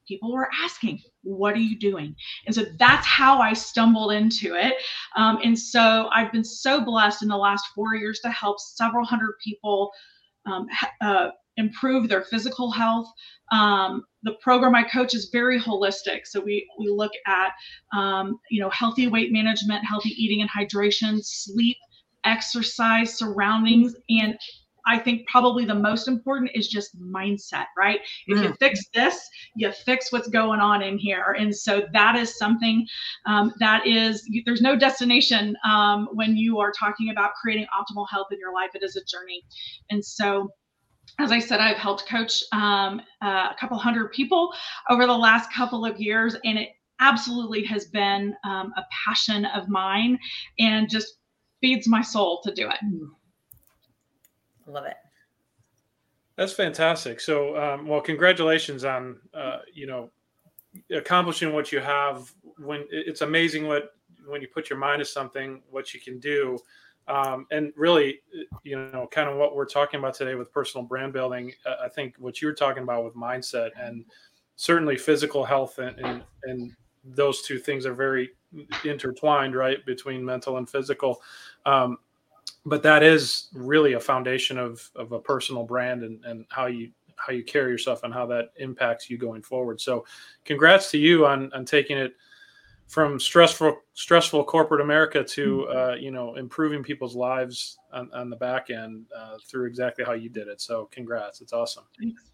people 0.09 0.33
were 0.33 0.49
asking, 0.65 1.03
What 1.25 1.55
are 1.55 1.61
you 1.61 1.79
doing? 1.79 2.17
And 2.47 2.55
so 2.55 2.65
that's 2.79 3.07
how 3.07 3.39
I 3.39 3.53
stumbled 3.53 4.13
into 4.13 4.55
it. 4.55 4.77
Um, 5.15 5.39
and 5.45 5.59
so 5.59 6.09
I've 6.15 6.33
been 6.33 6.45
so 6.45 6.81
blessed 6.81 7.23
in 7.23 7.29
the 7.29 7.37
last 7.37 7.67
four 7.75 7.97
years 7.97 8.19
to 8.21 8.31
help 8.31 8.59
several 8.61 9.05
hundred 9.05 9.35
people 9.45 9.91
um, 10.47 10.69
uh, 11.03 11.29
improve 11.57 12.09
their 12.09 12.23
physical 12.23 12.71
health. 12.71 13.11
Um, 13.53 14.05
the 14.23 14.35
program 14.41 14.75
I 14.75 14.83
coach 14.83 15.15
is 15.15 15.31
very 15.33 15.61
holistic. 15.61 16.27
So 16.27 16.41
we 16.41 16.69
we 16.79 16.89
look 16.89 17.13
at 17.27 17.53
um, 17.97 18.39
you 18.51 18.61
know 18.61 18.71
healthy 18.71 19.07
weight 19.09 19.33
management, 19.33 19.85
healthy 19.85 20.11
eating 20.11 20.43
and 20.43 20.51
hydration, 20.51 21.25
sleep, 21.25 21.77
exercise, 22.25 23.17
surroundings, 23.17 23.95
and 24.09 24.37
I 24.87 24.99
think 24.99 25.27
probably 25.27 25.65
the 25.65 25.75
most 25.75 26.07
important 26.07 26.53
is 26.55 26.69
just 26.69 26.99
mindset, 27.01 27.67
right? 27.77 28.01
If 28.29 28.41
you 28.41 28.51
mm. 28.51 28.59
fix 28.59 28.81
this, 28.95 29.29
you 29.57 29.73
fix 29.73 30.13
what's 30.13 30.29
going 30.29 30.61
on 30.61 30.83
in 30.83 30.97
here. 30.97 31.35
And 31.39 31.55
so 31.55 31.83
that 31.93 32.17
is 32.17 32.39
something 32.39 32.87
um, 33.27 33.53
that 33.59 33.87
is, 33.87 34.29
there's 34.45 34.63
no 34.63 34.77
destination 34.77 35.57
um, 35.65 36.09
when 36.13 36.37
you 36.37 36.61
are 36.61 36.71
talking 36.71 37.11
about 37.11 37.33
creating 37.35 37.67
optimal 37.77 38.07
health 38.09 38.29
in 38.31 38.39
your 38.39 38.55
life. 38.55 38.71
It 38.75 38.85
is 38.85 38.97
a 38.97 39.05
journey. 39.05 39.43
And 39.91 40.05
so, 40.05 40.51
as 41.19 41.33
I 41.33 41.39
said, 41.39 41.61
I've 41.61 41.79
helped 41.79 42.09
coach 42.09 42.43
um, 42.53 43.01
uh, 43.23 43.49
a 43.51 43.57
couple 43.59 43.79
hundred 43.79 44.13
people 44.13 44.53
over 44.91 45.07
the 45.07 45.17
last 45.17 45.53
couple 45.53 45.85
of 45.85 46.01
years, 46.01 46.37
and 46.45 46.59
it 46.59 46.71
absolutely 47.01 47.65
has 47.65 47.87
been 47.87 48.35
um, 48.45 48.73
a 48.77 48.83
passion 49.05 49.45
of 49.47 49.69
mine 49.69 50.19
and 50.59 50.89
just 50.89 51.19
feeds 51.61 51.89
my 51.89 52.03
soul 52.03 52.41
to 52.43 52.53
do 52.53 52.69
it. 52.69 52.77
I 54.67 54.71
love 54.71 54.85
it. 54.85 54.97
That's 56.37 56.53
fantastic. 56.53 57.21
So, 57.21 57.57
um, 57.57 57.87
well, 57.87 58.01
congratulations 58.01 58.85
on 58.85 59.17
uh, 59.33 59.61
you 59.73 59.87
know 59.87 60.11
accomplishing 60.95 61.53
what 61.53 61.73
you 61.73 61.81
have. 61.81 62.31
When 62.59 62.87
it's 62.91 63.23
amazing 63.23 63.67
what 63.67 63.93
when 64.27 64.43
you 64.43 64.49
put 64.49 64.69
your 64.69 64.79
mind 64.79 64.99
to 64.99 65.05
something, 65.07 65.63
what 65.71 65.95
you 65.95 66.01
can 66.01 66.19
do. 66.19 66.59
Um, 67.09 67.47
and 67.51 67.73
really, 67.77 68.21
you 68.65 68.77
know, 68.91 69.07
kind 69.11 69.29
of 69.31 69.37
what 69.37 69.55
we're 69.55 69.67
talking 69.67 70.01
about 70.01 70.15
today 70.15 70.35
with 70.35 70.53
personal 70.53 70.85
brand 70.85 71.13
building. 71.13 71.53
Uh, 71.65 71.77
I 71.85 71.89
think 71.89 72.17
what 72.19 72.43
you 72.43 72.49
were 72.49 72.55
talking 72.55 72.83
about 72.83 73.05
with 73.05 73.15
mindset 73.15 73.71
and 73.81 74.05
certainly 74.57 74.97
physical 74.97 75.45
health 75.45 75.79
and, 75.79 75.99
and, 76.01 76.23
and 76.45 76.73
those 77.05 77.43
two 77.43 77.59
things 77.59 77.87
are 77.87 77.95
very 77.95 78.31
intertwined, 78.85 79.55
right, 79.55 79.85
between 79.87 80.25
mental 80.25 80.57
and 80.57 80.69
physical. 80.69 81.23
Um, 81.65 81.99
but 82.65 82.83
that 82.83 83.03
is 83.03 83.49
really 83.53 83.93
a 83.93 84.01
foundation 84.01 84.59
of, 84.59 84.91
of 84.97 85.13
a 85.13 85.21
personal 85.21 85.65
brand 85.65 86.03
and, 86.03 86.25
and 86.25 86.47
how 86.49 86.67
you 86.67 86.91
how 87.19 87.33
you 87.33 87.43
carry 87.43 87.71
yourself 87.71 88.03
and 88.03 88.13
how 88.13 88.27
that 88.27 88.51
impacts 88.57 89.09
you 89.09 89.17
going 89.17 89.41
forward. 89.41 89.81
So, 89.81 90.05
congrats 90.45 90.91
to 90.91 90.99
you 90.99 91.27
on 91.27 91.53
on 91.53 91.65
taking 91.65 91.97
it 91.97 92.15
from 92.87 93.19
stressful 93.19 93.77
stressful 93.95 94.45
corporate 94.45 94.81
America 94.81 95.23
to 95.25 95.67
mm-hmm. 95.69 95.79
uh, 95.79 95.95
you 95.95 96.11
know 96.11 96.35
improving 96.37 96.83
people's 96.83 97.17
lives 97.17 97.79
on, 97.93 98.11
on 98.13 98.31
the 98.31 98.37
back 98.37 98.71
end 98.71 99.07
uh, 99.17 99.37
through 99.49 99.67
exactly 99.67 100.05
how 100.05 100.13
you 100.13 100.29
did 100.29 100.49
it. 100.49 100.61
So 100.61 100.89
congrats, 100.91 101.41
it's 101.41 101.53
awesome. 101.53 101.85
Thanks. 102.01 102.31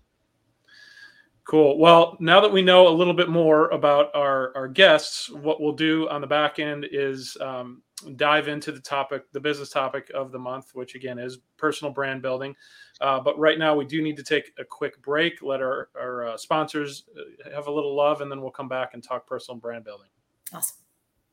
Cool. 1.45 1.77
Well, 1.77 2.17
now 2.21 2.41
that 2.41 2.53
we 2.53 2.63
know 2.63 2.87
a 2.87 2.91
little 2.91 3.15
bit 3.15 3.29
more 3.29 3.69
about 3.71 4.15
our 4.15 4.53
our 4.57 4.69
guests, 4.69 5.29
what 5.29 5.61
we'll 5.61 5.73
do 5.73 6.09
on 6.09 6.21
the 6.21 6.27
back 6.27 6.61
end 6.61 6.87
is 6.93 7.37
um, 7.41 7.83
dive 8.15 8.47
into 8.47 8.71
the 8.71 8.81
topic, 8.81 9.25
the 9.33 9.41
business 9.41 9.71
topic 9.71 10.11
of 10.15 10.31
the 10.31 10.39
month, 10.39 10.71
which 10.75 10.95
again 10.95 11.19
is 11.19 11.39
personal 11.57 11.93
brand 11.93 12.23
building. 12.23 12.55
Uh, 13.01 13.19
but 13.19 13.37
right 13.39 13.59
now, 13.59 13.75
we 13.75 13.85
do 13.85 14.03
need 14.03 14.17
to 14.17 14.23
take 14.23 14.53
a 14.59 14.65
quick 14.65 15.03
break, 15.03 15.43
let 15.43 15.61
our, 15.61 15.89
our 15.99 16.29
uh, 16.29 16.37
sponsors 16.37 17.05
uh, 17.19 17.51
have 17.53 17.67
a 17.67 17.73
little 17.73 17.97
love, 17.97 18.21
and 18.21 18.31
then 18.31 18.41
we'll 18.41 18.51
come 18.51 18.69
back 18.69 18.95
and 18.95 19.03
talk 19.03 19.27
personal 19.27 19.59
brand 19.59 19.85
building. 19.85 20.09
Awesome. 20.53 20.77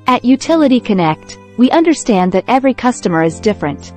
At 0.05 0.23
Utility 0.23 0.79
Connect, 0.79 1.39
we 1.61 1.69
understand 1.69 2.31
that 2.31 2.43
every 2.47 2.73
customer 2.73 3.23
is 3.23 3.39
different. 3.39 3.93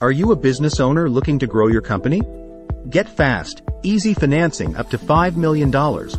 Are 0.00 0.12
you 0.12 0.32
a 0.32 0.36
business 0.36 0.80
owner 0.80 1.08
looking 1.08 1.38
to 1.38 1.46
grow 1.46 1.68
your 1.68 1.80
company? 1.80 2.20
Get 2.90 3.08
fast, 3.08 3.62
easy 3.82 4.12
financing 4.12 4.76
up 4.76 4.90
to 4.90 4.98
$5 4.98 5.36
million 5.36 5.70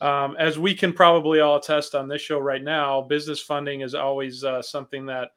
um, 0.00 0.36
as 0.38 0.58
we 0.58 0.74
can 0.74 0.92
probably 0.92 1.40
all 1.40 1.56
attest 1.56 1.94
on 1.94 2.08
this 2.08 2.20
show 2.20 2.38
right 2.38 2.62
now, 2.62 3.00
business 3.02 3.40
funding 3.40 3.82
is 3.82 3.94
always 3.94 4.44
uh, 4.44 4.60
something 4.60 5.06
that 5.06 5.30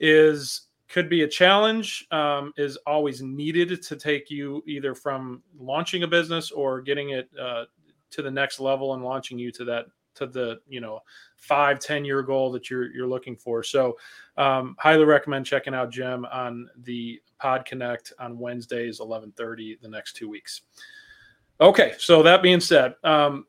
is 0.00 0.62
could 0.88 1.08
be 1.08 1.22
a 1.22 1.28
challenge. 1.28 2.06
Um, 2.10 2.52
is 2.56 2.76
always 2.86 3.22
needed 3.22 3.82
to 3.82 3.96
take 3.96 4.30
you 4.30 4.62
either 4.66 4.94
from 4.94 5.42
launching 5.58 6.02
a 6.02 6.08
business 6.08 6.50
or 6.50 6.80
getting 6.80 7.10
it 7.10 7.30
uh, 7.40 7.64
to 8.14 8.22
the 8.22 8.30
next 8.30 8.60
level 8.60 8.94
and 8.94 9.04
launching 9.04 9.38
you 9.38 9.50
to 9.52 9.64
that 9.64 9.86
to 10.14 10.26
the 10.26 10.60
you 10.68 10.80
know 10.80 11.00
five 11.36 11.78
ten 11.78 12.04
year 12.04 12.22
goal 12.22 12.50
that 12.52 12.70
you're 12.70 12.92
you're 12.92 13.06
looking 13.06 13.36
for. 13.36 13.62
So 13.62 13.96
um, 14.36 14.76
highly 14.78 15.04
recommend 15.04 15.46
checking 15.46 15.74
out 15.74 15.90
Jim 15.90 16.24
on 16.26 16.68
the 16.82 17.20
Pod 17.38 17.64
Connect 17.64 18.12
on 18.18 18.38
Wednesdays, 18.38 19.00
11:30, 19.00 19.80
the 19.80 19.88
next 19.88 20.14
two 20.14 20.28
weeks. 20.28 20.62
Okay, 21.60 21.94
so 21.98 22.22
that 22.22 22.42
being 22.42 22.60
said, 22.60 22.94
um, 23.04 23.46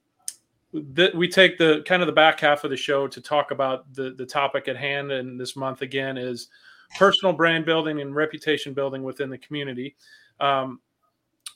th- 0.96 1.14
we 1.14 1.28
take 1.28 1.58
the 1.58 1.84
kind 1.88 2.02
of 2.02 2.08
the 2.08 2.14
back 2.14 2.40
half 2.40 2.64
of 2.64 2.70
the 2.70 2.78
show 2.78 3.08
to 3.08 3.22
talk 3.22 3.52
about 3.52 3.92
the 3.94 4.12
the 4.12 4.26
topic 4.26 4.68
at 4.68 4.78
hand, 4.78 5.12
and 5.12 5.40
this 5.40 5.56
month 5.56 5.82
again 5.82 6.18
is 6.18 6.50
personal 6.98 7.34
brand 7.34 7.66
building 7.66 8.02
and 8.02 8.16
reputation 8.16 8.74
building 8.74 9.04
within 9.04 9.30
the 9.30 9.38
community. 9.38 9.96
Um, 10.40 10.82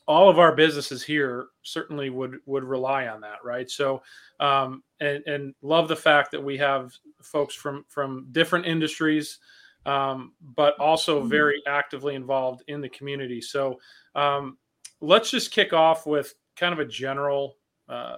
all 0.10 0.28
of 0.28 0.40
our 0.40 0.56
businesses 0.56 1.04
here 1.04 1.50
certainly 1.62 2.10
would 2.10 2.40
would 2.48 2.64
rely 2.64 3.08
on 3.08 3.22
that, 3.22 3.38
right? 3.44 3.70
So, 3.70 4.02
um, 4.40 4.84
and 5.00 5.24
and 5.28 5.54
love 5.62 5.88
the 5.88 5.96
fact 5.96 6.32
that 6.32 6.44
we 6.44 6.58
have 6.58 6.92
folks 7.22 7.54
from 7.54 7.86
from 7.88 8.26
different 8.32 8.66
industries, 8.66 9.38
um, 9.86 10.34
but 10.56 10.74
also 10.80 11.22
very 11.22 11.62
actively 11.68 12.16
involved 12.16 12.64
in 12.68 12.82
the 12.82 12.90
community. 12.90 13.40
So, 13.40 13.80
um, 14.16 14.58
let's 15.00 15.30
just 15.30 15.52
kick 15.52 15.74
off 15.74 16.08
with 16.08 16.34
kind 16.56 16.74
of 16.74 16.80
a 16.80 16.86
general 16.86 17.58
uh, 17.88 18.18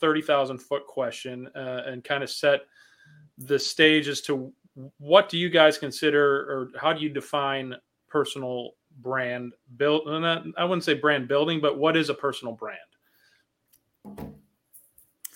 thirty 0.00 0.20
thousand 0.20 0.58
foot 0.58 0.88
question 0.88 1.48
uh, 1.54 1.82
and 1.86 2.02
kind 2.02 2.24
of 2.24 2.30
set 2.30 2.62
the 3.38 3.60
stage 3.60 4.08
as 4.08 4.20
to 4.22 4.52
what 4.98 5.28
do 5.28 5.38
you 5.38 5.50
guys 5.50 5.78
consider 5.78 6.24
or 6.50 6.70
how 6.76 6.92
do 6.92 7.00
you 7.00 7.08
define 7.08 7.76
personal 8.08 8.72
brand 9.00 9.52
build 9.76 10.08
and 10.08 10.54
i 10.56 10.64
wouldn't 10.64 10.84
say 10.84 10.94
brand 10.94 11.28
building 11.28 11.60
but 11.60 11.78
what 11.78 11.96
is 11.96 12.08
a 12.08 12.14
personal 12.14 12.54
brand 12.54 12.78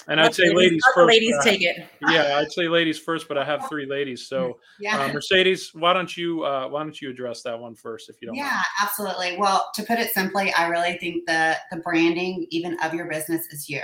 and 0.08 0.20
i'd 0.20 0.34
say 0.34 0.52
ladies 0.54 0.82
first 0.94 1.08
ladies 1.08 1.36
take 1.42 1.62
it. 1.62 1.86
yeah 2.08 2.38
i'd 2.38 2.50
say 2.52 2.68
ladies 2.68 2.98
first 2.98 3.28
but 3.28 3.36
i 3.36 3.44
have 3.44 3.68
three 3.68 3.86
ladies 3.86 4.26
so 4.26 4.58
Yeah. 4.80 4.98
uh, 4.98 5.12
mercedes 5.12 5.70
why 5.74 5.92
don't 5.92 6.16
you 6.16 6.42
uh, 6.44 6.68
why 6.68 6.82
don't 6.82 7.00
you 7.00 7.10
address 7.10 7.42
that 7.42 7.58
one 7.58 7.74
first 7.74 8.08
if 8.08 8.16
you 8.20 8.28
don't 8.28 8.36
mind? 8.36 8.48
Yeah, 8.48 8.62
absolutely. 8.82 9.36
Well, 9.38 9.70
to 9.74 9.82
put 9.82 9.98
it 9.98 10.10
simply, 10.12 10.52
I 10.54 10.68
really 10.68 10.96
think 10.98 11.26
the 11.26 11.56
the 11.70 11.78
branding 11.78 12.46
even 12.50 12.78
of 12.82 12.94
your 12.94 13.08
business 13.08 13.46
is 13.52 13.68
you. 13.68 13.82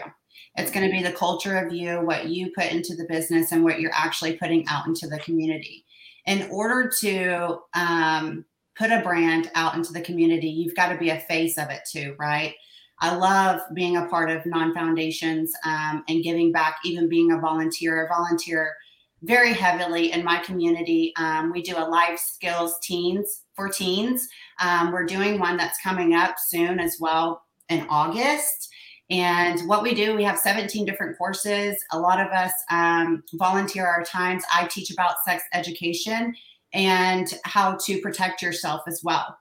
It's 0.57 0.71
going 0.71 0.87
to 0.87 0.93
be 0.93 1.03
the 1.03 1.13
culture 1.13 1.57
of 1.59 1.73
you, 1.73 2.01
what 2.01 2.29
you 2.29 2.51
put 2.57 2.73
into 2.73 2.95
the 2.97 3.05
business, 3.05 3.53
and 3.53 3.63
what 3.63 3.79
you're 3.81 3.93
actually 3.95 4.37
putting 4.39 4.67
out 4.69 4.87
into 4.87 5.07
the 5.07 5.19
community. 5.19 5.85
In 6.25 6.49
order 6.51 6.91
to 7.01 7.59
um, 7.75 8.45
put 8.77 8.91
a 8.91 9.01
brand 9.03 9.51
out 9.55 9.75
into 9.75 9.93
the 9.93 10.01
community, 10.01 10.49
you've 10.49 10.75
got 10.75 10.91
to 10.91 10.99
be 10.99 11.11
a 11.11 11.21
face 11.21 11.59
of 11.59 11.71
it 11.71 11.81
too, 11.91 12.15
right? 12.19 12.55
I 13.01 13.15
love 13.15 13.61
being 13.75 13.97
a 13.97 14.07
part 14.07 14.31
of 14.31 14.47
non 14.47 14.75
foundations 14.75 15.53
um, 15.65 16.03
and 16.09 16.23
giving 16.23 16.53
back, 16.53 16.79
even 16.85 17.09
being 17.09 17.33
a 17.33 17.39
volunteer. 17.39 18.09
Volunteer 18.09 18.75
very 19.23 19.53
heavily 19.53 20.13
in 20.13 20.25
my 20.25 20.39
community. 20.39 21.13
Um, 21.19 21.51
we 21.53 21.63
do 21.63 21.77
a 21.77 21.89
life 21.89 22.19
skills 22.19 22.79
teens 22.83 23.43
for 23.55 23.69
teens. 23.69 24.29
Um, 24.61 24.93
we're 24.93 25.07
doing 25.07 25.39
one 25.39 25.57
that's 25.57 25.81
coming 25.83 26.15
up 26.15 26.37
soon 26.39 26.79
as 26.79 26.97
well 27.01 27.43
in 27.69 27.87
August. 27.89 28.71
And 29.09 29.61
what 29.69 29.83
we 29.83 29.95
do, 29.95 30.17
we 30.17 30.25
have 30.25 30.39
17 30.39 30.85
different 30.85 31.17
courses. 31.17 31.77
A 31.93 31.99
lot 31.99 32.21
of 32.21 32.33
us 32.33 32.53
um, 32.71 33.23
volunteer 33.35 33.87
our 33.87 34.03
times. 34.03 34.43
I 34.53 34.67
teach 34.67 34.91
about 34.91 35.17
sex 35.25 35.45
education 35.53 36.35
and 36.77 37.33
how 37.45 37.75
to 37.87 38.01
protect 38.01 38.43
yourself 38.43 38.83
as 38.87 39.01
well. 39.03 39.37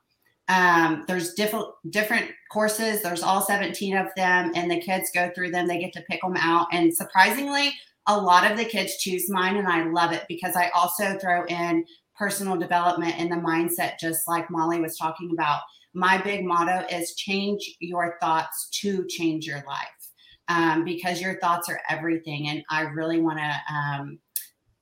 Um, 0.48 1.04
there's 1.06 1.34
different 1.34 1.66
different 1.90 2.30
courses. 2.50 3.02
There's 3.02 3.22
all 3.22 3.42
17 3.42 3.96
of 3.96 4.08
them, 4.16 4.52
and 4.54 4.70
the 4.70 4.80
kids 4.80 5.10
go 5.14 5.30
through 5.34 5.50
them. 5.50 5.68
They 5.68 5.78
get 5.78 5.92
to 5.92 6.04
pick 6.08 6.22
them 6.22 6.36
out, 6.36 6.68
and 6.72 6.94
surprisingly, 6.94 7.72
a 8.06 8.16
lot 8.18 8.50
of 8.50 8.56
the 8.56 8.64
kids 8.64 8.96
choose 8.96 9.28
mine, 9.28 9.56
and 9.56 9.68
I 9.68 9.84
love 9.84 10.12
it 10.12 10.24
because 10.28 10.56
I 10.56 10.70
also 10.70 11.18
throw 11.18 11.44
in 11.46 11.84
personal 12.16 12.56
development 12.56 13.18
and 13.18 13.30
the 13.30 13.36
mindset, 13.36 13.98
just 14.00 14.26
like 14.26 14.50
Molly 14.50 14.80
was 14.80 14.96
talking 14.96 15.30
about. 15.32 15.60
My 15.92 16.18
big 16.18 16.44
motto 16.44 16.86
is 16.94 17.14
change 17.14 17.76
your 17.80 18.16
thoughts 18.20 18.68
to 18.80 19.06
change 19.08 19.46
your 19.46 19.62
life 19.66 20.10
um, 20.48 20.84
because 20.84 21.20
your 21.20 21.38
thoughts 21.40 21.68
are 21.68 21.80
everything. 21.88 22.48
And 22.48 22.62
I 22.70 22.82
really 22.82 23.20
want 23.20 23.38
to 23.38 23.74
um, 23.74 24.18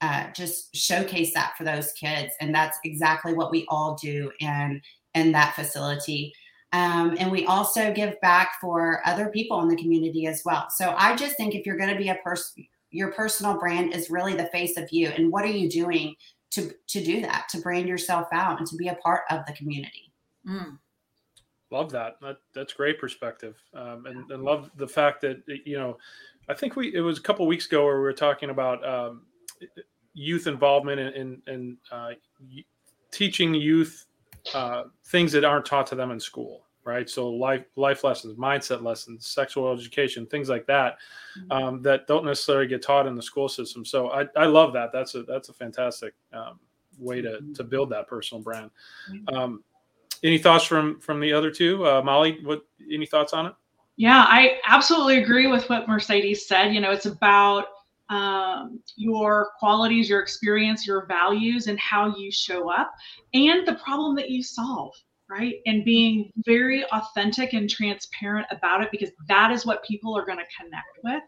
uh, 0.05 0.31
just 0.33 0.75
showcase 0.77 1.33
that 1.33 1.55
for 1.57 1.65
those 1.65 1.93
kids. 1.93 2.33
And 2.41 2.55
that's 2.55 2.79
exactly 2.85 3.33
what 3.33 3.51
we 3.51 3.65
all 3.69 3.95
do 3.95 4.31
in, 4.39 4.83
in 5.15 5.33
that 5.33 5.55
facility. 5.55 6.35
Um, 6.75 7.17
and 7.19 7.31
we 7.31 7.47
also 7.47 7.93
give 7.93 8.21
back 8.21 8.53
for 8.61 9.01
other 9.07 9.29
people 9.29 9.63
in 9.63 9.69
the 9.69 9.77
community 9.77 10.27
as 10.27 10.43
well. 10.45 10.67
So 10.69 10.95
I 10.99 11.17
just 11.17 11.37
think 11.37 11.55
if 11.55 11.65
you're 11.65 11.79
going 11.79 11.93
to 11.93 11.97
be 11.97 12.11
a 12.11 12.17
person, 12.17 12.67
your 12.91 13.13
personal 13.13 13.59
brand 13.59 13.95
is 13.95 14.11
really 14.11 14.35
the 14.35 14.49
face 14.49 14.77
of 14.77 14.89
you. 14.91 15.09
And 15.09 15.33
what 15.33 15.45
are 15.45 15.57
you 15.57 15.71
doing 15.71 16.17
to, 16.51 16.71
to 16.89 17.03
do 17.03 17.23
that, 17.23 17.47
to 17.51 17.61
brand 17.61 17.89
yourself 17.89 18.29
out 18.33 18.59
and 18.59 18.69
to 18.69 18.77
be 18.77 18.89
a 18.89 18.97
part 18.97 19.23
of 19.31 19.47
the 19.47 19.55
community? 19.55 20.13
Mm. 20.47 20.79
Love 21.71 21.91
that. 21.93 22.17
that 22.21 22.37
that's 22.55 22.75
great 22.75 23.01
perspective, 23.01 23.57
um, 23.73 24.07
and, 24.07 24.31
and 24.31 24.45
love 24.45 24.71
the 24.77 24.87
fact 24.87 25.23
that 25.23 25.43
you 25.65 25.77
know, 25.77 25.97
I 26.49 26.55
think 26.55 26.77
we 26.77 26.95
it 26.95 27.01
was 27.01 27.19
a 27.19 27.23
couple 27.23 27.45
weeks 27.49 27.67
ago 27.67 27.85
where 27.85 27.97
we 27.97 28.03
were 28.03 28.13
talking 28.13 28.51
about 28.51 28.87
um, 28.87 29.23
youth 30.15 30.47
involvement 30.47 31.01
and 31.01 31.43
and 31.47 31.77
uh, 31.93 32.11
teaching 33.11 33.55
youth 33.55 34.07
uh, 34.55 34.85
things 35.07 35.33
that 35.33 35.45
aren't 35.45 35.67
taught 35.67 35.87
to 35.89 35.95
them 35.95 36.11
in 36.11 36.21
school, 36.21 36.65
right? 36.85 37.09
So 37.11 37.29
life 37.29 37.65
life 37.77 38.05
lessons, 38.05 38.39
mindset 38.39 38.83
lessons, 38.83 39.27
sexual 39.27 39.73
education, 39.73 40.27
things 40.27 40.49
like 40.49 40.67
that 40.67 40.99
Mm-hmm. 41.39 41.51
um, 41.51 41.83
that 41.83 42.07
don't 42.07 42.25
necessarily 42.25 42.69
get 42.69 42.81
taught 42.83 43.07
in 43.07 43.17
the 43.17 43.23
school 43.23 43.49
system. 43.49 43.85
So 43.85 44.11
I, 44.11 44.27
I 44.37 44.47
love 44.47 44.73
that. 44.75 44.91
That's 44.93 45.17
a 45.17 45.25
that's 45.25 45.49
a 45.49 45.53
fantastic 45.53 46.15
um, 46.33 46.61
way 46.99 47.21
to 47.23 47.41
to 47.55 47.65
build 47.65 47.91
that 47.91 48.07
personal 48.07 48.41
brand. 48.41 48.71
Um, 49.33 49.65
any 50.23 50.39
thoughts 50.39 50.65
from 50.65 51.01
from 51.01 51.19
the 51.19 51.33
other 51.33 51.51
two, 51.51 51.85
uh, 51.87 52.03
Molly? 52.03 52.39
What 52.45 52.65
any 52.89 53.07
thoughts 53.07 53.33
on 53.33 53.47
it? 53.47 53.55
Yeah, 53.97 54.25
I 54.29 54.61
absolutely 54.67 55.23
agree 55.23 55.49
with 55.49 55.69
what 55.69 55.89
Mercedes 55.89 56.47
said. 56.47 56.73
You 56.73 56.81
know, 56.81 56.93
it's 56.93 57.07
about 57.07 57.67
um, 58.11 58.81
your 58.97 59.51
qualities, 59.59 60.09
your 60.09 60.21
experience, 60.21 60.87
your 60.87 61.07
values, 61.07 61.67
and 61.67 61.79
how 61.79 62.15
you 62.17 62.31
show 62.31 62.71
up, 62.71 62.93
and 63.33 63.67
the 63.67 63.75
problem 63.75 64.15
that 64.17 64.31
you 64.31 64.43
solve, 64.43 64.93
right? 65.31 65.57
And 65.67 65.85
being 65.85 66.31
very 66.45 66.85
authentic 66.87 67.55
and 67.55 67.69
transparent 67.69 68.47
about 68.51 68.83
it 68.83 68.91
because 68.91 69.11
that 69.29 69.51
is 69.51 69.65
what 69.65 69.83
people 69.85 70.17
are 70.17 70.25
going 70.25 70.39
to 70.39 70.45
connect 70.63 70.99
with. 71.03 71.23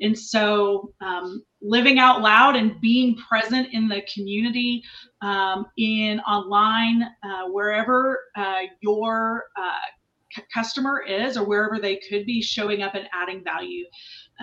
And 0.00 0.16
so, 0.18 0.92
um, 1.00 1.42
living 1.60 1.98
out 1.98 2.20
loud 2.20 2.56
and 2.56 2.80
being 2.80 3.16
present 3.16 3.68
in 3.72 3.88
the 3.88 4.02
community, 4.12 4.82
um, 5.22 5.66
in 5.78 6.20
online, 6.20 7.02
uh, 7.02 7.48
wherever 7.48 8.20
uh, 8.36 8.62
your 8.80 9.44
uh, 9.56 10.42
customer 10.52 11.02
is 11.02 11.36
or 11.36 11.44
wherever 11.44 11.78
they 11.78 12.00
could 12.08 12.26
be 12.26 12.42
showing 12.42 12.82
up 12.82 12.94
and 12.94 13.08
adding 13.12 13.42
value 13.44 13.84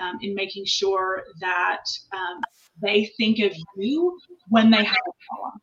um, 0.02 0.18
in 0.22 0.36
making 0.36 0.66
sure 0.66 1.24
that 1.40 1.84
um, 2.14 2.42
they 2.82 3.06
think 3.18 3.40
of 3.40 3.52
you 3.78 4.18
when 4.50 4.70
they 4.72 4.84
have 4.84 4.96
a 5.08 5.14
problem. 5.30 5.62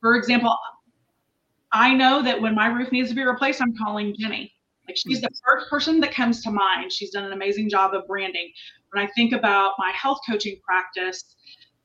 For 0.00 0.14
example, 0.14 0.56
I 1.72 1.94
know 1.94 2.22
that 2.22 2.40
when 2.40 2.54
my 2.54 2.66
roof 2.66 2.92
needs 2.92 3.08
to 3.10 3.14
be 3.14 3.24
replaced, 3.24 3.60
I'm 3.60 3.76
calling 3.76 4.14
Jenny. 4.18 4.52
Like 4.86 4.96
she's 4.96 5.20
the 5.20 5.30
first 5.44 5.68
person 5.68 6.00
that 6.00 6.12
comes 6.12 6.42
to 6.44 6.50
mind. 6.50 6.92
She's 6.92 7.10
done 7.10 7.24
an 7.24 7.32
amazing 7.32 7.68
job 7.68 7.92
of 7.92 8.06
branding. 8.06 8.52
When 8.92 9.04
I 9.04 9.08
think 9.16 9.32
about 9.32 9.72
my 9.78 9.90
health 9.90 10.20
coaching 10.28 10.60
practice, 10.64 11.36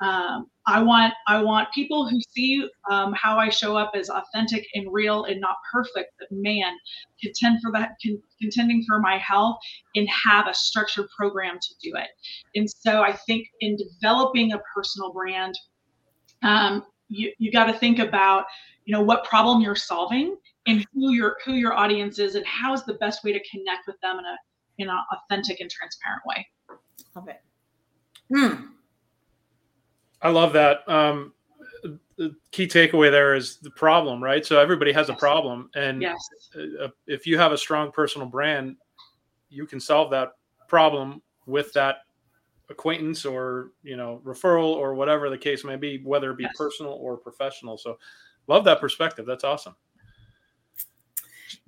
um, 0.01 0.47
I 0.65 0.81
want 0.81 1.13
I 1.27 1.41
want 1.41 1.71
people 1.73 2.07
who 2.07 2.19
see 2.29 2.67
um, 2.89 3.13
how 3.13 3.37
I 3.37 3.49
show 3.49 3.77
up 3.77 3.91
as 3.95 4.09
authentic 4.09 4.65
and 4.73 4.91
real 4.91 5.25
and 5.25 5.39
not 5.39 5.57
perfect, 5.71 6.13
but 6.19 6.27
man, 6.31 6.73
contend 7.21 7.61
for 7.61 7.71
that, 7.73 7.91
con- 8.03 8.21
contending 8.41 8.83
for 8.87 8.99
my 8.99 9.17
health, 9.19 9.57
and 9.95 10.07
have 10.09 10.47
a 10.47 10.53
structured 10.53 11.07
program 11.15 11.59
to 11.61 11.75
do 11.83 11.95
it. 11.95 12.09
And 12.55 12.69
so 12.69 13.03
I 13.03 13.13
think 13.13 13.47
in 13.59 13.77
developing 13.77 14.53
a 14.53 14.61
personal 14.75 15.13
brand, 15.13 15.53
um, 16.41 16.83
you 17.07 17.31
you 17.37 17.51
got 17.51 17.65
to 17.65 17.73
think 17.73 17.99
about 17.99 18.45
you 18.85 18.93
know 18.93 19.01
what 19.01 19.23
problem 19.25 19.61
you're 19.61 19.75
solving 19.75 20.35
and 20.65 20.85
who 20.93 21.11
your 21.11 21.37
who 21.45 21.53
your 21.53 21.73
audience 21.73 22.17
is 22.17 22.33
and 22.33 22.45
how 22.47 22.73
is 22.73 22.83
the 22.85 22.95
best 22.95 23.23
way 23.23 23.33
to 23.33 23.39
connect 23.51 23.85
with 23.85 23.99
them 24.01 24.17
in 24.17 24.25
a 24.25 24.37
in 24.79 24.89
an 24.89 24.97
authentic 25.13 25.59
and 25.59 25.69
transparent 25.69 26.23
way. 26.25 26.47
Love 27.15 27.27
it. 27.27 27.41
Hmm. 28.33 28.71
I 30.21 30.29
love 30.29 30.53
that. 30.53 30.87
Um, 30.87 31.33
the 32.17 32.35
key 32.51 32.67
takeaway 32.67 33.09
there 33.09 33.33
is 33.35 33.57
the 33.57 33.71
problem, 33.71 34.23
right? 34.23 34.45
So 34.45 34.59
everybody 34.59 34.91
has 34.91 35.09
a 35.09 35.13
problem, 35.15 35.69
and 35.75 36.01
Yes. 36.01 36.19
uh, 36.55 36.89
if 37.07 37.25
you 37.25 37.37
have 37.37 37.51
a 37.51 37.57
strong 37.57 37.91
personal 37.91 38.27
brand, 38.27 38.75
you 39.49 39.65
can 39.65 39.79
solve 39.79 40.11
that 40.11 40.33
problem 40.67 41.21
with 41.47 41.73
that 41.73 41.97
acquaintance 42.69 43.25
or 43.25 43.71
you 43.83 43.97
know 43.97 44.21
referral 44.23 44.75
or 44.75 44.93
whatever 44.93 45.29
the 45.29 45.37
case 45.37 45.63
may 45.63 45.75
be, 45.75 46.01
whether 46.03 46.31
it 46.31 46.37
be 46.37 46.43
Yes. 46.43 46.55
personal 46.57 46.93
or 46.93 47.17
professional. 47.17 47.77
So, 47.77 47.97
love 48.47 48.63
that 48.65 48.79
perspective. 48.79 49.25
That's 49.25 49.43
awesome. 49.43 49.75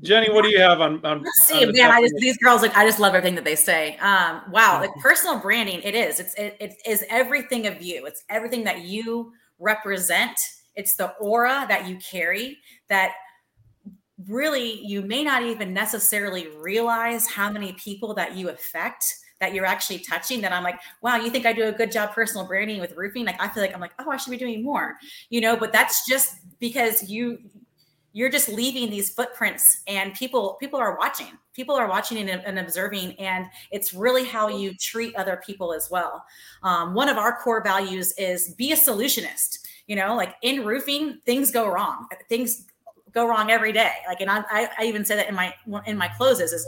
Jenny, 0.03 0.29
what 0.31 0.43
do 0.43 0.49
you 0.49 0.59
have 0.59 0.81
on? 0.81 1.03
on 1.05 1.23
Let's 1.23 1.47
see, 1.47 1.65
the 1.65 1.73
man. 1.73 1.91
I 1.91 2.01
just 2.01 2.15
these 2.17 2.37
girls 2.37 2.61
like 2.61 2.75
I 2.75 2.85
just 2.85 2.99
love 2.99 3.15
everything 3.15 3.35
that 3.35 3.45
they 3.45 3.55
say. 3.55 3.97
Um, 3.97 4.41
wow, 4.51 4.79
like 4.79 4.93
personal 5.01 5.39
branding, 5.39 5.81
it 5.83 5.95
is. 5.95 6.19
It's 6.19 6.35
it, 6.35 6.57
it 6.59 6.75
is 6.85 7.03
everything 7.09 7.67
of 7.67 7.81
you. 7.81 8.05
It's 8.05 8.23
everything 8.29 8.63
that 8.65 8.81
you 8.81 9.31
represent. 9.59 10.37
It's 10.75 10.95
the 10.95 11.11
aura 11.17 11.65
that 11.69 11.87
you 11.87 11.97
carry 11.97 12.57
that 12.89 13.11
really 14.27 14.85
you 14.85 15.01
may 15.01 15.23
not 15.23 15.43
even 15.43 15.73
necessarily 15.73 16.47
realize 16.57 17.27
how 17.27 17.51
many 17.51 17.73
people 17.73 18.13
that 18.13 18.35
you 18.35 18.49
affect 18.49 19.05
that 19.39 19.53
you're 19.53 19.65
actually 19.65 19.99
touching 19.99 20.39
that 20.39 20.53
I'm 20.53 20.63
like, 20.63 20.79
wow, 21.01 21.17
you 21.17 21.29
think 21.29 21.45
I 21.45 21.51
do 21.51 21.67
a 21.67 21.71
good 21.71 21.91
job 21.91 22.11
personal 22.11 22.47
branding 22.47 22.79
with 22.79 22.95
roofing? 22.95 23.25
Like 23.25 23.41
I 23.41 23.49
feel 23.49 23.61
like 23.61 23.73
I'm 23.73 23.81
like, 23.81 23.91
oh, 23.99 24.09
I 24.09 24.15
should 24.15 24.31
be 24.31 24.37
doing 24.37 24.63
more, 24.63 24.95
you 25.29 25.41
know, 25.41 25.57
but 25.57 25.73
that's 25.73 26.07
just 26.07 26.37
because 26.59 27.09
you 27.09 27.39
you're 28.13 28.29
just 28.29 28.47
leaving 28.47 28.91
these 28.91 29.09
footprints 29.09 29.81
and 29.87 30.13
people 30.13 30.55
people 30.59 30.79
are 30.79 30.97
watching. 30.97 31.35
People 31.53 31.75
are 31.75 31.87
watching 31.87 32.17
and, 32.29 32.41
and 32.45 32.59
observing 32.59 33.19
and 33.19 33.47
it's 33.71 33.93
really 33.93 34.23
how 34.23 34.47
you 34.47 34.73
treat 34.75 35.15
other 35.15 35.41
people 35.45 35.73
as 35.73 35.89
well. 35.89 36.23
Um, 36.61 36.93
one 36.93 37.09
of 37.09 37.17
our 37.17 37.35
core 37.41 37.63
values 37.63 38.13
is 38.17 38.53
be 38.53 38.71
a 38.71 38.75
solutionist. 38.75 39.57
You 39.87 39.95
know 39.95 40.15
like 40.15 40.35
in 40.43 40.63
roofing 40.63 41.19
things 41.25 41.51
go 41.51 41.67
wrong. 41.67 42.07
Things 42.29 42.67
go 43.11 43.27
wrong 43.27 43.49
every 43.49 43.73
day. 43.73 43.93
Like 44.07 44.21
and 44.21 44.29
i, 44.29 44.69
I, 44.77 44.85
even 44.85 45.03
say 45.03 45.15
that 45.15 45.27
in 45.27 45.35
my 45.35 45.53
in 45.87 45.97
my 45.97 46.07
closes 46.09 46.53
is 46.53 46.67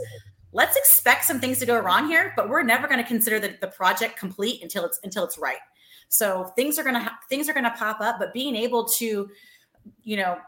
let's 0.52 0.76
expect 0.76 1.24
some 1.24 1.38
things 1.38 1.58
to 1.60 1.66
go 1.66 1.78
wrong 1.78 2.08
here 2.08 2.32
but 2.34 2.48
we're 2.48 2.62
never 2.62 2.88
going 2.88 3.00
to 3.00 3.06
consider 3.06 3.38
the, 3.38 3.56
the 3.60 3.68
project 3.68 4.18
complete 4.18 4.62
until 4.62 4.84
it's 4.84 4.98
until 5.04 5.24
it's 5.24 5.38
right. 5.38 5.58
So 6.08 6.52
things 6.56 6.76
are 6.78 6.82
going 6.82 6.94
to 6.94 7.00
ha- 7.02 7.18
things 7.28 7.48
are 7.48 7.52
going 7.52 7.64
to 7.64 7.70
pop 7.70 8.00
up 8.00 8.16
but 8.18 8.32
being 8.32 8.56
able 8.56 8.84
to 8.98 9.30
you 10.02 10.16
know 10.16 10.38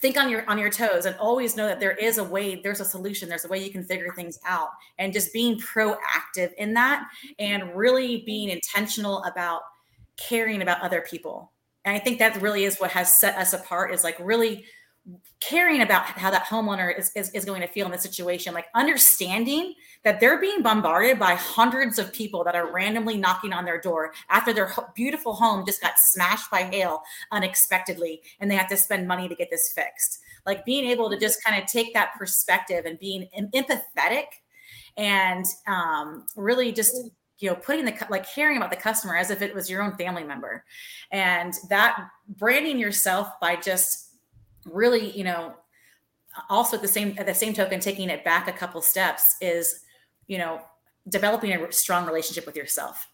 think 0.00 0.16
on 0.16 0.28
your 0.28 0.48
on 0.48 0.58
your 0.58 0.70
toes 0.70 1.06
and 1.06 1.16
always 1.16 1.56
know 1.56 1.66
that 1.66 1.80
there 1.80 1.92
is 1.92 2.18
a 2.18 2.24
way 2.24 2.60
there's 2.62 2.80
a 2.80 2.84
solution 2.84 3.28
there's 3.28 3.44
a 3.44 3.48
way 3.48 3.62
you 3.62 3.70
can 3.70 3.84
figure 3.84 4.12
things 4.14 4.38
out. 4.46 4.68
And 4.98 5.12
just 5.12 5.32
being 5.32 5.58
proactive 5.58 6.52
in 6.58 6.74
that 6.74 7.06
and 7.38 7.74
really 7.74 8.22
being 8.26 8.48
intentional 8.50 9.22
about 9.24 9.62
caring 10.16 10.62
about 10.62 10.80
other 10.80 11.02
people. 11.02 11.52
And 11.84 11.94
i 11.94 11.98
think 11.98 12.18
that 12.18 12.40
really 12.40 12.64
is 12.64 12.78
what 12.78 12.90
has 12.90 13.12
set 13.12 13.36
us 13.36 13.52
apart 13.52 13.92
is 13.92 14.04
like 14.04 14.16
really 14.18 14.64
caring 15.40 15.82
about 15.82 16.04
how 16.04 16.30
that 16.30 16.46
homeowner 16.46 16.96
is, 16.98 17.12
is, 17.14 17.30
is 17.30 17.44
going 17.44 17.60
to 17.60 17.68
feel 17.68 17.86
in 17.86 17.92
the 17.92 17.98
situation 17.98 18.52
like 18.52 18.66
understanding 18.74 19.74
that 20.02 20.18
they're 20.18 20.40
being 20.40 20.62
bombarded 20.62 21.18
by 21.18 21.34
hundreds 21.34 21.98
of 21.98 22.12
people 22.12 22.42
that 22.42 22.56
are 22.56 22.72
randomly 22.72 23.16
knocking 23.16 23.52
on 23.52 23.64
their 23.64 23.80
door 23.80 24.12
after 24.30 24.52
their 24.52 24.72
beautiful 24.94 25.34
home 25.34 25.64
just 25.64 25.80
got 25.80 25.94
smashed 25.96 26.50
by 26.50 26.62
hail 26.62 27.02
unexpectedly 27.30 28.20
and 28.40 28.50
they 28.50 28.56
have 28.56 28.68
to 28.68 28.76
spend 28.76 29.06
money 29.06 29.28
to 29.28 29.34
get 29.34 29.48
this 29.50 29.72
fixed. 29.74 30.18
Like 30.44 30.64
being 30.64 30.90
able 30.90 31.10
to 31.10 31.18
just 31.18 31.42
kind 31.44 31.60
of 31.60 31.68
take 31.68 31.94
that 31.94 32.10
perspective 32.18 32.84
and 32.84 32.98
being 32.98 33.28
empathetic 33.54 34.26
and 34.96 35.44
um, 35.66 36.26
really 36.36 36.72
just 36.72 37.10
you 37.38 37.50
know 37.50 37.56
putting 37.56 37.84
the 37.84 38.06
like 38.08 38.26
caring 38.32 38.56
about 38.56 38.70
the 38.70 38.76
customer 38.76 39.16
as 39.16 39.30
if 39.30 39.42
it 39.42 39.54
was 39.54 39.68
your 39.68 39.82
own 39.82 39.96
family 39.96 40.24
member. 40.24 40.64
And 41.12 41.52
that 41.68 42.08
branding 42.28 42.78
yourself 42.78 43.28
by 43.40 43.56
just 43.56 44.05
really 44.66 45.10
you 45.10 45.24
know 45.24 45.54
also 46.50 46.76
at 46.76 46.82
the 46.82 46.88
same 46.88 47.14
at 47.18 47.26
the 47.26 47.34
same 47.34 47.54
token 47.54 47.80
taking 47.80 48.10
it 48.10 48.24
back 48.24 48.48
a 48.48 48.52
couple 48.52 48.82
steps 48.82 49.36
is 49.40 49.80
you 50.26 50.38
know 50.38 50.60
developing 51.08 51.52
a 51.52 51.72
strong 51.72 52.06
relationship 52.06 52.46
with 52.46 52.56
yourself. 52.56 53.08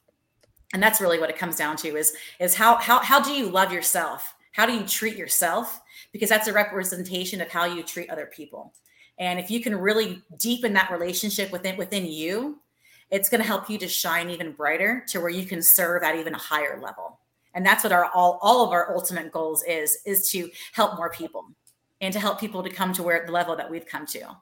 And 0.75 0.83
that's 0.83 1.03
really 1.03 1.19
what 1.19 1.29
it 1.29 1.37
comes 1.37 1.57
down 1.57 1.77
to 1.79 1.97
is 1.97 2.15
is 2.41 2.55
how 2.55 2.77
how 2.77 3.01
how 3.01 3.21
do 3.21 3.33
you 3.33 3.49
love 3.49 3.73
yourself? 3.73 4.35
How 4.53 4.67
do 4.67 4.73
you 4.73 4.85
treat 4.85 5.17
yourself? 5.17 5.81
Because 6.13 6.29
that's 6.29 6.49
a 6.49 6.53
representation 6.53 7.41
of 7.41 7.51
how 7.51 7.65
you 7.65 7.83
treat 7.83 8.11
other 8.11 8.27
people. 8.27 8.73
And 9.19 9.39
if 9.39 9.51
you 9.51 9.61
can 9.61 9.77
really 9.77 10.23
deepen 10.39 10.73
that 10.75 10.91
relationship 10.91 11.53
within 11.53 11.77
within 11.77 12.07
you 12.07 12.59
it's 13.13 13.29
going 13.29 13.43
to 13.43 13.47
help 13.47 13.69
you 13.69 13.77
to 13.77 13.87
shine 13.87 14.31
even 14.31 14.53
brighter 14.53 15.05
to 15.07 15.21
where 15.21 15.31
you 15.31 15.45
can 15.45 15.63
serve 15.63 16.03
at 16.03 16.17
even 16.17 16.35
a 16.35 16.39
higher 16.39 16.81
level 16.81 17.21
and 17.55 17.65
that's 17.65 17.85
what 17.85 17.93
our 17.93 18.07
all 18.15 18.39
all 18.43 18.65
of 18.65 18.73
our 18.73 18.95
ultimate 18.95 19.33
goals 19.33 19.63
is 19.65 19.99
is 20.07 20.31
to 20.31 20.51
help 20.73 20.97
more 20.97 21.11
people 21.11 21.45
and 22.01 22.13
to 22.13 22.21
help 22.21 22.41
people 22.41 22.63
to 22.63 22.71
come 22.71 22.93
to 22.93 23.03
where 23.03 23.25
the 23.25 23.33
level 23.33 23.57
that 23.57 23.71
we've 23.71 23.87
come 23.87 24.07
to. 24.07 24.37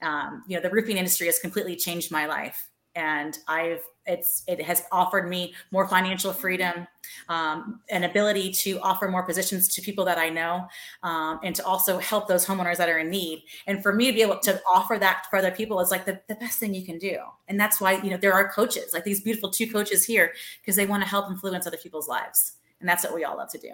Um, 0.00 0.44
you 0.46 0.56
know 0.56 0.62
the 0.62 0.70
roofing 0.70 0.96
industry 0.96 1.26
has 1.26 1.38
completely 1.38 1.76
changed 1.76 2.10
my 2.10 2.26
life. 2.26 2.68
And 2.94 3.38
i've 3.46 3.82
it's 4.08 4.42
it 4.48 4.60
has 4.60 4.82
offered 4.90 5.28
me 5.28 5.54
more 5.70 5.86
financial 5.86 6.32
freedom 6.32 6.86
um, 7.28 7.80
an 7.90 8.04
ability 8.04 8.50
to 8.50 8.80
offer 8.80 9.08
more 9.08 9.22
positions 9.22 9.68
to 9.68 9.82
people 9.82 10.04
that 10.04 10.18
i 10.18 10.28
know 10.28 10.66
um, 11.02 11.38
and 11.44 11.54
to 11.54 11.64
also 11.64 11.98
help 11.98 12.26
those 12.26 12.44
homeowners 12.44 12.76
that 12.78 12.88
are 12.88 12.98
in 12.98 13.10
need 13.10 13.44
and 13.66 13.82
for 13.82 13.92
me 13.92 14.06
to 14.06 14.12
be 14.12 14.22
able 14.22 14.38
to 14.38 14.60
offer 14.66 14.98
that 14.98 15.26
for 15.30 15.38
other 15.38 15.50
people 15.50 15.78
is 15.80 15.90
like 15.90 16.04
the, 16.04 16.20
the 16.28 16.34
best 16.36 16.58
thing 16.58 16.74
you 16.74 16.84
can 16.84 16.98
do 16.98 17.16
and 17.46 17.60
that's 17.60 17.80
why 17.80 17.92
you 18.02 18.10
know 18.10 18.16
there 18.16 18.32
are 18.32 18.50
coaches 18.50 18.92
like 18.92 19.04
these 19.04 19.20
beautiful 19.20 19.50
two 19.50 19.70
coaches 19.70 20.04
here 20.04 20.32
because 20.60 20.74
they 20.74 20.86
want 20.86 21.02
to 21.02 21.08
help 21.08 21.30
influence 21.30 21.66
other 21.66 21.76
people's 21.76 22.08
lives 22.08 22.54
and 22.80 22.88
that's 22.88 23.04
what 23.04 23.14
we 23.14 23.24
all 23.24 23.36
love 23.36 23.50
to 23.50 23.58
do 23.58 23.70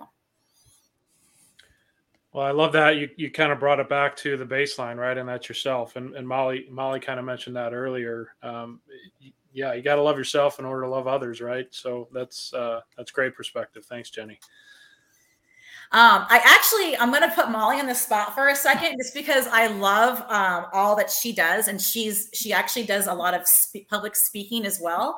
Well, 2.32 2.45
I 2.45 2.51
love 2.51 2.72
that 2.72 2.97
you, 2.97 3.09
you 3.16 3.30
kind 3.30 3.53
of 3.53 3.61
brought 3.61 3.78
it 3.78 3.89
back 3.89 4.16
to 4.16 4.37
the 4.37 4.45
baseline, 4.45 4.97
right? 4.97 5.16
And 5.16 5.28
that's 5.28 5.49
yourself. 5.49 5.95
And, 5.95 6.16
and 6.16 6.26
Molly 6.26 6.66
Molly 6.68 6.99
kind 6.99 7.20
of 7.20 7.24
mentioned 7.24 7.55
that 7.55 7.72
earlier. 7.72 8.35
Um, 8.43 8.80
yeah, 9.55 9.72
you 9.72 9.82
got 9.82 9.94
to 9.94 10.02
love 10.02 10.18
yourself 10.18 10.59
in 10.59 10.64
order 10.64 10.82
to 10.82 10.88
love 10.88 11.07
others, 11.07 11.40
right? 11.40 11.66
So 11.70 12.09
that's 12.12 12.52
uh, 12.52 12.80
that's 12.96 13.11
great 13.11 13.34
perspective. 13.34 13.86
Thanks, 13.86 14.11
Jenny. 14.11 14.38
Um, 15.92 16.26
I 16.28 16.40
actually, 16.44 16.96
I'm 16.96 17.11
going 17.11 17.22
to 17.22 17.34
put 17.34 17.50
Molly 17.50 17.78
on 17.78 17.86
the 17.86 17.94
spot 17.94 18.34
for 18.34 18.48
a 18.48 18.57
second, 18.57 18.96
just 19.00 19.14
because 19.14 19.46
I 19.46 19.68
love 19.68 20.20
um, 20.28 20.66
all 20.72 20.96
that 20.96 21.09
she 21.09 21.32
does, 21.32 21.68
and 21.68 21.80
she's 21.80 22.30
she 22.34 22.52
actually 22.52 22.84
does 22.84 23.07
a 23.07 23.14
lot 23.14 23.32
of 23.32 23.46
public 23.88 24.16
speaking 24.16 24.66
as 24.66 24.80
well, 24.82 25.16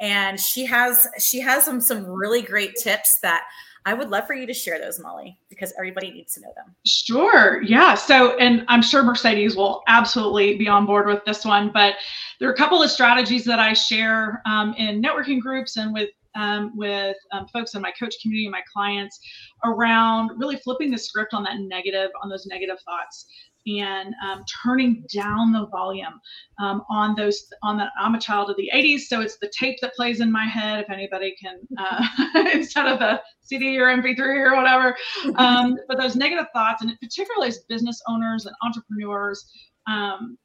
and 0.00 0.40
she 0.40 0.66
has 0.66 1.06
she 1.20 1.38
has 1.40 1.64
some 1.64 1.80
some 1.80 2.04
really 2.06 2.42
great 2.42 2.74
tips 2.74 3.20
that 3.22 3.44
I 3.86 3.94
would 3.94 4.10
love 4.10 4.26
for 4.26 4.34
you 4.34 4.46
to 4.46 4.52
share 4.52 4.80
those, 4.80 4.98
Molly, 4.98 5.38
because 5.48 5.72
everybody 5.78 6.10
needs 6.10 6.34
to 6.34 6.40
know 6.40 6.52
them. 6.56 6.74
Sure. 6.84 7.62
Yeah. 7.62 7.94
So, 7.94 8.36
and 8.36 8.64
I'm 8.66 8.82
sure 8.82 9.04
Mercedes 9.04 9.54
will 9.54 9.82
absolutely 9.86 10.56
be 10.56 10.66
on 10.66 10.86
board 10.86 11.06
with 11.06 11.24
this 11.24 11.44
one, 11.44 11.70
but 11.72 11.94
there 12.40 12.48
are 12.48 12.52
a 12.52 12.56
couple 12.56 12.82
of 12.82 12.90
strategies 12.90 13.44
that 13.44 13.60
I 13.60 13.72
share 13.72 14.42
um, 14.44 14.74
in 14.76 15.00
networking 15.00 15.40
groups 15.40 15.76
and 15.76 15.94
with 15.94 16.10
um, 16.34 16.72
with 16.76 17.16
um, 17.32 17.46
folks 17.50 17.74
in 17.74 17.80
my 17.80 17.90
coach 17.98 18.14
community, 18.20 18.44
and 18.44 18.52
my 18.52 18.60
clients, 18.70 19.18
around 19.64 20.32
really 20.36 20.56
flipping 20.56 20.90
the 20.90 20.98
script 20.98 21.32
on 21.32 21.42
that 21.44 21.58
negative, 21.60 22.10
on 22.22 22.28
those 22.28 22.44
negative 22.44 22.76
thoughts, 22.84 23.24
and 23.66 24.14
um, 24.24 24.44
turning 24.62 25.04
down 25.12 25.52
the 25.52 25.66
volume 25.66 26.20
um, 26.60 26.82
on 26.88 27.14
those. 27.14 27.48
On 27.62 27.76
that, 27.78 27.90
I'm 27.98 28.14
a 28.14 28.20
child 28.20 28.50
of 28.50 28.56
the 28.56 28.70
'80s, 28.74 29.00
so 29.00 29.20
it's 29.20 29.38
the 29.38 29.50
tape 29.56 29.76
that 29.82 29.94
plays 29.94 30.20
in 30.20 30.30
my 30.30 30.44
head. 30.44 30.80
If 30.80 30.90
anybody 30.90 31.34
can, 31.42 31.58
uh, 31.78 32.06
instead 32.54 32.86
of 32.86 32.98
the 32.98 33.20
CD 33.42 33.78
or 33.78 33.86
MP3 33.86 34.18
or 34.18 34.56
whatever, 34.56 34.96
um, 35.36 35.76
but 35.88 35.98
those 35.98 36.16
negative 36.16 36.46
thoughts, 36.54 36.82
and 36.82 36.92
particularly 37.00 37.48
as 37.48 37.58
business 37.68 38.00
owners 38.08 38.46
and 38.46 38.54
entrepreneurs 38.62 39.44
um, 39.86 40.38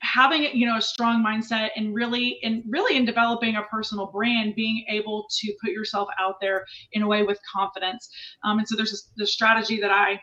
having 0.00 0.42
you 0.56 0.66
know 0.66 0.76
a 0.76 0.82
strong 0.82 1.24
mindset 1.24 1.70
and 1.76 1.94
really 1.94 2.38
and 2.42 2.62
really 2.68 2.96
in 2.96 3.04
developing 3.04 3.56
a 3.56 3.62
personal 3.62 4.06
brand 4.06 4.54
being 4.54 4.84
able 4.88 5.26
to 5.30 5.52
put 5.62 5.72
yourself 5.72 6.08
out 6.18 6.34
there 6.40 6.64
in 6.92 7.02
a 7.02 7.06
way 7.06 7.22
with 7.22 7.38
confidence 7.52 8.08
um, 8.44 8.58
and 8.58 8.68
so 8.68 8.76
there's 8.76 9.10
the 9.16 9.26
strategy 9.26 9.80
that 9.80 9.90
i 9.90 10.20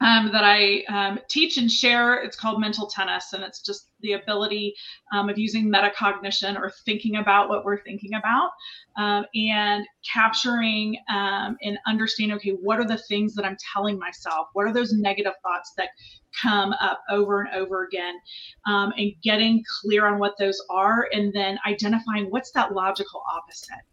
um, 0.00 0.30
that 0.32 0.44
I 0.44 0.84
um, 0.88 1.18
teach 1.28 1.58
and 1.58 1.70
share. 1.70 2.22
It's 2.22 2.36
called 2.36 2.60
mental 2.60 2.86
tennis, 2.86 3.32
and 3.32 3.42
it's 3.42 3.60
just 3.60 3.90
the 4.00 4.12
ability 4.12 4.74
um, 5.12 5.28
of 5.28 5.38
using 5.38 5.70
metacognition 5.70 6.56
or 6.56 6.72
thinking 6.84 7.16
about 7.16 7.48
what 7.48 7.64
we're 7.64 7.82
thinking 7.82 8.14
about 8.14 8.50
um, 8.96 9.24
and 9.34 9.84
capturing 10.12 10.96
um, 11.10 11.56
and 11.62 11.78
understanding 11.86 12.36
okay, 12.36 12.56
what 12.62 12.78
are 12.78 12.86
the 12.86 12.98
things 13.08 13.34
that 13.34 13.44
I'm 13.44 13.56
telling 13.72 13.98
myself? 13.98 14.48
What 14.52 14.66
are 14.66 14.72
those 14.72 14.92
negative 14.92 15.34
thoughts 15.42 15.72
that 15.76 15.88
come 16.40 16.72
up 16.74 17.00
over 17.10 17.42
and 17.42 17.54
over 17.54 17.84
again? 17.84 18.14
Um, 18.66 18.92
and 18.96 19.12
getting 19.22 19.64
clear 19.82 20.06
on 20.06 20.18
what 20.18 20.34
those 20.38 20.60
are, 20.70 21.08
and 21.12 21.32
then 21.32 21.58
identifying 21.66 22.26
what's 22.26 22.52
that 22.52 22.72
logical 22.72 23.22
opposite 23.34 23.84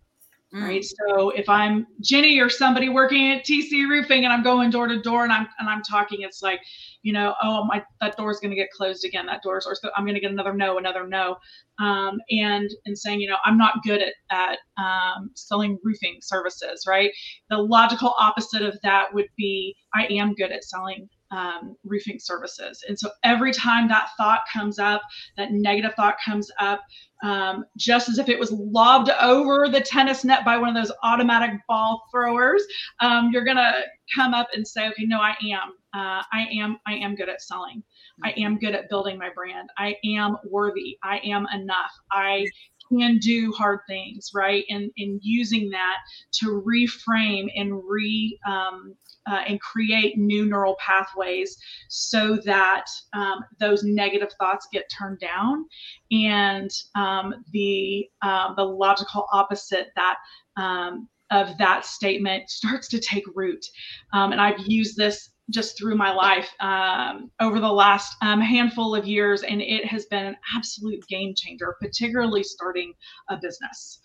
right? 0.61 0.81
Mm. 0.81 0.93
so 1.07 1.29
if 1.31 1.47
i'm 1.49 1.85
jenny 2.01 2.39
or 2.39 2.49
somebody 2.49 2.89
working 2.89 3.31
at 3.31 3.45
tc 3.45 3.71
roofing 3.89 4.23
and 4.23 4.33
i'm 4.33 4.43
going 4.43 4.69
door 4.69 4.87
to 4.87 5.01
door 5.01 5.23
and 5.23 5.31
i'm 5.33 5.47
and 5.59 5.69
i'm 5.69 5.81
talking 5.81 6.21
it's 6.21 6.41
like 6.41 6.61
you 7.05 7.13
know 7.13 7.35
oh 7.43 7.63
my 7.65 7.83
that 8.01 8.17
door's 8.17 8.39
going 8.39 8.49
to 8.49 8.55
get 8.55 8.71
closed 8.71 9.05
again. 9.05 9.27
That 9.27 9.43
door's 9.43 9.65
or 9.67 9.75
so 9.75 9.89
i'm 9.95 10.05
going 10.05 10.15
to 10.15 10.19
get 10.19 10.31
another 10.31 10.53
no 10.53 10.77
another 10.77 11.07
no. 11.07 11.37
Um, 11.77 12.19
and 12.31 12.69
and 12.85 12.97
saying 12.97 13.21
you 13.21 13.29
know 13.29 13.37
i'm 13.45 13.57
not 13.57 13.83
good 13.83 14.01
at 14.01 14.13
at 14.31 14.57
um, 14.83 15.29
selling 15.35 15.77
roofing 15.83 16.17
services 16.21 16.85
right? 16.87 17.11
The 17.49 17.57
logical 17.57 18.15
opposite 18.17 18.63
of 18.63 18.77
that 18.81 19.13
would 19.13 19.29
be 19.37 19.75
i 19.93 20.05
am 20.05 20.33
good 20.33 20.51
at 20.51 20.63
selling 20.63 21.07
um, 21.31 21.75
roofing 21.83 22.19
services. 22.19 22.83
And 22.87 22.97
so 22.97 23.09
every 23.23 23.51
time 23.51 23.87
that 23.87 24.09
thought 24.17 24.41
comes 24.51 24.79
up, 24.79 25.01
that 25.37 25.51
negative 25.51 25.93
thought 25.95 26.15
comes 26.23 26.51
up, 26.59 26.81
um, 27.23 27.65
just 27.77 28.09
as 28.09 28.19
if 28.19 28.29
it 28.29 28.39
was 28.39 28.51
lobbed 28.51 29.09
over 29.21 29.67
the 29.67 29.81
tennis 29.81 30.23
net 30.23 30.45
by 30.45 30.57
one 30.57 30.69
of 30.69 30.75
those 30.75 30.95
automatic 31.03 31.51
ball 31.67 32.03
throwers, 32.11 32.63
um, 32.99 33.29
you're 33.31 33.45
gonna 33.45 33.73
come 34.13 34.33
up 34.33 34.47
and 34.53 34.67
say, 34.67 34.87
okay, 34.89 35.05
no, 35.05 35.19
I 35.19 35.35
am, 35.43 35.73
uh, 35.93 36.21
I 36.31 36.47
am, 36.51 36.77
I 36.85 36.93
am 36.93 37.15
good 37.15 37.29
at 37.29 37.41
selling. 37.41 37.83
I 38.23 38.31
am 38.37 38.57
good 38.57 38.75
at 38.75 38.89
building 38.89 39.17
my 39.17 39.29
brand. 39.33 39.69
I 39.77 39.95
am 40.05 40.37
worthy. 40.49 40.97
I 41.03 41.19
am 41.25 41.47
enough. 41.53 41.91
I 42.11 42.45
can 42.91 43.17
do 43.17 43.51
hard 43.51 43.79
things, 43.87 44.31
right? 44.33 44.63
And 44.69 44.91
in 44.97 45.19
using 45.21 45.69
that 45.71 45.97
to 46.39 46.61
reframe 46.65 47.47
and 47.55 47.81
re 47.87 48.39
um, 48.47 48.95
uh, 49.27 49.41
and 49.47 49.59
create 49.59 50.17
new 50.17 50.45
neural 50.45 50.75
pathways 50.79 51.57
so 51.89 52.37
that 52.45 52.85
um, 53.13 53.43
those 53.59 53.83
negative 53.83 54.31
thoughts 54.39 54.67
get 54.71 54.85
turned 54.95 55.19
down 55.19 55.65
and 56.11 56.69
um, 56.95 57.33
the 57.51 58.07
uh, 58.21 58.53
the 58.55 58.63
logical 58.63 59.27
opposite 59.31 59.87
that 59.95 60.17
um, 60.57 61.07
of 61.31 61.57
that 61.57 61.85
statement 61.85 62.49
starts 62.49 62.87
to 62.87 62.99
take 62.99 63.23
root 63.33 63.65
um, 64.13 64.31
and 64.31 64.39
i've 64.39 64.59
used 64.67 64.95
this 64.95 65.31
just 65.49 65.77
through 65.77 65.95
my 65.95 66.11
life 66.11 66.49
um, 66.59 67.29
over 67.39 67.59
the 67.59 67.71
last 67.71 68.15
um, 68.21 68.41
handful 68.41 68.95
of 68.95 69.05
years, 69.05 69.43
and 69.43 69.61
it 69.61 69.85
has 69.85 70.05
been 70.05 70.25
an 70.25 70.35
absolute 70.55 71.05
game 71.07 71.33
changer, 71.35 71.75
particularly 71.79 72.43
starting 72.43 72.93
a 73.29 73.37
business. 73.37 73.99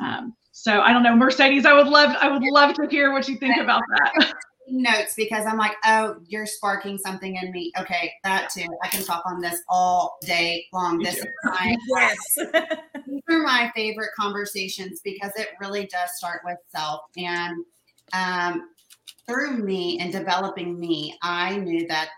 Um, 0.00 0.34
so 0.52 0.80
I 0.80 0.92
don't 0.92 1.02
know, 1.02 1.14
Mercedes. 1.14 1.66
I 1.66 1.74
would 1.74 1.88
love, 1.88 2.16
I 2.20 2.28
would 2.28 2.42
love 2.42 2.74
to 2.76 2.86
hear 2.88 3.12
what 3.12 3.28
you 3.28 3.36
think 3.36 3.58
about 3.58 3.82
that. 3.90 4.34
Notes 4.70 5.14
because 5.16 5.46
I'm 5.46 5.56
like, 5.56 5.76
oh, 5.86 6.16
you're 6.26 6.44
sparking 6.44 6.98
something 6.98 7.36
in 7.36 7.50
me. 7.52 7.72
Okay, 7.78 8.12
that 8.22 8.50
too. 8.50 8.66
I 8.82 8.88
can 8.88 9.02
talk 9.02 9.22
on 9.24 9.40
this 9.40 9.62
all 9.68 10.18
day 10.20 10.66
long. 10.74 10.98
This 10.98 11.16
is 11.16 11.26
my 11.44 11.74
yes. 11.88 12.18
These 13.06 13.22
are 13.30 13.42
my 13.42 13.72
favorite 13.74 14.10
conversations 14.18 15.00
because 15.02 15.32
it 15.36 15.48
really 15.58 15.86
does 15.86 16.10
start 16.16 16.42
with 16.44 16.58
self 16.68 17.00
and 17.16 17.64
um, 18.12 18.68
through 19.28 19.58
me 19.58 19.98
and 20.00 20.10
developing 20.10 20.78
me, 20.80 21.16
I 21.22 21.56
knew 21.58 21.86
that 21.88 22.08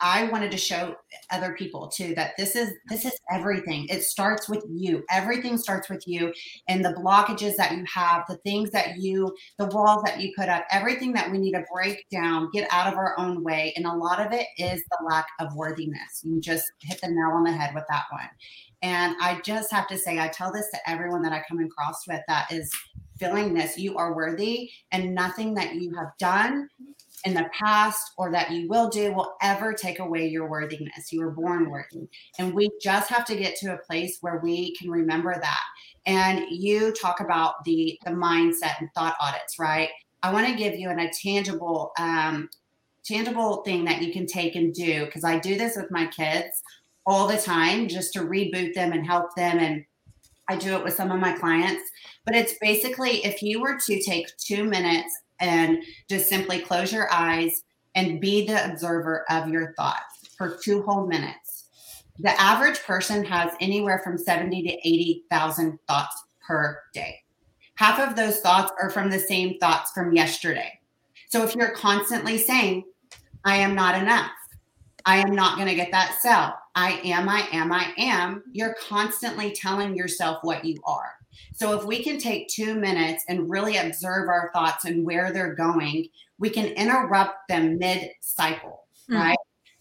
I 0.00 0.24
wanted 0.24 0.52
to 0.52 0.56
show 0.56 0.94
other 1.30 1.54
people 1.54 1.88
too 1.88 2.14
that 2.14 2.36
this 2.38 2.54
is 2.54 2.72
this 2.88 3.04
is 3.04 3.18
everything. 3.32 3.86
It 3.88 4.04
starts 4.04 4.48
with 4.48 4.64
you. 4.68 5.02
Everything 5.10 5.58
starts 5.58 5.88
with 5.88 6.06
you 6.06 6.32
and 6.68 6.84
the 6.84 6.90
blockages 6.90 7.56
that 7.56 7.72
you 7.72 7.84
have, 7.92 8.22
the 8.28 8.36
things 8.38 8.70
that 8.70 8.98
you 8.98 9.34
the 9.58 9.66
walls 9.66 10.04
that 10.04 10.20
you 10.20 10.32
put 10.36 10.48
up, 10.48 10.64
everything 10.70 11.12
that 11.14 11.30
we 11.30 11.38
need 11.38 11.52
to 11.52 11.64
break 11.72 12.04
down, 12.12 12.48
get 12.52 12.68
out 12.70 12.92
of 12.92 12.96
our 12.96 13.18
own 13.18 13.42
way. 13.42 13.72
And 13.76 13.86
a 13.86 13.92
lot 13.92 14.24
of 14.24 14.32
it 14.32 14.46
is 14.56 14.80
the 14.90 15.04
lack 15.08 15.26
of 15.40 15.54
worthiness. 15.56 16.22
You 16.22 16.40
just 16.40 16.70
hit 16.80 17.00
the 17.00 17.08
nail 17.08 17.32
on 17.34 17.42
the 17.42 17.52
head 17.52 17.74
with 17.74 17.84
that 17.88 18.04
one. 18.10 18.28
And 18.82 19.16
I 19.20 19.40
just 19.44 19.72
have 19.72 19.88
to 19.88 19.98
say 19.98 20.20
I 20.20 20.28
tell 20.28 20.52
this 20.52 20.70
to 20.70 20.90
everyone 20.90 21.22
that 21.22 21.32
I 21.32 21.42
come 21.48 21.58
across 21.58 22.06
with 22.06 22.20
that 22.28 22.52
is 22.52 22.70
feeling 23.18 23.54
this 23.54 23.78
you 23.78 23.96
are 23.96 24.14
worthy 24.14 24.70
and 24.92 25.14
nothing 25.14 25.54
that 25.54 25.74
you 25.74 25.94
have 25.94 26.10
done 26.18 26.68
in 27.24 27.34
the 27.34 27.48
past 27.52 28.12
or 28.16 28.30
that 28.30 28.50
you 28.52 28.68
will 28.68 28.88
do 28.88 29.12
will 29.12 29.34
ever 29.42 29.72
take 29.72 29.98
away 29.98 30.26
your 30.28 30.48
worthiness. 30.48 31.12
You 31.12 31.20
were 31.20 31.32
born 31.32 31.68
worthy. 31.68 32.08
And 32.38 32.54
we 32.54 32.70
just 32.80 33.10
have 33.10 33.24
to 33.26 33.36
get 33.36 33.56
to 33.56 33.74
a 33.74 33.78
place 33.78 34.18
where 34.20 34.38
we 34.38 34.74
can 34.76 34.88
remember 34.88 35.34
that. 35.34 35.62
And 36.06 36.44
you 36.50 36.92
talk 36.92 37.20
about 37.20 37.64
the 37.64 37.98
the 38.04 38.12
mindset 38.12 38.78
and 38.80 38.88
thought 38.94 39.16
audits 39.20 39.58
right? 39.58 39.90
I 40.22 40.32
want 40.32 40.46
to 40.46 40.54
give 40.54 40.74
you 40.76 40.90
an, 40.90 41.00
a 41.00 41.10
tangible 41.10 41.92
um 41.98 42.48
tangible 43.04 43.62
thing 43.62 43.84
that 43.84 44.02
you 44.02 44.12
can 44.12 44.26
take 44.26 44.54
and 44.54 44.74
do 44.74 45.06
because 45.06 45.24
i 45.24 45.38
do 45.38 45.56
this 45.56 45.76
with 45.76 45.90
my 45.90 46.06
kids 46.08 46.62
all 47.08 47.26
the 47.26 47.38
time 47.38 47.88
just 47.88 48.12
to 48.12 48.20
reboot 48.20 48.74
them 48.74 48.92
and 48.92 49.06
help 49.06 49.34
them. 49.34 49.58
And 49.58 49.82
I 50.46 50.56
do 50.56 50.74
it 50.74 50.84
with 50.84 50.92
some 50.92 51.10
of 51.10 51.18
my 51.18 51.32
clients, 51.32 51.90
but 52.28 52.36
it's 52.36 52.58
basically 52.60 53.24
if 53.24 53.42
you 53.42 53.58
were 53.58 53.78
to 53.86 54.02
take 54.02 54.36
two 54.36 54.62
minutes 54.62 55.18
and 55.40 55.82
just 56.10 56.28
simply 56.28 56.60
close 56.60 56.92
your 56.92 57.10
eyes 57.10 57.62
and 57.94 58.20
be 58.20 58.46
the 58.46 58.70
observer 58.70 59.24
of 59.30 59.48
your 59.48 59.72
thoughts 59.78 60.28
for 60.36 60.58
two 60.62 60.82
whole 60.82 61.06
minutes. 61.06 61.70
The 62.18 62.38
average 62.38 62.80
person 62.80 63.24
has 63.24 63.52
anywhere 63.62 64.02
from 64.04 64.18
70 64.18 64.62
to 64.62 64.68
80,000 64.68 65.78
thoughts 65.88 66.22
per 66.46 66.82
day. 66.92 67.18
Half 67.76 67.98
of 67.98 68.14
those 68.14 68.40
thoughts 68.40 68.72
are 68.78 68.90
from 68.90 69.08
the 69.08 69.18
same 69.18 69.58
thoughts 69.58 69.92
from 69.92 70.12
yesterday. 70.12 70.78
So 71.30 71.42
if 71.44 71.54
you're 71.54 71.70
constantly 71.70 72.36
saying, 72.36 72.84
I 73.46 73.56
am 73.56 73.74
not 73.74 74.02
enough, 74.02 74.32
I 75.06 75.16
am 75.16 75.34
not 75.34 75.56
going 75.56 75.68
to 75.68 75.74
get 75.74 75.92
that 75.92 76.18
sell, 76.20 76.58
I 76.74 77.00
am, 77.04 77.26
I 77.26 77.48
am, 77.52 77.72
I 77.72 77.94
am, 77.96 78.42
you're 78.52 78.76
constantly 78.86 79.52
telling 79.52 79.96
yourself 79.96 80.40
what 80.42 80.62
you 80.62 80.76
are. 80.84 81.17
So 81.54 81.78
if 81.78 81.84
we 81.84 82.02
can 82.02 82.18
take 82.18 82.48
two 82.48 82.74
minutes 82.74 83.24
and 83.28 83.50
really 83.50 83.76
observe 83.76 84.28
our 84.28 84.50
thoughts 84.52 84.84
and 84.84 85.04
where 85.04 85.32
they're 85.32 85.54
going, 85.54 86.08
we 86.38 86.50
can 86.50 86.66
interrupt 86.66 87.48
them 87.48 87.78
mid 87.78 88.10
cycle, 88.20 88.84
mm. 89.10 89.16
right? 89.16 89.38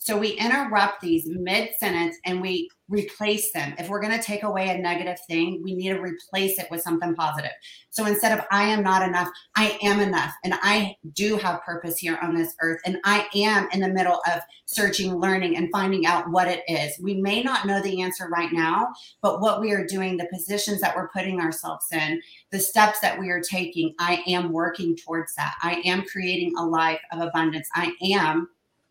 So 0.08 0.18
we 0.18 0.30
interrupt 0.30 1.02
these 1.02 1.28
mid 1.28 1.72
sentence 1.78 2.16
and 2.24 2.42
we 2.42 2.70
replace 2.88 3.52
them. 3.52 3.74
If 3.78 3.90
we're 3.90 4.00
going 4.00 4.18
to 4.18 4.24
take 4.24 4.44
away 4.44 4.70
a 4.70 4.78
negative 4.78 5.18
thing, 5.28 5.60
we 5.62 5.76
need 5.76 5.90
to 5.90 6.00
replace 6.00 6.58
it 6.58 6.72
with 6.72 6.80
something 6.80 7.14
positive. 7.14 7.52
So 7.90 8.06
instead 8.06 8.32
of 8.32 8.46
I 8.50 8.64
am 8.64 8.82
not 8.84 9.06
enough, 9.06 9.28
I 9.58 9.78
am 9.84 10.00
enough. 10.00 10.34
And 10.46 10.54
I 10.62 10.96
do 11.12 11.36
have 11.36 11.62
purpose 11.64 11.98
here 11.98 12.18
on 12.22 12.34
this 12.34 12.56
earth. 12.62 12.80
And 12.86 13.00
I 13.04 13.28
am 13.36 13.68
in 13.74 13.82
the 13.82 13.90
middle 13.90 14.22
of 14.34 14.40
searching, 14.66 15.14
learning, 15.14 15.58
and 15.58 15.68
finding 15.74 16.06
out 16.06 16.32
what 16.32 16.48
it 16.48 16.64
is. 16.70 16.98
We 17.02 17.16
may 17.16 17.44
not 17.44 17.68
know 17.68 17.82
the 17.82 18.02
answer 18.02 18.30
right 18.30 18.54
now, 18.54 18.88
but 19.22 19.42
what 19.42 19.60
we 19.60 19.74
are 19.74 19.86
doing, 19.86 20.16
the 20.16 20.30
positions 20.32 20.80
that 20.80 20.96
we're 20.96 21.10
putting 21.10 21.42
ourselves 21.42 21.88
in, 21.92 22.22
the 22.52 22.60
steps 22.60 23.02
that 23.02 23.20
we 23.20 23.30
are 23.30 23.42
taking, 23.42 23.94
I 24.00 24.24
am 24.26 24.54
working 24.54 24.96
towards 24.96 25.36
that. 25.36 25.56
I 25.62 25.82
am 25.84 26.04
creating 26.04 26.54
a 26.58 26.66
life 26.66 27.02
of 27.12 27.20
abundance. 27.20 27.68
I 27.76 27.92
am. 28.14 28.48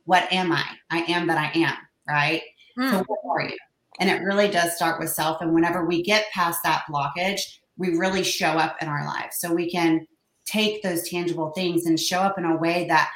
What 0.06 0.32
am 0.32 0.50
I? 0.50 0.64
I 0.90 1.00
am 1.02 1.26
that 1.26 1.38
I 1.38 1.58
am, 1.58 1.76
right? 2.08 2.42
Mm. 2.78 2.90
So, 2.90 3.04
what 3.06 3.18
are 3.28 3.48
you? 3.48 3.56
And 4.00 4.10
it 4.10 4.22
really 4.22 4.48
does 4.48 4.74
start 4.74 5.00
with 5.00 5.10
self. 5.10 5.40
And 5.40 5.54
whenever 5.54 5.84
we 5.84 6.02
get 6.02 6.30
past 6.32 6.60
that 6.64 6.84
blockage, 6.90 7.40
we 7.76 7.96
really 7.96 8.22
show 8.22 8.48
up 8.48 8.76
in 8.80 8.88
our 8.88 9.06
lives. 9.06 9.36
So 9.38 9.52
we 9.52 9.70
can 9.70 10.06
take 10.46 10.82
those 10.82 11.08
tangible 11.08 11.50
things 11.50 11.86
and 11.86 11.98
show 11.98 12.20
up 12.20 12.38
in 12.38 12.44
a 12.44 12.56
way 12.56 12.86
that 12.88 13.10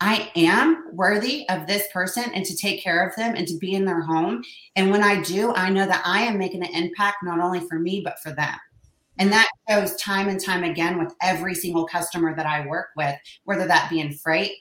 I 0.00 0.30
am 0.36 0.84
worthy 0.92 1.48
of 1.48 1.66
this 1.66 1.86
person 1.92 2.24
and 2.34 2.44
to 2.44 2.56
take 2.56 2.82
care 2.82 3.06
of 3.06 3.16
them 3.16 3.34
and 3.34 3.46
to 3.48 3.56
be 3.58 3.74
in 3.74 3.86
their 3.86 4.02
home. 4.02 4.42
And 4.76 4.90
when 4.90 5.02
I 5.02 5.22
do, 5.22 5.54
I 5.54 5.70
know 5.70 5.86
that 5.86 6.02
I 6.04 6.22
am 6.22 6.38
making 6.38 6.62
an 6.62 6.74
impact 6.74 7.18
not 7.22 7.40
only 7.40 7.60
for 7.60 7.78
me, 7.78 8.02
but 8.04 8.20
for 8.20 8.30
them. 8.32 8.56
And 9.18 9.32
that 9.32 9.48
shows 9.68 9.96
time 9.96 10.28
and 10.28 10.38
time 10.38 10.64
again 10.64 10.98
with 10.98 11.14
every 11.22 11.54
single 11.54 11.86
customer 11.86 12.36
that 12.36 12.44
I 12.44 12.66
work 12.66 12.88
with, 12.96 13.14
whether 13.44 13.66
that 13.66 13.88
be 13.88 14.00
in 14.00 14.12
freight 14.12 14.52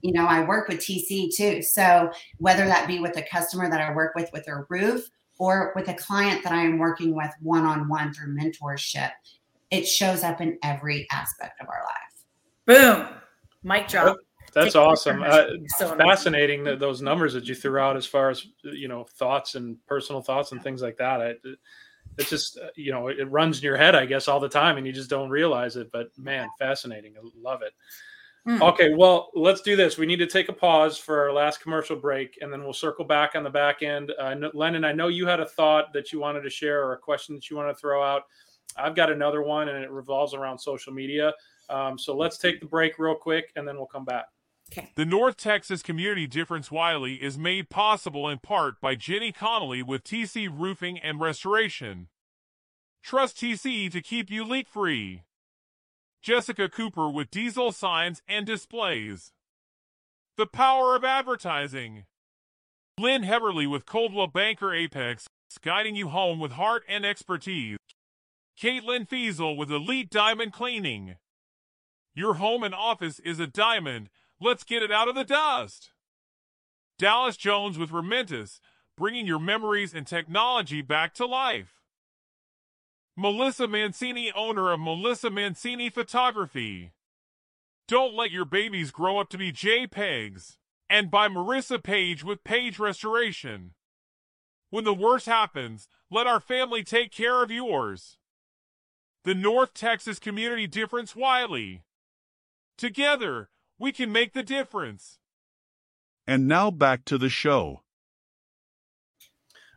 you 0.00 0.12
know, 0.12 0.26
I 0.26 0.44
work 0.44 0.68
with 0.68 0.78
TC 0.78 1.34
too. 1.34 1.62
So 1.62 2.10
whether 2.38 2.64
that 2.66 2.86
be 2.86 2.98
with 2.98 3.16
a 3.16 3.22
customer 3.22 3.70
that 3.70 3.80
I 3.80 3.94
work 3.94 4.14
with 4.14 4.30
with 4.32 4.44
their 4.44 4.66
roof 4.68 5.08
or 5.38 5.72
with 5.76 5.88
a 5.88 5.94
client 5.94 6.42
that 6.44 6.52
I 6.52 6.62
am 6.62 6.78
working 6.78 7.14
with 7.14 7.30
one 7.40 7.64
on 7.64 7.88
one 7.88 8.12
through 8.12 8.36
mentorship, 8.36 9.10
it 9.70 9.86
shows 9.86 10.22
up 10.22 10.40
in 10.40 10.58
every 10.62 11.06
aspect 11.12 11.60
of 11.60 11.68
our 11.68 11.84
life. 11.84 12.18
Boom. 12.66 13.08
Mic 13.62 13.88
drop. 13.88 14.16
That's 14.54 14.72
Take 14.72 14.82
awesome. 14.82 15.22
Uh, 15.22 15.44
so 15.76 15.94
fascinating 15.96 16.64
that 16.64 16.80
those 16.80 17.02
numbers 17.02 17.34
that 17.34 17.46
you 17.46 17.54
threw 17.54 17.78
out 17.78 17.96
as 17.96 18.06
far 18.06 18.30
as 18.30 18.46
you 18.62 18.88
know 18.88 19.04
thoughts 19.04 19.54
and 19.54 19.76
personal 19.86 20.22
thoughts 20.22 20.52
and 20.52 20.62
things 20.62 20.82
like 20.82 20.96
that. 20.96 21.20
It, 21.20 21.40
it's 22.16 22.30
just 22.30 22.58
uh, 22.58 22.68
you 22.74 22.90
know 22.90 23.08
it 23.08 23.30
runs 23.30 23.58
in 23.58 23.64
your 23.64 23.76
head, 23.76 23.94
I 23.94 24.06
guess, 24.06 24.26
all 24.26 24.40
the 24.40 24.48
time, 24.48 24.78
and 24.78 24.86
you 24.86 24.92
just 24.92 25.10
don't 25.10 25.28
realize 25.30 25.76
it. 25.76 25.90
But 25.92 26.08
man, 26.16 26.48
fascinating. 26.58 27.14
I 27.16 27.28
love 27.40 27.62
it. 27.62 27.72
Hmm. 28.44 28.62
Okay, 28.62 28.94
well, 28.94 29.30
let's 29.34 29.60
do 29.60 29.76
this. 29.76 29.98
We 29.98 30.06
need 30.06 30.18
to 30.20 30.26
take 30.26 30.48
a 30.48 30.52
pause 30.52 30.96
for 30.96 31.20
our 31.20 31.32
last 31.32 31.60
commercial 31.60 31.96
break, 31.96 32.38
and 32.40 32.52
then 32.52 32.62
we'll 32.62 32.72
circle 32.72 33.04
back 33.04 33.34
on 33.34 33.42
the 33.42 33.50
back 33.50 33.82
end. 33.82 34.12
Uh, 34.18 34.34
Lennon, 34.54 34.84
I 34.84 34.92
know 34.92 35.08
you 35.08 35.26
had 35.26 35.40
a 35.40 35.46
thought 35.46 35.92
that 35.92 36.12
you 36.12 36.20
wanted 36.20 36.42
to 36.42 36.50
share 36.50 36.84
or 36.84 36.94
a 36.94 36.98
question 36.98 37.34
that 37.34 37.50
you 37.50 37.56
want 37.56 37.68
to 37.68 37.78
throw 37.78 38.02
out. 38.02 38.22
I've 38.76 38.94
got 38.94 39.10
another 39.10 39.42
one, 39.42 39.68
and 39.68 39.82
it 39.82 39.90
revolves 39.90 40.34
around 40.34 40.58
social 40.58 40.92
media. 40.92 41.32
Um, 41.68 41.98
so 41.98 42.16
let's 42.16 42.38
take 42.38 42.60
the 42.60 42.66
break 42.66 42.98
real 42.98 43.14
quick, 43.14 43.52
and 43.56 43.66
then 43.66 43.76
we'll 43.76 43.86
come 43.86 44.04
back. 44.04 44.26
Okay. 44.70 44.92
The 44.96 45.06
North 45.06 45.36
Texas 45.36 45.82
Community 45.82 46.26
Difference 46.26 46.70
Wylie 46.70 47.22
is 47.22 47.38
made 47.38 47.70
possible 47.70 48.28
in 48.28 48.38
part 48.38 48.80
by 48.80 48.94
Jenny 48.94 49.32
Connolley 49.32 49.82
with 49.82 50.04
TC 50.04 50.48
Roofing 50.52 50.98
and 50.98 51.20
Restoration. 51.20 52.08
Trust 53.02 53.38
TC 53.38 53.90
to 53.90 54.02
keep 54.02 54.30
you 54.30 54.44
leak 54.44 54.68
free. 54.68 55.22
Jessica 56.22 56.68
Cooper 56.68 57.08
with 57.08 57.30
diesel 57.30 57.72
signs 57.72 58.22
and 58.28 58.46
displays. 58.46 59.32
The 60.36 60.46
power 60.46 60.94
of 60.94 61.04
advertising. 61.04 62.04
Lynn 62.98 63.22
Heberly 63.22 63.70
with 63.70 63.86
Coldwell 63.86 64.26
Banker 64.26 64.74
Apex, 64.74 65.28
guiding 65.62 65.96
you 65.96 66.08
home 66.08 66.40
with 66.40 66.52
heart 66.52 66.82
and 66.88 67.06
expertise. 67.06 67.78
Caitlin 68.60 69.08
Fiesel 69.08 69.56
with 69.56 69.70
Elite 69.70 70.10
Diamond 70.10 70.52
Cleaning. 70.52 71.16
Your 72.14 72.34
home 72.34 72.64
and 72.64 72.74
office 72.74 73.20
is 73.20 73.38
a 73.38 73.46
diamond. 73.46 74.10
Let's 74.40 74.64
get 74.64 74.82
it 74.82 74.90
out 74.90 75.08
of 75.08 75.14
the 75.14 75.24
dust. 75.24 75.90
Dallas 76.98 77.36
Jones 77.36 77.78
with 77.78 77.90
Rementis, 77.90 78.58
bringing 78.96 79.26
your 79.26 79.38
memories 79.38 79.94
and 79.94 80.04
technology 80.04 80.82
back 80.82 81.14
to 81.14 81.26
life. 81.26 81.77
Melissa 83.20 83.66
Mancini, 83.66 84.30
owner 84.32 84.70
of 84.70 84.78
Melissa 84.78 85.28
Mancini 85.28 85.90
Photography. 85.90 86.92
Don't 87.88 88.14
let 88.14 88.30
your 88.30 88.44
babies 88.44 88.92
grow 88.92 89.18
up 89.18 89.28
to 89.30 89.38
be 89.38 89.50
JPEGs. 89.50 90.58
And 90.88 91.10
by 91.10 91.26
Marissa 91.26 91.82
Page 91.82 92.22
with 92.22 92.44
Page 92.44 92.78
Restoration. 92.78 93.72
When 94.70 94.84
the 94.84 94.94
worst 94.94 95.26
happens, 95.26 95.88
let 96.12 96.28
our 96.28 96.38
family 96.38 96.84
take 96.84 97.10
care 97.10 97.42
of 97.42 97.50
yours. 97.50 98.18
The 99.24 99.34
North 99.34 99.74
Texas 99.74 100.20
Community 100.20 100.68
Difference 100.68 101.16
Wylie. 101.16 101.82
Together, 102.76 103.50
we 103.80 103.90
can 103.90 104.12
make 104.12 104.32
the 104.32 104.44
difference. 104.44 105.18
And 106.24 106.46
now 106.46 106.70
back 106.70 107.04
to 107.06 107.18
the 107.18 107.28
show. 107.28 107.82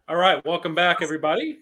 All 0.07 0.17
right, 0.17 0.45
welcome 0.45 0.75
back, 0.75 1.01
everybody. 1.01 1.57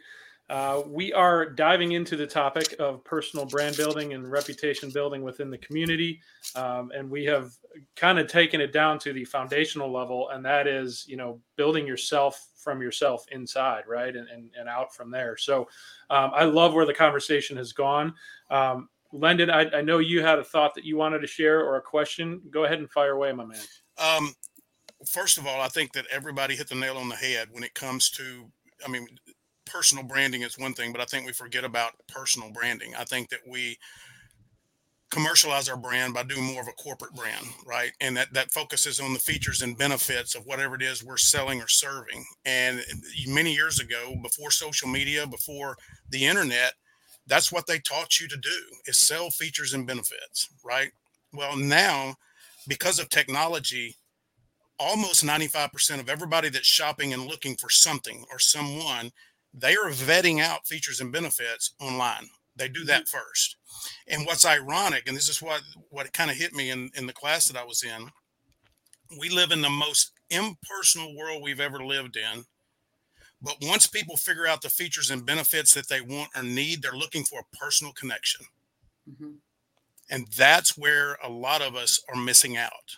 Uh, 0.49 0.81
we 0.87 1.13
are 1.13 1.47
diving 1.47 1.91
into 1.91 2.15
the 2.15 2.25
topic 2.25 2.75
of 2.79 3.03
personal 3.03 3.45
brand 3.45 3.77
building 3.77 4.13
and 4.13 4.29
reputation 4.31 4.89
building 4.89 5.21
within 5.21 5.49
the 5.51 5.57
community. 5.59 6.19
Um, 6.55 6.91
and 6.95 7.09
we 7.09 7.23
have 7.25 7.53
kind 7.95 8.17
of 8.17 8.27
taken 8.27 8.59
it 8.59 8.73
down 8.73 8.97
to 8.99 9.13
the 9.13 9.25
foundational 9.25 9.91
level, 9.91 10.29
and 10.29 10.43
that 10.45 10.65
is, 10.65 11.05
you 11.07 11.17
know, 11.17 11.39
building 11.55 11.85
yourself 11.85 12.47
from 12.55 12.81
yourself 12.81 13.25
inside, 13.31 13.83
right? 13.87 14.15
And, 14.15 14.27
and, 14.27 14.49
and 14.59 14.67
out 14.67 14.93
from 14.93 15.11
there. 15.11 15.37
So 15.37 15.67
um, 16.09 16.31
I 16.33 16.45
love 16.45 16.73
where 16.73 16.85
the 16.85 16.93
conversation 16.93 17.55
has 17.57 17.71
gone. 17.71 18.13
Um, 18.49 18.89
Lendon, 19.11 19.49
I, 19.49 19.69
I, 19.71 19.81
know 19.81 19.97
you 19.97 20.21
had 20.21 20.37
a 20.37 20.43
thought 20.43 20.75
that 20.75 20.83
you 20.83 20.95
wanted 20.95 21.19
to 21.19 21.27
share 21.27 21.61
or 21.61 21.77
a 21.77 21.81
question. 21.81 22.41
Go 22.51 22.65
ahead 22.65 22.77
and 22.79 22.89
fire 22.91 23.13
away, 23.13 23.31
my 23.31 23.45
man. 23.45 23.59
Um, 23.97 24.35
first 25.05 25.37
of 25.37 25.47
all, 25.47 25.61
I 25.61 25.67
think 25.67 25.93
that 25.93 26.05
everybody 26.11 26.55
hit 26.55 26.69
the 26.69 26.75
nail 26.75 26.97
on 26.97 27.09
the 27.09 27.15
head 27.15 27.49
when 27.51 27.63
it 27.63 27.73
comes 27.73 28.09
to, 28.11 28.51
I 28.85 28.89
mean, 28.89 29.07
personal 29.69 30.03
branding 30.03 30.41
is 30.41 30.57
one 30.57 30.73
thing, 30.73 30.91
but 30.91 31.01
I 31.01 31.05
think 31.05 31.25
we 31.25 31.33
forget 31.33 31.63
about 31.63 31.93
personal 32.07 32.51
branding. 32.51 32.93
I 32.97 33.03
think 33.05 33.29
that 33.29 33.41
we 33.47 33.77
commercialize 35.11 35.67
our 35.67 35.77
brand 35.77 36.13
by 36.13 36.23
doing 36.23 36.43
more 36.43 36.61
of 36.61 36.67
a 36.67 36.83
corporate 36.83 37.15
brand, 37.15 37.45
right? 37.65 37.91
And 37.99 38.15
that 38.17 38.31
that 38.33 38.51
focuses 38.51 38.99
on 38.99 39.13
the 39.13 39.19
features 39.19 39.61
and 39.61 39.77
benefits 39.77 40.35
of 40.35 40.45
whatever 40.45 40.75
it 40.75 40.83
is 40.83 41.03
we're 41.03 41.17
selling 41.17 41.61
or 41.61 41.67
serving. 41.67 42.25
And 42.45 42.83
many 43.27 43.53
years 43.53 43.79
ago, 43.79 44.15
before 44.21 44.51
social 44.51 44.87
media, 44.87 45.25
before 45.25 45.77
the 46.09 46.25
internet, 46.25 46.73
that's 47.25 47.51
what 47.51 47.65
they 47.67 47.79
taught 47.79 48.19
you 48.19 48.27
to 48.27 48.37
do 48.37 48.61
is 48.85 48.97
sell 48.97 49.29
features 49.29 49.73
and 49.73 49.87
benefits, 49.87 50.49
right? 50.63 50.91
Well, 51.33 51.55
now 51.55 52.15
because 52.67 52.99
of 52.99 53.09
technology, 53.09 53.95
almost 54.77 55.25
95% 55.25 55.99
of 55.99 56.09
everybody 56.09 56.49
that's 56.49 56.67
shopping 56.67 57.13
and 57.13 57.25
looking 57.25 57.55
for 57.55 57.69
something 57.69 58.25
or 58.31 58.39
someone 58.39 59.11
they 59.53 59.73
are 59.73 59.89
vetting 59.89 60.41
out 60.41 60.67
features 60.67 60.99
and 61.01 61.11
benefits 61.11 61.73
online. 61.79 62.27
They 62.55 62.67
do 62.67 62.83
that 62.85 63.05
mm-hmm. 63.05 63.17
first. 63.17 63.57
And 64.07 64.25
what's 64.25 64.45
ironic, 64.45 65.07
and 65.07 65.15
this 65.15 65.29
is 65.29 65.41
what 65.41 65.61
what 65.89 66.11
kind 66.13 66.29
of 66.29 66.37
hit 66.37 66.53
me 66.53 66.69
in 66.69 66.91
in 66.95 67.07
the 67.07 67.13
class 67.13 67.47
that 67.47 67.59
I 67.59 67.65
was 67.65 67.83
in, 67.83 68.09
we 69.17 69.29
live 69.29 69.51
in 69.51 69.61
the 69.61 69.69
most 69.69 70.11
impersonal 70.29 71.15
world 71.15 71.41
we've 71.41 71.59
ever 71.59 71.83
lived 71.83 72.17
in. 72.17 72.43
But 73.41 73.57
once 73.61 73.87
people 73.87 74.17
figure 74.17 74.47
out 74.47 74.61
the 74.61 74.69
features 74.69 75.11
and 75.11 75.25
benefits 75.25 75.73
that 75.73 75.87
they 75.87 76.01
want 76.01 76.29
or 76.35 76.43
need, 76.43 76.81
they're 76.81 76.91
looking 76.91 77.23
for 77.23 77.39
a 77.39 77.57
personal 77.57 77.93
connection. 77.93 78.45
Mm-hmm. 79.09 79.31
And 80.09 80.27
that's 80.35 80.77
where 80.77 81.17
a 81.23 81.29
lot 81.29 81.61
of 81.61 81.75
us 81.75 82.01
are 82.09 82.21
missing 82.21 82.57
out. 82.57 82.97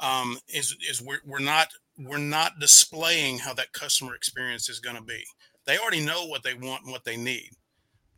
Um, 0.00 0.38
is 0.48 0.76
is 0.88 1.02
we're, 1.02 1.20
we're 1.26 1.40
not 1.40 1.68
we're 1.98 2.18
not 2.18 2.60
displaying 2.60 3.38
how 3.38 3.52
that 3.54 3.72
customer 3.72 4.14
experience 4.14 4.68
is 4.68 4.78
going 4.78 4.96
to 4.96 5.02
be. 5.02 5.22
They 5.66 5.78
already 5.78 6.04
know 6.04 6.26
what 6.26 6.42
they 6.42 6.54
want 6.54 6.84
and 6.84 6.92
what 6.92 7.04
they 7.04 7.16
need. 7.16 7.50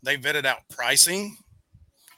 They 0.02 0.16
vetted 0.16 0.44
out 0.44 0.68
pricing, 0.70 1.36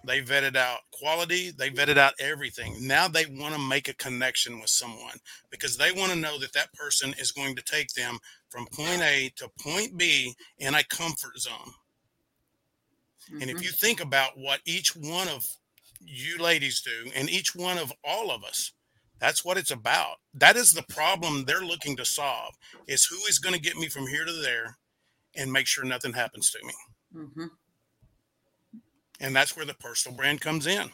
they 0.07 0.20
vetted 0.20 0.57
out 0.57 0.81
quality, 0.93 1.51
they 1.51 1.70
vetted 1.70 1.97
out 1.97 2.14
everything. 2.18 2.87
Now 2.87 3.09
they 3.09 3.27
want 3.27 3.55
to 3.55 3.61
make 3.61 3.89
a 3.89 3.95
connection 3.95 4.61
with 4.61 4.70
someone 4.70 5.18
because 5.51 5.77
they 5.77 5.93
want 5.93 6.12
to 6.12 6.18
know 6.18 6.39
that 6.39 6.53
that 6.53 6.72
person 6.75 7.14
is 7.18 7.33
going 7.33 7.57
to 7.57 7.62
take 7.62 7.89
them 7.95 8.18
from 8.49 8.66
point 8.66 9.03
A 9.03 9.33
to 9.37 9.51
point 9.61 9.97
B 9.97 10.35
in 10.59 10.75
a 10.75 10.85
comfort 10.85 11.39
zone. 11.39 11.72
Mm-hmm. 13.31 13.41
And 13.41 13.51
if 13.51 13.57
mm-hmm. 13.57 13.64
you 13.64 13.70
think 13.70 14.01
about 14.01 14.37
what 14.37 14.61
each 14.64 14.95
one 14.95 15.29
of 15.29 15.45
you 16.01 16.39
ladies 16.39 16.83
do, 16.83 17.11
and 17.16 17.31
each 17.31 17.55
one 17.55 17.79
of 17.79 17.93
all 18.05 18.31
of 18.31 18.45
us, 18.45 18.72
that's 19.20 19.45
what 19.45 19.57
it's 19.57 19.70
about. 19.70 20.16
That 20.35 20.57
is 20.57 20.72
the 20.72 20.83
problem 20.83 21.45
they're 21.45 21.62
looking 21.62 21.97
to 21.97 22.05
solve 22.05 22.55
is 22.87 23.07
who 23.07 23.16
is 23.29 23.39
going 23.39 23.55
to 23.55 23.61
get 23.61 23.77
me 23.77 23.89
from 23.89 24.07
here 24.07 24.25
to 24.25 24.33
there 24.33 24.77
and 25.37 25.53
make 25.53 25.66
sure 25.66 25.85
nothing 25.85 26.12
happens 26.12 26.51
to 26.51 26.59
me. 26.64 26.72
Mm-hmm. 27.16 27.47
And 29.20 29.35
that's 29.35 29.57
where 29.57 29.66
the 29.66 29.74
personal 29.74 30.16
brand 30.16 30.41
comes 30.41 30.66
in. 30.66 30.91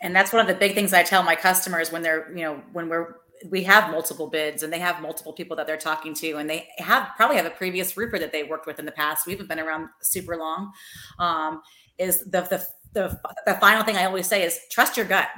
And 0.00 0.14
that's 0.14 0.32
one 0.32 0.40
of 0.40 0.48
the 0.48 0.54
big 0.54 0.74
things 0.74 0.92
I 0.92 1.04
tell 1.04 1.22
my 1.22 1.36
customers 1.36 1.92
when 1.92 2.02
they're, 2.02 2.36
you 2.36 2.42
know, 2.42 2.60
when 2.72 2.88
we're 2.88 3.16
we 3.50 3.64
have 3.64 3.90
multiple 3.90 4.28
bids 4.28 4.62
and 4.62 4.72
they 4.72 4.78
have 4.78 5.00
multiple 5.00 5.32
people 5.32 5.56
that 5.56 5.66
they're 5.66 5.76
talking 5.76 6.14
to 6.14 6.34
and 6.34 6.48
they 6.48 6.68
have 6.78 7.08
probably 7.16 7.36
have 7.36 7.46
a 7.46 7.50
previous 7.50 7.96
roofer 7.96 8.18
that 8.18 8.32
they 8.32 8.44
worked 8.44 8.66
with 8.66 8.78
in 8.78 8.84
the 8.84 8.92
past 8.92 9.26
we 9.26 9.32
haven't 9.32 9.48
been 9.48 9.60
around 9.60 9.88
super 10.00 10.36
long 10.36 10.70
um, 11.18 11.60
is 11.98 12.20
the, 12.30 12.42
the 12.42 12.64
the 12.92 13.20
the 13.46 13.54
final 13.54 13.82
thing 13.82 13.96
i 13.96 14.04
always 14.04 14.26
say 14.26 14.44
is 14.44 14.60
trust 14.70 14.96
your 14.96 15.06
gut 15.06 15.28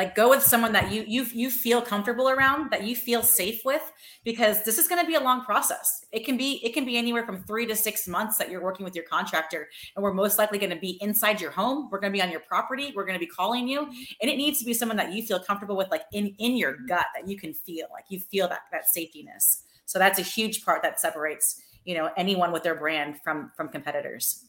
like 0.00 0.14
go 0.14 0.30
with 0.30 0.42
someone 0.42 0.72
that 0.72 0.90
you 0.90 1.04
you 1.06 1.26
you 1.34 1.50
feel 1.50 1.82
comfortable 1.82 2.30
around 2.30 2.70
that 2.70 2.84
you 2.84 2.96
feel 2.96 3.22
safe 3.22 3.60
with 3.66 3.82
because 4.24 4.64
this 4.64 4.78
is 4.78 4.88
going 4.88 4.98
to 4.98 5.06
be 5.06 5.16
a 5.16 5.20
long 5.20 5.44
process. 5.44 6.06
It 6.10 6.24
can 6.24 6.38
be 6.38 6.58
it 6.64 6.72
can 6.72 6.86
be 6.86 6.96
anywhere 6.96 7.26
from 7.26 7.42
three 7.44 7.66
to 7.66 7.76
six 7.76 8.08
months 8.08 8.38
that 8.38 8.48
you're 8.50 8.62
working 8.62 8.84
with 8.84 8.94
your 8.94 9.04
contractor 9.04 9.68
and 9.94 10.02
we're 10.02 10.14
most 10.14 10.38
likely 10.38 10.58
going 10.58 10.70
to 10.70 10.80
be 10.88 10.96
inside 11.02 11.38
your 11.38 11.50
home. 11.50 11.90
We're 11.90 12.00
going 12.00 12.14
to 12.14 12.16
be 12.16 12.22
on 12.22 12.30
your 12.30 12.40
property. 12.40 12.94
We're 12.96 13.04
going 13.04 13.18
to 13.20 13.26
be 13.26 13.26
calling 13.26 13.68
you. 13.68 13.80
And 14.22 14.30
it 14.30 14.38
needs 14.38 14.58
to 14.60 14.64
be 14.64 14.72
someone 14.72 14.96
that 14.96 15.12
you 15.12 15.22
feel 15.22 15.38
comfortable 15.38 15.76
with 15.76 15.90
like 15.90 16.04
in 16.14 16.34
in 16.38 16.56
your 16.56 16.78
gut 16.88 17.04
that 17.14 17.28
you 17.28 17.36
can 17.36 17.52
feel 17.52 17.86
like 17.92 18.06
you 18.08 18.20
feel 18.20 18.48
that 18.48 18.62
that 18.72 18.84
safetyness 18.96 19.64
so 19.84 19.98
that's 19.98 20.18
a 20.18 20.22
huge 20.22 20.64
part 20.64 20.82
that 20.82 20.98
separates 20.98 21.60
you 21.84 21.94
know 21.94 22.08
anyone 22.16 22.52
with 22.52 22.62
their 22.62 22.76
brand 22.76 23.20
from 23.22 23.52
from 23.54 23.68
competitors. 23.68 24.46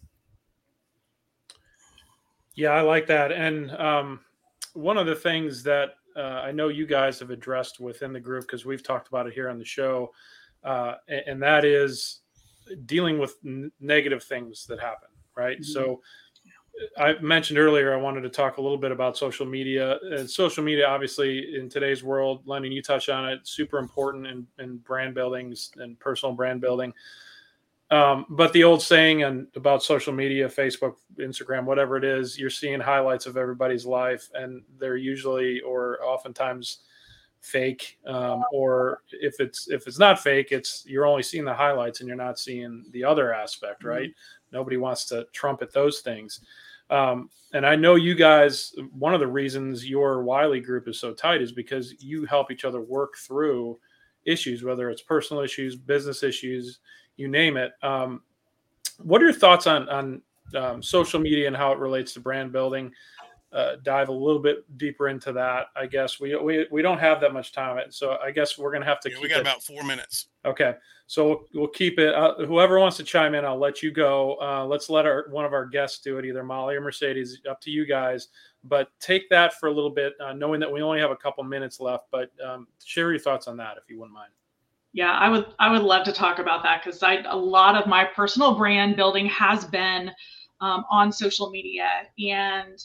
Yeah 2.55 2.71
i 2.71 2.81
like 2.81 3.07
that. 3.07 3.33
And 3.33 3.71
um 3.71 4.21
one 4.73 4.97
of 4.97 5.05
the 5.05 5.15
things 5.15 5.63
that 5.63 5.95
uh, 6.15 6.41
I 6.43 6.51
know 6.51 6.67
you 6.67 6.85
guys 6.85 7.19
have 7.19 7.29
addressed 7.29 7.79
within 7.79 8.11
the 8.13 8.19
group 8.19 8.43
because 8.43 8.65
we've 8.65 8.83
talked 8.83 9.07
about 9.07 9.27
it 9.27 9.33
here 9.33 9.49
on 9.49 9.57
the 9.57 9.65
show, 9.65 10.11
uh, 10.63 10.95
and, 11.07 11.21
and, 11.27 11.43
that 11.43 11.63
is 11.63 12.19
dealing 12.85 13.17
with 13.17 13.37
n- 13.45 13.71
negative 13.79 14.23
things 14.23 14.65
that 14.67 14.79
happen. 14.79 15.07
Right. 15.35 15.61
Mm-hmm. 15.61 15.71
So 15.71 16.01
I 16.97 17.13
mentioned 17.21 17.59
earlier 17.59 17.93
I 17.93 17.97
wanted 17.97 18.21
to 18.21 18.29
talk 18.29 18.57
a 18.57 18.61
little 18.61 18.77
bit 18.77 18.91
about 18.91 19.17
social 19.17 19.45
media. 19.45 19.97
And 20.03 20.29
social 20.29 20.63
media, 20.63 20.87
obviously, 20.87 21.55
in 21.55 21.69
today's 21.69 22.03
world, 22.03 22.41
Lennon, 22.45 22.71
you 22.71 22.81
touched 22.81 23.09
on 23.09 23.29
it, 23.29 23.47
super 23.47 23.77
important 23.77 24.27
in, 24.27 24.47
in 24.59 24.77
brand 24.77 25.13
buildings 25.13 25.71
and 25.77 25.99
personal 25.99 26.33
brand 26.33 26.61
building. 26.61 26.93
Um, 27.91 28.25
but 28.29 28.53
the 28.53 28.63
old 28.63 28.81
saying 28.81 29.23
and 29.23 29.47
about 29.55 29.83
social 29.83 30.13
media, 30.13 30.47
Facebook, 30.47 30.95
Instagram, 31.19 31.65
whatever 31.65 31.97
it 31.97 32.05
is, 32.05 32.39
you're 32.39 32.49
seeing 32.49 32.79
highlights 32.79 33.25
of 33.25 33.35
everybody's 33.35 33.85
life, 33.85 34.29
and 34.33 34.63
they're 34.79 34.95
usually 34.95 35.59
or 35.61 35.99
oftentimes 36.01 36.79
fake. 37.41 37.99
Um, 38.07 38.43
or 38.53 39.01
if 39.11 39.41
it's 39.41 39.69
if 39.69 39.87
it's 39.87 39.99
not 39.99 40.21
fake, 40.21 40.53
it's 40.53 40.85
you're 40.87 41.05
only 41.05 41.23
seeing 41.23 41.43
the 41.43 41.53
highlights 41.53 41.99
and 41.99 42.07
you're 42.07 42.15
not 42.15 42.39
seeing 42.39 42.85
the 42.91 43.03
other 43.03 43.33
aspect, 43.33 43.79
mm-hmm. 43.79 43.89
right? 43.89 44.09
Mm-hmm. 44.09 44.57
Nobody 44.57 44.77
wants 44.77 45.05
to 45.07 45.25
trumpet 45.33 45.73
those 45.73 45.99
things. 45.99 46.39
Um, 46.89 47.29
and 47.53 47.65
I 47.65 47.75
know 47.75 47.95
you 47.95 48.15
guys. 48.15 48.73
One 48.97 49.13
of 49.13 49.19
the 49.19 49.27
reasons 49.27 49.85
your 49.85 50.23
Wylie 50.23 50.61
group 50.61 50.87
is 50.87 50.97
so 50.97 51.13
tight 51.13 51.41
is 51.41 51.51
because 51.51 52.01
you 52.01 52.25
help 52.25 52.51
each 52.51 52.63
other 52.63 52.79
work 52.79 53.17
through 53.17 53.79
issues, 54.23 54.63
whether 54.63 54.89
it's 54.89 55.01
personal 55.01 55.43
issues, 55.43 55.75
business 55.75 56.23
issues 56.23 56.79
you 57.21 57.27
name 57.27 57.55
it. 57.57 57.73
Um, 57.81 58.21
what 58.97 59.21
are 59.21 59.25
your 59.25 59.33
thoughts 59.33 59.67
on 59.67 59.87
on 59.89 60.21
um, 60.55 60.83
social 60.83 61.19
media 61.19 61.47
and 61.47 61.55
how 61.55 61.71
it 61.71 61.79
relates 61.79 62.13
to 62.13 62.19
brand 62.19 62.51
building? 62.51 62.91
Uh, 63.53 63.75
dive 63.83 64.07
a 64.07 64.13
little 64.13 64.41
bit 64.41 64.65
deeper 64.77 65.09
into 65.09 65.33
that. 65.33 65.67
I 65.75 65.85
guess 65.85 66.21
we 66.21 66.35
we, 66.37 66.67
we 66.71 66.81
don't 66.81 66.99
have 66.99 67.19
that 67.19 67.33
much 67.33 67.51
time, 67.51 67.77
so 67.89 68.17
I 68.23 68.31
guess 68.31 68.57
we're 68.57 68.71
gonna 68.71 68.85
have 68.85 69.01
to. 69.01 69.11
Yeah, 69.11 69.17
we 69.21 69.27
got 69.27 69.39
it. 69.39 69.41
about 69.41 69.61
four 69.61 69.83
minutes. 69.83 70.27
Okay, 70.45 70.75
so 71.07 71.27
we'll, 71.27 71.43
we'll 71.53 71.67
keep 71.67 71.99
it. 71.99 72.15
Uh, 72.15 72.45
whoever 72.45 72.79
wants 72.79 72.95
to 72.97 73.03
chime 73.03 73.35
in, 73.35 73.43
I'll 73.43 73.57
let 73.57 73.83
you 73.83 73.91
go. 73.91 74.37
Uh, 74.41 74.65
let's 74.65 74.89
let 74.89 75.05
our 75.05 75.25
one 75.31 75.43
of 75.43 75.51
our 75.51 75.65
guests 75.65 75.99
do 75.99 76.17
it, 76.17 76.25
either 76.25 76.45
Molly 76.45 76.75
or 76.75 76.81
Mercedes. 76.81 77.41
Up 77.49 77.59
to 77.61 77.71
you 77.71 77.85
guys. 77.85 78.29
But 78.63 78.89
take 78.99 79.27
that 79.31 79.55
for 79.55 79.67
a 79.67 79.73
little 79.73 79.89
bit, 79.89 80.13
uh, 80.23 80.33
knowing 80.33 80.59
that 80.59 80.71
we 80.71 80.81
only 80.81 80.99
have 80.99 81.11
a 81.11 81.15
couple 81.15 81.43
minutes 81.43 81.79
left. 81.79 82.05
But 82.11 82.31
um, 82.45 82.67
share 82.83 83.09
your 83.09 83.19
thoughts 83.19 83.47
on 83.47 83.57
that 83.57 83.75
if 83.77 83.89
you 83.89 83.99
wouldn't 83.99 84.13
mind. 84.13 84.31
Yeah, 84.93 85.11
I 85.11 85.29
would 85.29 85.45
I 85.59 85.71
would 85.71 85.83
love 85.83 86.03
to 86.05 86.11
talk 86.11 86.39
about 86.39 86.63
that 86.63 86.83
because 86.83 87.01
a 87.01 87.35
lot 87.35 87.81
of 87.81 87.87
my 87.87 88.03
personal 88.03 88.55
brand 88.55 88.97
building 88.97 89.25
has 89.27 89.63
been 89.65 90.11
um, 90.59 90.85
on 90.91 91.11
social 91.11 91.49
media, 91.49 91.87
and 92.19 92.77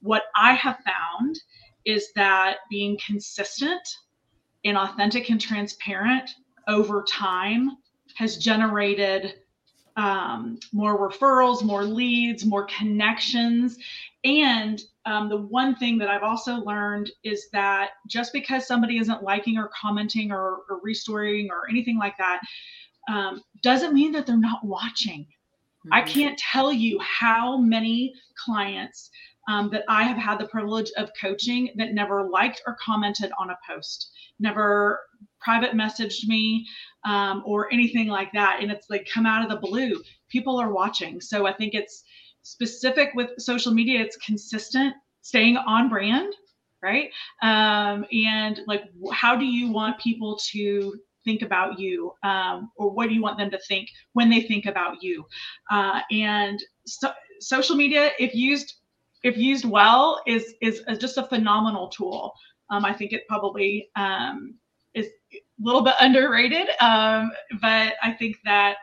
what 0.00 0.24
I 0.36 0.52
have 0.54 0.78
found 0.84 1.40
is 1.86 2.12
that 2.14 2.58
being 2.70 2.98
consistent 3.04 3.80
and 4.64 4.76
authentic 4.76 5.30
and 5.30 5.40
transparent 5.40 6.30
over 6.68 7.04
time 7.08 7.70
has 8.16 8.36
generated 8.36 9.34
um, 9.96 10.58
more 10.72 11.10
referrals, 11.10 11.62
more 11.62 11.84
leads, 11.84 12.44
more 12.44 12.66
connections. 12.66 13.78
And 14.24 14.80
um, 15.04 15.28
the 15.28 15.36
one 15.36 15.76
thing 15.76 15.98
that 15.98 16.08
I've 16.08 16.22
also 16.22 16.54
learned 16.56 17.10
is 17.24 17.48
that 17.52 17.90
just 18.08 18.32
because 18.32 18.66
somebody 18.66 18.98
isn't 18.98 19.22
liking 19.22 19.58
or 19.58 19.70
commenting 19.78 20.32
or, 20.32 20.62
or 20.70 20.80
restoring 20.82 21.50
or 21.50 21.68
anything 21.68 21.98
like 21.98 22.16
that 22.16 22.40
um, 23.08 23.42
doesn't 23.62 23.92
mean 23.92 24.12
that 24.12 24.26
they're 24.26 24.36
not 24.36 24.64
watching. 24.64 25.20
Mm-hmm. 25.20 25.92
I 25.92 26.02
can't 26.02 26.38
tell 26.38 26.72
you 26.72 26.98
how 27.00 27.58
many 27.58 28.14
clients 28.42 29.10
um, 29.46 29.68
that 29.70 29.84
I 29.88 30.04
have 30.04 30.16
had 30.16 30.38
the 30.38 30.48
privilege 30.48 30.90
of 30.96 31.10
coaching 31.20 31.70
that 31.76 31.92
never 31.92 32.26
liked 32.26 32.62
or 32.66 32.78
commented 32.82 33.30
on 33.38 33.50
a 33.50 33.58
post, 33.68 34.10
never 34.40 35.00
private 35.38 35.72
messaged 35.72 36.26
me 36.26 36.66
um, 37.04 37.42
or 37.44 37.70
anything 37.70 38.08
like 38.08 38.32
that. 38.32 38.60
And 38.62 38.72
it's 38.72 38.88
like 38.88 39.06
come 39.12 39.26
out 39.26 39.42
of 39.42 39.50
the 39.50 39.66
blue. 39.68 40.02
People 40.30 40.58
are 40.58 40.72
watching. 40.72 41.20
So 41.20 41.46
I 41.46 41.52
think 41.52 41.74
it's 41.74 42.04
specific 42.44 43.10
with 43.14 43.30
social 43.38 43.74
media, 43.74 44.00
it's 44.00 44.16
consistent, 44.18 44.94
staying 45.22 45.56
on 45.56 45.88
brand, 45.88 46.32
right? 46.82 47.10
Um, 47.42 48.06
and 48.12 48.60
like, 48.66 48.84
how 49.12 49.34
do 49.34 49.44
you 49.44 49.72
want 49.72 49.98
people 49.98 50.38
to 50.52 50.94
think 51.24 51.42
about 51.42 51.78
you 51.78 52.12
um, 52.22 52.70
or 52.76 52.90
what 52.90 53.08
do 53.08 53.14
you 53.14 53.22
want 53.22 53.38
them 53.38 53.50
to 53.50 53.58
think 53.66 53.88
when 54.12 54.30
they 54.30 54.42
think 54.42 54.66
about 54.66 55.02
you 55.02 55.24
uh, 55.70 56.00
and 56.10 56.62
so, 56.86 57.10
social 57.40 57.74
media 57.74 58.10
if 58.18 58.34
used 58.34 58.74
if 59.22 59.36
used 59.36 59.64
well 59.64 60.20
is 60.26 60.54
is 60.60 60.82
just 60.98 61.16
a 61.16 61.26
phenomenal 61.26 61.88
tool 61.88 62.32
um, 62.70 62.84
i 62.84 62.92
think 62.92 63.12
it 63.12 63.22
probably 63.26 63.88
um, 63.96 64.54
is 64.94 65.06
a 65.32 65.38
little 65.58 65.82
bit 65.82 65.94
underrated 66.00 66.68
um, 66.80 67.32
but 67.60 67.94
i 68.02 68.12
think 68.12 68.36
that 68.44 68.76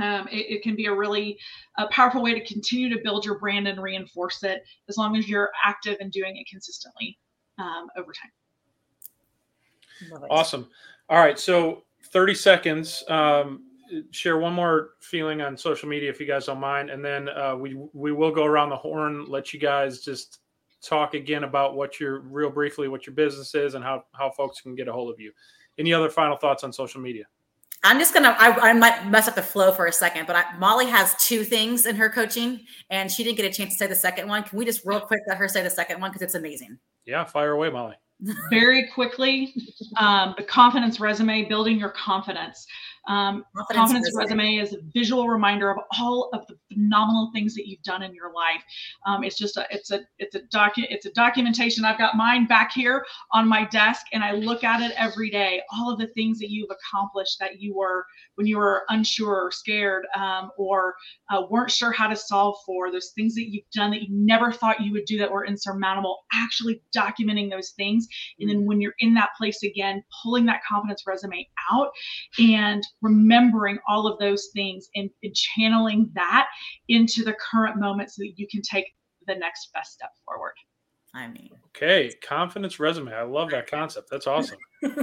um, 0.00 0.28
it, 0.28 0.46
it, 0.50 0.62
can 0.62 0.76
be 0.76 0.86
a 0.86 0.94
really 0.94 1.38
uh, 1.76 1.86
powerful 1.88 2.22
way 2.22 2.32
to 2.32 2.44
continue 2.44 2.88
to 2.88 3.00
build 3.02 3.24
your 3.24 3.38
brand 3.38 3.66
and 3.68 3.82
reinforce 3.82 4.42
it 4.42 4.62
as 4.88 4.96
long 4.96 5.16
as 5.16 5.28
you're 5.28 5.50
active 5.64 5.96
and 6.00 6.12
doing 6.12 6.36
it 6.36 6.46
consistently 6.48 7.18
um, 7.58 7.88
over 7.96 8.12
time. 8.12 8.30
Awesome. 10.30 10.68
All 11.08 11.18
right. 11.18 11.38
So 11.38 11.84
30 12.12 12.34
seconds. 12.34 13.04
Um, 13.08 13.64
share 14.10 14.38
one 14.38 14.52
more 14.52 14.90
feeling 15.00 15.40
on 15.40 15.56
social 15.56 15.88
media 15.88 16.10
if 16.10 16.20
you 16.20 16.26
guys 16.26 16.46
don't 16.46 16.60
mind. 16.60 16.90
And 16.90 17.04
then 17.04 17.28
uh, 17.30 17.56
we, 17.56 17.74
we 17.92 18.12
will 18.12 18.30
go 18.30 18.44
around 18.44 18.70
the 18.70 18.76
horn, 18.76 19.24
let 19.26 19.54
you 19.54 19.60
guys 19.60 20.00
just 20.00 20.40
talk 20.82 21.14
again 21.14 21.44
about 21.44 21.74
what 21.74 21.98
your 21.98 22.20
real 22.20 22.50
briefly, 22.50 22.88
what 22.88 23.06
your 23.06 23.14
business 23.14 23.54
is 23.54 23.74
and 23.74 23.82
how, 23.82 24.04
how 24.12 24.30
folks 24.30 24.60
can 24.60 24.74
get 24.74 24.88
a 24.88 24.92
hold 24.92 25.12
of 25.12 25.18
you. 25.18 25.32
Any 25.78 25.92
other 25.92 26.10
final 26.10 26.36
thoughts 26.36 26.64
on 26.64 26.72
social 26.72 27.00
media? 27.00 27.24
I'm 27.84 27.98
just 27.98 28.12
gonna. 28.12 28.34
I, 28.38 28.70
I, 28.70 28.72
might 28.72 29.06
mess 29.08 29.28
up 29.28 29.34
the 29.34 29.42
flow 29.42 29.72
for 29.72 29.86
a 29.86 29.92
second, 29.92 30.26
but 30.26 30.34
I, 30.34 30.56
Molly 30.58 30.86
has 30.86 31.14
two 31.14 31.44
things 31.44 31.86
in 31.86 31.94
her 31.96 32.10
coaching, 32.10 32.60
and 32.90 33.10
she 33.10 33.22
didn't 33.22 33.36
get 33.36 33.46
a 33.46 33.52
chance 33.52 33.74
to 33.74 33.76
say 33.76 33.86
the 33.86 33.94
second 33.94 34.28
one. 34.28 34.42
Can 34.42 34.58
we 34.58 34.64
just 34.64 34.84
real 34.84 35.00
quick 35.00 35.20
let 35.28 35.38
her 35.38 35.48
say 35.48 35.62
the 35.62 35.70
second 35.70 36.00
one 36.00 36.10
because 36.10 36.22
it's 36.22 36.34
amazing? 36.34 36.78
Yeah, 37.06 37.24
fire 37.24 37.52
away, 37.52 37.70
Molly. 37.70 37.94
Very 38.50 38.88
quickly, 38.88 39.54
um, 40.00 40.34
the 40.36 40.42
confidence 40.42 40.98
resume, 40.98 41.44
building 41.44 41.78
your 41.78 41.90
confidence. 41.90 42.66
Um, 43.06 43.44
confidence, 43.56 43.78
confidence 43.78 44.16
resume. 44.16 44.44
resume. 44.44 44.56
is 44.62 44.74
a 44.74 44.78
visual 44.92 45.28
reminder 45.28 45.70
of 45.70 45.78
all 45.98 46.30
of 46.32 46.46
the 46.46 46.56
phenomenal 46.72 47.30
things 47.32 47.54
that 47.54 47.66
you've 47.66 47.82
done 47.82 48.02
in 48.02 48.14
your 48.14 48.32
life. 48.32 48.62
Um, 49.06 49.24
it's 49.24 49.36
just 49.36 49.56
a 49.56 49.66
it's 49.70 49.90
a 49.90 50.00
it's 50.18 50.34
a 50.34 50.40
docu 50.54 50.86
it's 50.88 51.06
a 51.06 51.12
documentation. 51.12 51.84
I've 51.84 51.98
got 51.98 52.16
mine 52.16 52.46
back 52.46 52.72
here 52.72 53.04
on 53.32 53.48
my 53.48 53.64
desk, 53.66 54.06
and 54.12 54.22
I 54.22 54.32
look 54.32 54.64
at 54.64 54.80
it 54.80 54.92
every 54.96 55.30
day. 55.30 55.62
All 55.72 55.90
of 55.92 55.98
the 55.98 56.08
things 56.08 56.38
that 56.40 56.50
you've 56.50 56.70
accomplished 56.70 57.38
that 57.40 57.60
you 57.60 57.76
were 57.76 58.04
when 58.34 58.46
you 58.46 58.58
were 58.58 58.84
unsure 58.88 59.46
or 59.46 59.50
scared 59.50 60.06
um, 60.16 60.50
or 60.56 60.94
uh, 61.30 61.42
weren't 61.50 61.70
sure 61.70 61.90
how 61.92 62.06
to 62.08 62.16
solve 62.16 62.56
for. 62.64 62.92
Those 62.92 63.12
things 63.14 63.34
that 63.34 63.48
you've 63.48 63.68
done 63.72 63.90
that 63.90 64.02
you 64.02 64.08
never 64.10 64.52
thought 64.52 64.80
you 64.80 64.92
would 64.92 65.04
do 65.06 65.18
that 65.18 65.30
were 65.30 65.46
insurmountable. 65.46 66.18
Actually 66.32 66.82
documenting 66.96 67.50
those 67.50 67.70
things, 67.70 68.06
and 68.38 68.48
then 68.48 68.66
when 68.66 68.80
you're 68.80 68.94
in 69.00 69.14
that 69.14 69.30
place 69.36 69.62
again, 69.62 70.02
pulling 70.22 70.46
that 70.46 70.60
confidence 70.68 71.04
resume 71.06 71.48
out 71.72 71.90
and 72.38 72.82
remembering 73.02 73.78
all 73.88 74.06
of 74.06 74.18
those 74.18 74.48
things 74.54 74.88
and, 74.94 75.10
and 75.22 75.34
channeling 75.34 76.10
that 76.14 76.48
into 76.88 77.24
the 77.24 77.34
current 77.34 77.78
moment 77.78 78.10
so 78.10 78.22
that 78.22 78.32
you 78.36 78.46
can 78.48 78.62
take 78.62 78.86
the 79.26 79.34
next 79.34 79.72
best 79.72 79.92
step 79.92 80.10
forward. 80.24 80.54
I 81.14 81.26
mean, 81.28 81.50
okay, 81.68 82.12
confidence 82.22 82.78
resume. 82.78 83.12
I 83.12 83.22
love 83.22 83.50
that 83.50 83.70
concept. 83.70 84.08
That's 84.10 84.26
awesome. 84.26 84.58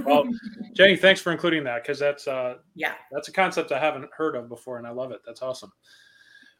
well, 0.05 0.23
Jenny, 0.75 0.95
thanks 0.95 1.19
for 1.19 1.31
including 1.31 1.63
that 1.63 1.83
because 1.83 1.97
that's 1.97 2.27
uh, 2.27 2.55
yeah, 2.75 2.93
that's 3.11 3.27
a 3.27 3.31
concept 3.31 3.71
I 3.71 3.79
haven't 3.79 4.09
heard 4.15 4.35
of 4.35 4.47
before, 4.47 4.77
and 4.77 4.85
I 4.85 4.91
love 4.91 5.11
it. 5.11 5.21
That's 5.25 5.41
awesome. 5.41 5.71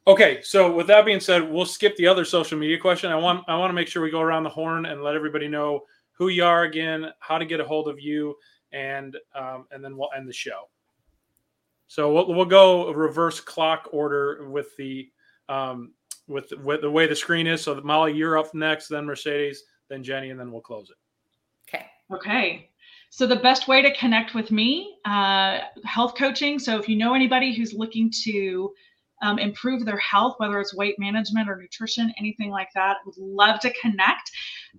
Okay, 0.07 0.39
so 0.41 0.71
with 0.71 0.87
that 0.87 1.05
being 1.05 1.19
said, 1.19 1.49
we'll 1.49 1.65
skip 1.65 1.95
the 1.95 2.07
other 2.07 2.25
social 2.25 2.57
media 2.57 2.79
question. 2.79 3.11
I 3.11 3.15
want 3.15 3.43
I 3.47 3.57
want 3.57 3.69
to 3.69 3.75
make 3.75 3.87
sure 3.87 4.01
we 4.01 4.09
go 4.09 4.21
around 4.21 4.43
the 4.43 4.49
horn 4.49 4.87
and 4.87 5.03
let 5.03 5.15
everybody 5.15 5.47
know 5.47 5.81
who 6.17 6.29
you 6.29 6.43
are 6.43 6.63
again, 6.63 7.07
how 7.19 7.37
to 7.37 7.45
get 7.45 7.59
a 7.59 7.65
hold 7.65 7.87
of 7.87 7.99
you, 7.99 8.35
and 8.71 9.15
um, 9.35 9.67
and 9.71 9.83
then 9.83 9.95
we'll 9.95 10.09
end 10.15 10.27
the 10.27 10.33
show. 10.33 10.69
So 11.87 12.11
we'll, 12.11 12.33
we'll 12.33 12.45
go 12.45 12.91
reverse 12.91 13.39
clock 13.39 13.89
order 13.91 14.47
with 14.49 14.75
the 14.77 15.09
um, 15.49 15.93
with 16.27 16.51
with 16.63 16.81
the 16.81 16.89
way 16.89 17.07
the 17.07 17.15
screen 17.15 17.47
is. 17.47 17.63
So 17.63 17.79
Molly, 17.81 18.13
you're 18.13 18.37
up 18.37 18.53
next, 18.53 18.87
then 18.87 19.05
Mercedes, 19.05 19.63
then 19.89 20.03
Jenny, 20.03 20.31
and 20.31 20.39
then 20.39 20.51
we'll 20.51 20.61
close 20.61 20.89
it. 20.89 20.97
Okay. 21.69 21.85
Okay. 22.11 22.69
So 23.09 23.25
the 23.25 23.37
best 23.37 23.67
way 23.67 23.81
to 23.81 23.93
connect 23.95 24.33
with 24.35 24.51
me, 24.51 24.97
uh, 25.05 25.59
health 25.85 26.15
coaching. 26.17 26.59
So 26.59 26.77
if 26.77 26.89
you 26.89 26.97
know 26.97 27.13
anybody 27.13 27.55
who's 27.55 27.73
looking 27.73 28.11
to 28.23 28.73
um, 29.21 29.39
improve 29.39 29.85
their 29.85 29.97
health, 29.97 30.35
whether 30.37 30.59
it's 30.59 30.75
weight 30.75 30.99
management 30.99 31.49
or 31.49 31.55
nutrition, 31.55 32.13
anything 32.19 32.49
like 32.49 32.67
that, 32.75 32.97
would 33.05 33.17
love 33.17 33.59
to 33.61 33.73
connect. 33.81 34.31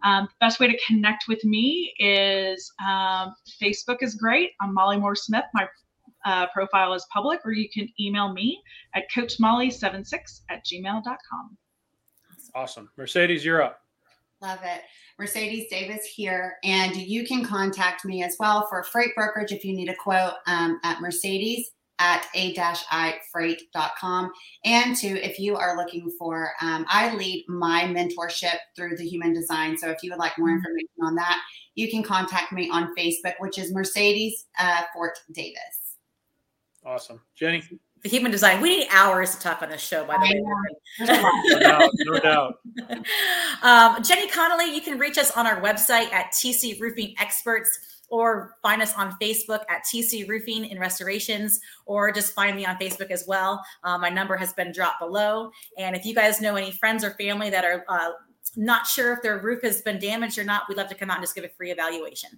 Um, 0.05 0.29
best 0.41 0.61
way 0.61 0.67
to 0.67 0.79
connect 0.87 1.25
with 1.29 1.43
me 1.45 1.95
is 1.99 2.71
um, 2.87 3.35
Facebook 3.63 4.03
is 4.03 4.15
great. 4.17 4.51
I'm 4.61 4.75
Molly 4.75 4.99
Moore 4.99 5.17
Smith. 5.17 5.45
My 5.55 5.67
uh, 6.27 6.47
profile 6.53 6.93
is 6.93 7.07
public, 7.13 7.41
or 7.45 7.53
you 7.53 7.69
can 7.71 7.89
email 7.99 8.33
me 8.33 8.61
at 8.95 9.05
coachmolly76 9.15 10.43
at 10.51 10.65
gmail.com. 10.65 11.57
Awesome. 12.55 12.91
Mercedes, 12.97 13.45
you're 13.45 13.63
up. 13.63 13.81
Love 14.43 14.59
it. 14.63 14.83
Mercedes 15.19 15.69
Davis 15.71 16.05
here. 16.05 16.57
And 16.63 16.95
you 16.97 17.27
can 17.27 17.45
contact 17.45 18.05
me 18.05 18.23
as 18.23 18.37
well 18.39 18.67
for 18.69 18.83
freight 18.83 19.15
brokerage 19.15 19.53
if 19.53 19.65
you 19.65 19.75
need 19.75 19.89
a 19.89 19.95
quote 19.95 20.35
um, 20.47 20.79
at 20.85 21.01
Mercedes 21.01 21.71
at 21.99 22.27
a-i-freight.com. 22.35 24.31
And 24.65 24.95
to 24.97 25.07
if 25.07 25.39
you 25.39 25.57
are 25.57 25.77
looking 25.77 26.11
for, 26.19 26.53
um, 26.61 26.85
I 26.89 27.15
lead 27.15 27.47
my 27.49 27.85
mentorship 27.85 28.57
through 28.75 28.99
the 28.99 29.09
human 29.09 29.33
design. 29.33 29.79
So 29.79 29.89
if 29.89 30.03
you 30.03 30.11
would 30.11 30.19
like 30.19 30.37
more 30.39 30.51
information 30.51 30.91
on 31.03 31.15
that, 31.15 31.41
you 31.75 31.91
can 31.91 32.03
contact 32.03 32.53
me 32.53 32.69
on 32.71 32.95
Facebook, 32.95 33.37
which 33.39 33.59
is 33.59 33.73
Mercedes 33.73 34.45
uh, 34.59 34.83
Fort 34.93 35.19
Davis. 35.33 35.86
Awesome. 36.87 37.21
Jenny? 37.35 37.63
the 38.03 38.09
human 38.09 38.31
design. 38.31 38.61
We 38.61 38.79
need 38.79 38.89
hours 38.93 39.35
to 39.35 39.41
talk 39.41 39.63
on 39.63 39.71
this 39.71 39.81
show, 39.81 40.05
by 40.05 40.17
the 40.19 40.43
way. 40.43 41.17
no 41.51 41.59
doubt. 41.59 41.91
No 41.99 42.19
doubt. 42.19 42.55
um, 43.63 44.03
Jenny 44.05 44.29
Connolley, 44.31 44.73
you 44.73 44.81
can 44.81 44.99
reach 44.99 45.19
us 45.19 45.33
on 45.33 45.47
our 45.47 45.61
website 45.61 46.13
at 46.13 46.33
TC 46.33 46.81
Roofing 46.81 47.15
Experts 47.19 47.97
or 48.09 48.55
find 48.63 48.81
us 48.81 48.95
on 48.95 49.17
Facebook 49.21 49.63
at 49.69 49.85
TC 49.85 50.29
Roofing 50.29 50.71
and 50.71 50.79
Restorations, 50.79 51.59
or 51.87 52.13
just 52.13 52.35
find 52.35 52.55
me 52.55 52.65
on 52.65 52.77
Facebook 52.77 53.11
as 53.11 53.25
well. 53.27 53.61
Uh, 53.83 53.99
my 53.99 54.09
number 54.09 54.37
has 54.37 54.53
been 54.53 54.71
dropped 54.71 55.01
below. 55.01 55.51
And 55.77 55.97
if 55.97 56.05
you 56.05 56.15
guys 56.15 56.41
know 56.41 56.55
any 56.55 56.71
friends 56.71 57.03
or 57.03 57.11
family 57.13 57.51
that 57.51 57.65
are 57.65 57.85
uh, 57.89 58.11
not 58.55 58.87
sure 58.87 59.13
if 59.13 59.23
their 59.23 59.41
roof 59.41 59.63
has 59.63 59.83
been 59.83 59.99
damaged 59.99 60.39
or 60.39 60.45
not, 60.45 60.63
we'd 60.69 60.79
love 60.79 60.89
to 60.89 60.95
come 60.95 61.11
out 61.11 61.17
and 61.17 61.25
just 61.25 61.35
give 61.35 61.45
a 61.45 61.49
free 61.49 61.73
evaluation. 61.73 62.31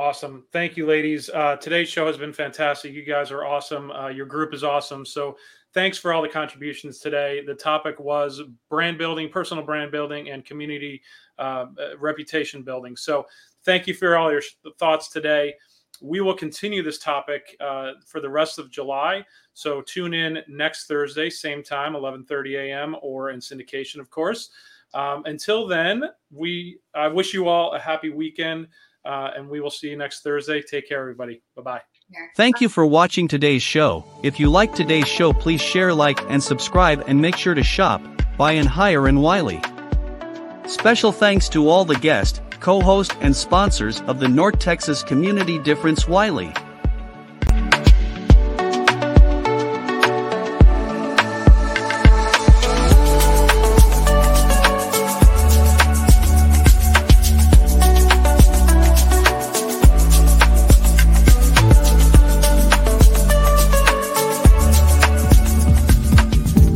Awesome. 0.00 0.44
Thank 0.50 0.78
you, 0.78 0.86
ladies. 0.86 1.28
Uh, 1.28 1.56
today's 1.56 1.90
show 1.90 2.06
has 2.06 2.16
been 2.16 2.32
fantastic. 2.32 2.94
You 2.94 3.02
guys 3.02 3.30
are 3.30 3.44
awesome. 3.44 3.90
Uh, 3.90 4.08
your 4.08 4.24
group 4.24 4.54
is 4.54 4.64
awesome. 4.64 5.04
So, 5.04 5.36
thanks 5.74 5.98
for 5.98 6.14
all 6.14 6.22
the 6.22 6.28
contributions 6.28 7.00
today. 7.00 7.42
The 7.46 7.54
topic 7.54 8.00
was 8.00 8.40
brand 8.70 8.96
building, 8.96 9.28
personal 9.28 9.62
brand 9.62 9.92
building, 9.92 10.30
and 10.30 10.42
community 10.42 11.02
uh, 11.38 11.66
uh 11.78 11.98
reputation 11.98 12.62
building. 12.62 12.96
So, 12.96 13.26
thank 13.66 13.86
you 13.86 13.92
for 13.92 14.16
all 14.16 14.32
your 14.32 14.40
thoughts 14.78 15.08
today. 15.08 15.52
We 16.00 16.22
will 16.22 16.34
continue 16.34 16.82
this 16.82 16.98
topic 16.98 17.54
uh, 17.60 17.92
for 18.06 18.22
the 18.22 18.30
rest 18.30 18.58
of 18.58 18.70
July. 18.70 19.22
So, 19.52 19.82
tune 19.82 20.14
in 20.14 20.38
next 20.48 20.86
Thursday, 20.86 21.28
same 21.28 21.62
time, 21.62 21.92
11:30 21.92 22.54
a.m., 22.56 22.96
or 23.02 23.28
in 23.28 23.40
syndication, 23.40 24.00
of 24.00 24.08
course. 24.08 24.48
Um, 24.94 25.24
until 25.26 25.66
then, 25.66 26.04
we 26.32 26.78
I 26.94 27.08
wish 27.08 27.34
you 27.34 27.48
all 27.48 27.74
a 27.74 27.78
happy 27.78 28.08
weekend. 28.08 28.68
Uh, 29.04 29.30
and 29.34 29.48
we 29.48 29.60
will 29.60 29.70
see 29.70 29.88
you 29.88 29.96
next 29.96 30.22
Thursday. 30.22 30.62
Take 30.62 30.88
care, 30.88 31.00
everybody. 31.00 31.42
Bye 31.56 31.62
bye. 31.62 31.80
Thank 32.36 32.60
you 32.60 32.68
for 32.68 32.84
watching 32.84 33.28
today's 33.28 33.62
show. 33.62 34.04
If 34.22 34.40
you 34.40 34.50
like 34.50 34.74
today's 34.74 35.08
show, 35.08 35.32
please 35.32 35.60
share, 35.60 35.94
like, 35.94 36.20
and 36.30 36.42
subscribe, 36.42 37.04
and 37.06 37.20
make 37.20 37.36
sure 37.36 37.54
to 37.54 37.62
shop, 37.62 38.02
buy, 38.36 38.52
and 38.52 38.68
hire 38.68 39.08
in 39.08 39.20
Wylie. 39.20 39.62
Special 40.66 41.12
thanks 41.12 41.48
to 41.50 41.68
all 41.68 41.84
the 41.84 41.96
guests, 41.96 42.40
co 42.60 42.80
hosts, 42.80 43.14
and 43.20 43.34
sponsors 43.34 44.00
of 44.02 44.20
the 44.20 44.28
North 44.28 44.58
Texas 44.58 45.02
Community 45.02 45.58
Difference 45.58 46.06
Wylie. 46.06 46.52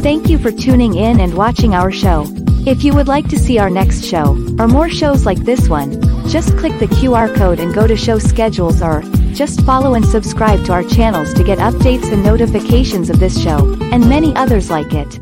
Thank 0.05 0.29
you 0.29 0.37
for 0.37 0.53
tuning 0.53 0.97
in 0.97 1.19
and 1.19 1.33
watching 1.33 1.75
our 1.75 1.91
show. 1.91 2.27
If 2.67 2.85
you 2.85 2.93
would 2.93 3.09
like 3.09 3.27
to 3.31 3.39
see 3.39 3.59
our 3.59 3.71
next 3.71 4.05
show, 4.05 4.37
or 4.59 4.69
more 4.69 4.91
shows 4.91 5.25
like 5.25 5.39
this 5.39 5.67
one, 5.67 5.99
just 6.29 6.59
click 6.59 6.79
the 6.79 6.89
QR 6.89 7.35
code 7.35 7.59
and 7.59 7.73
go 7.73 7.87
to 7.87 7.97
show 7.97 8.19
schedules 8.19 8.83
or, 8.83 9.01
just 9.33 9.63
follow 9.63 9.95
and 9.95 10.05
subscribe 10.05 10.63
to 10.67 10.75
our 10.75 10.85
channels 10.85 11.33
to 11.33 11.43
get 11.43 11.57
updates 11.57 12.13
and 12.13 12.23
notifications 12.23 13.09
of 13.09 13.19
this 13.19 13.43
show, 13.43 13.79
and 13.81 14.07
many 14.07 14.37
others 14.37 14.69
like 14.69 14.93
it. 14.93 15.19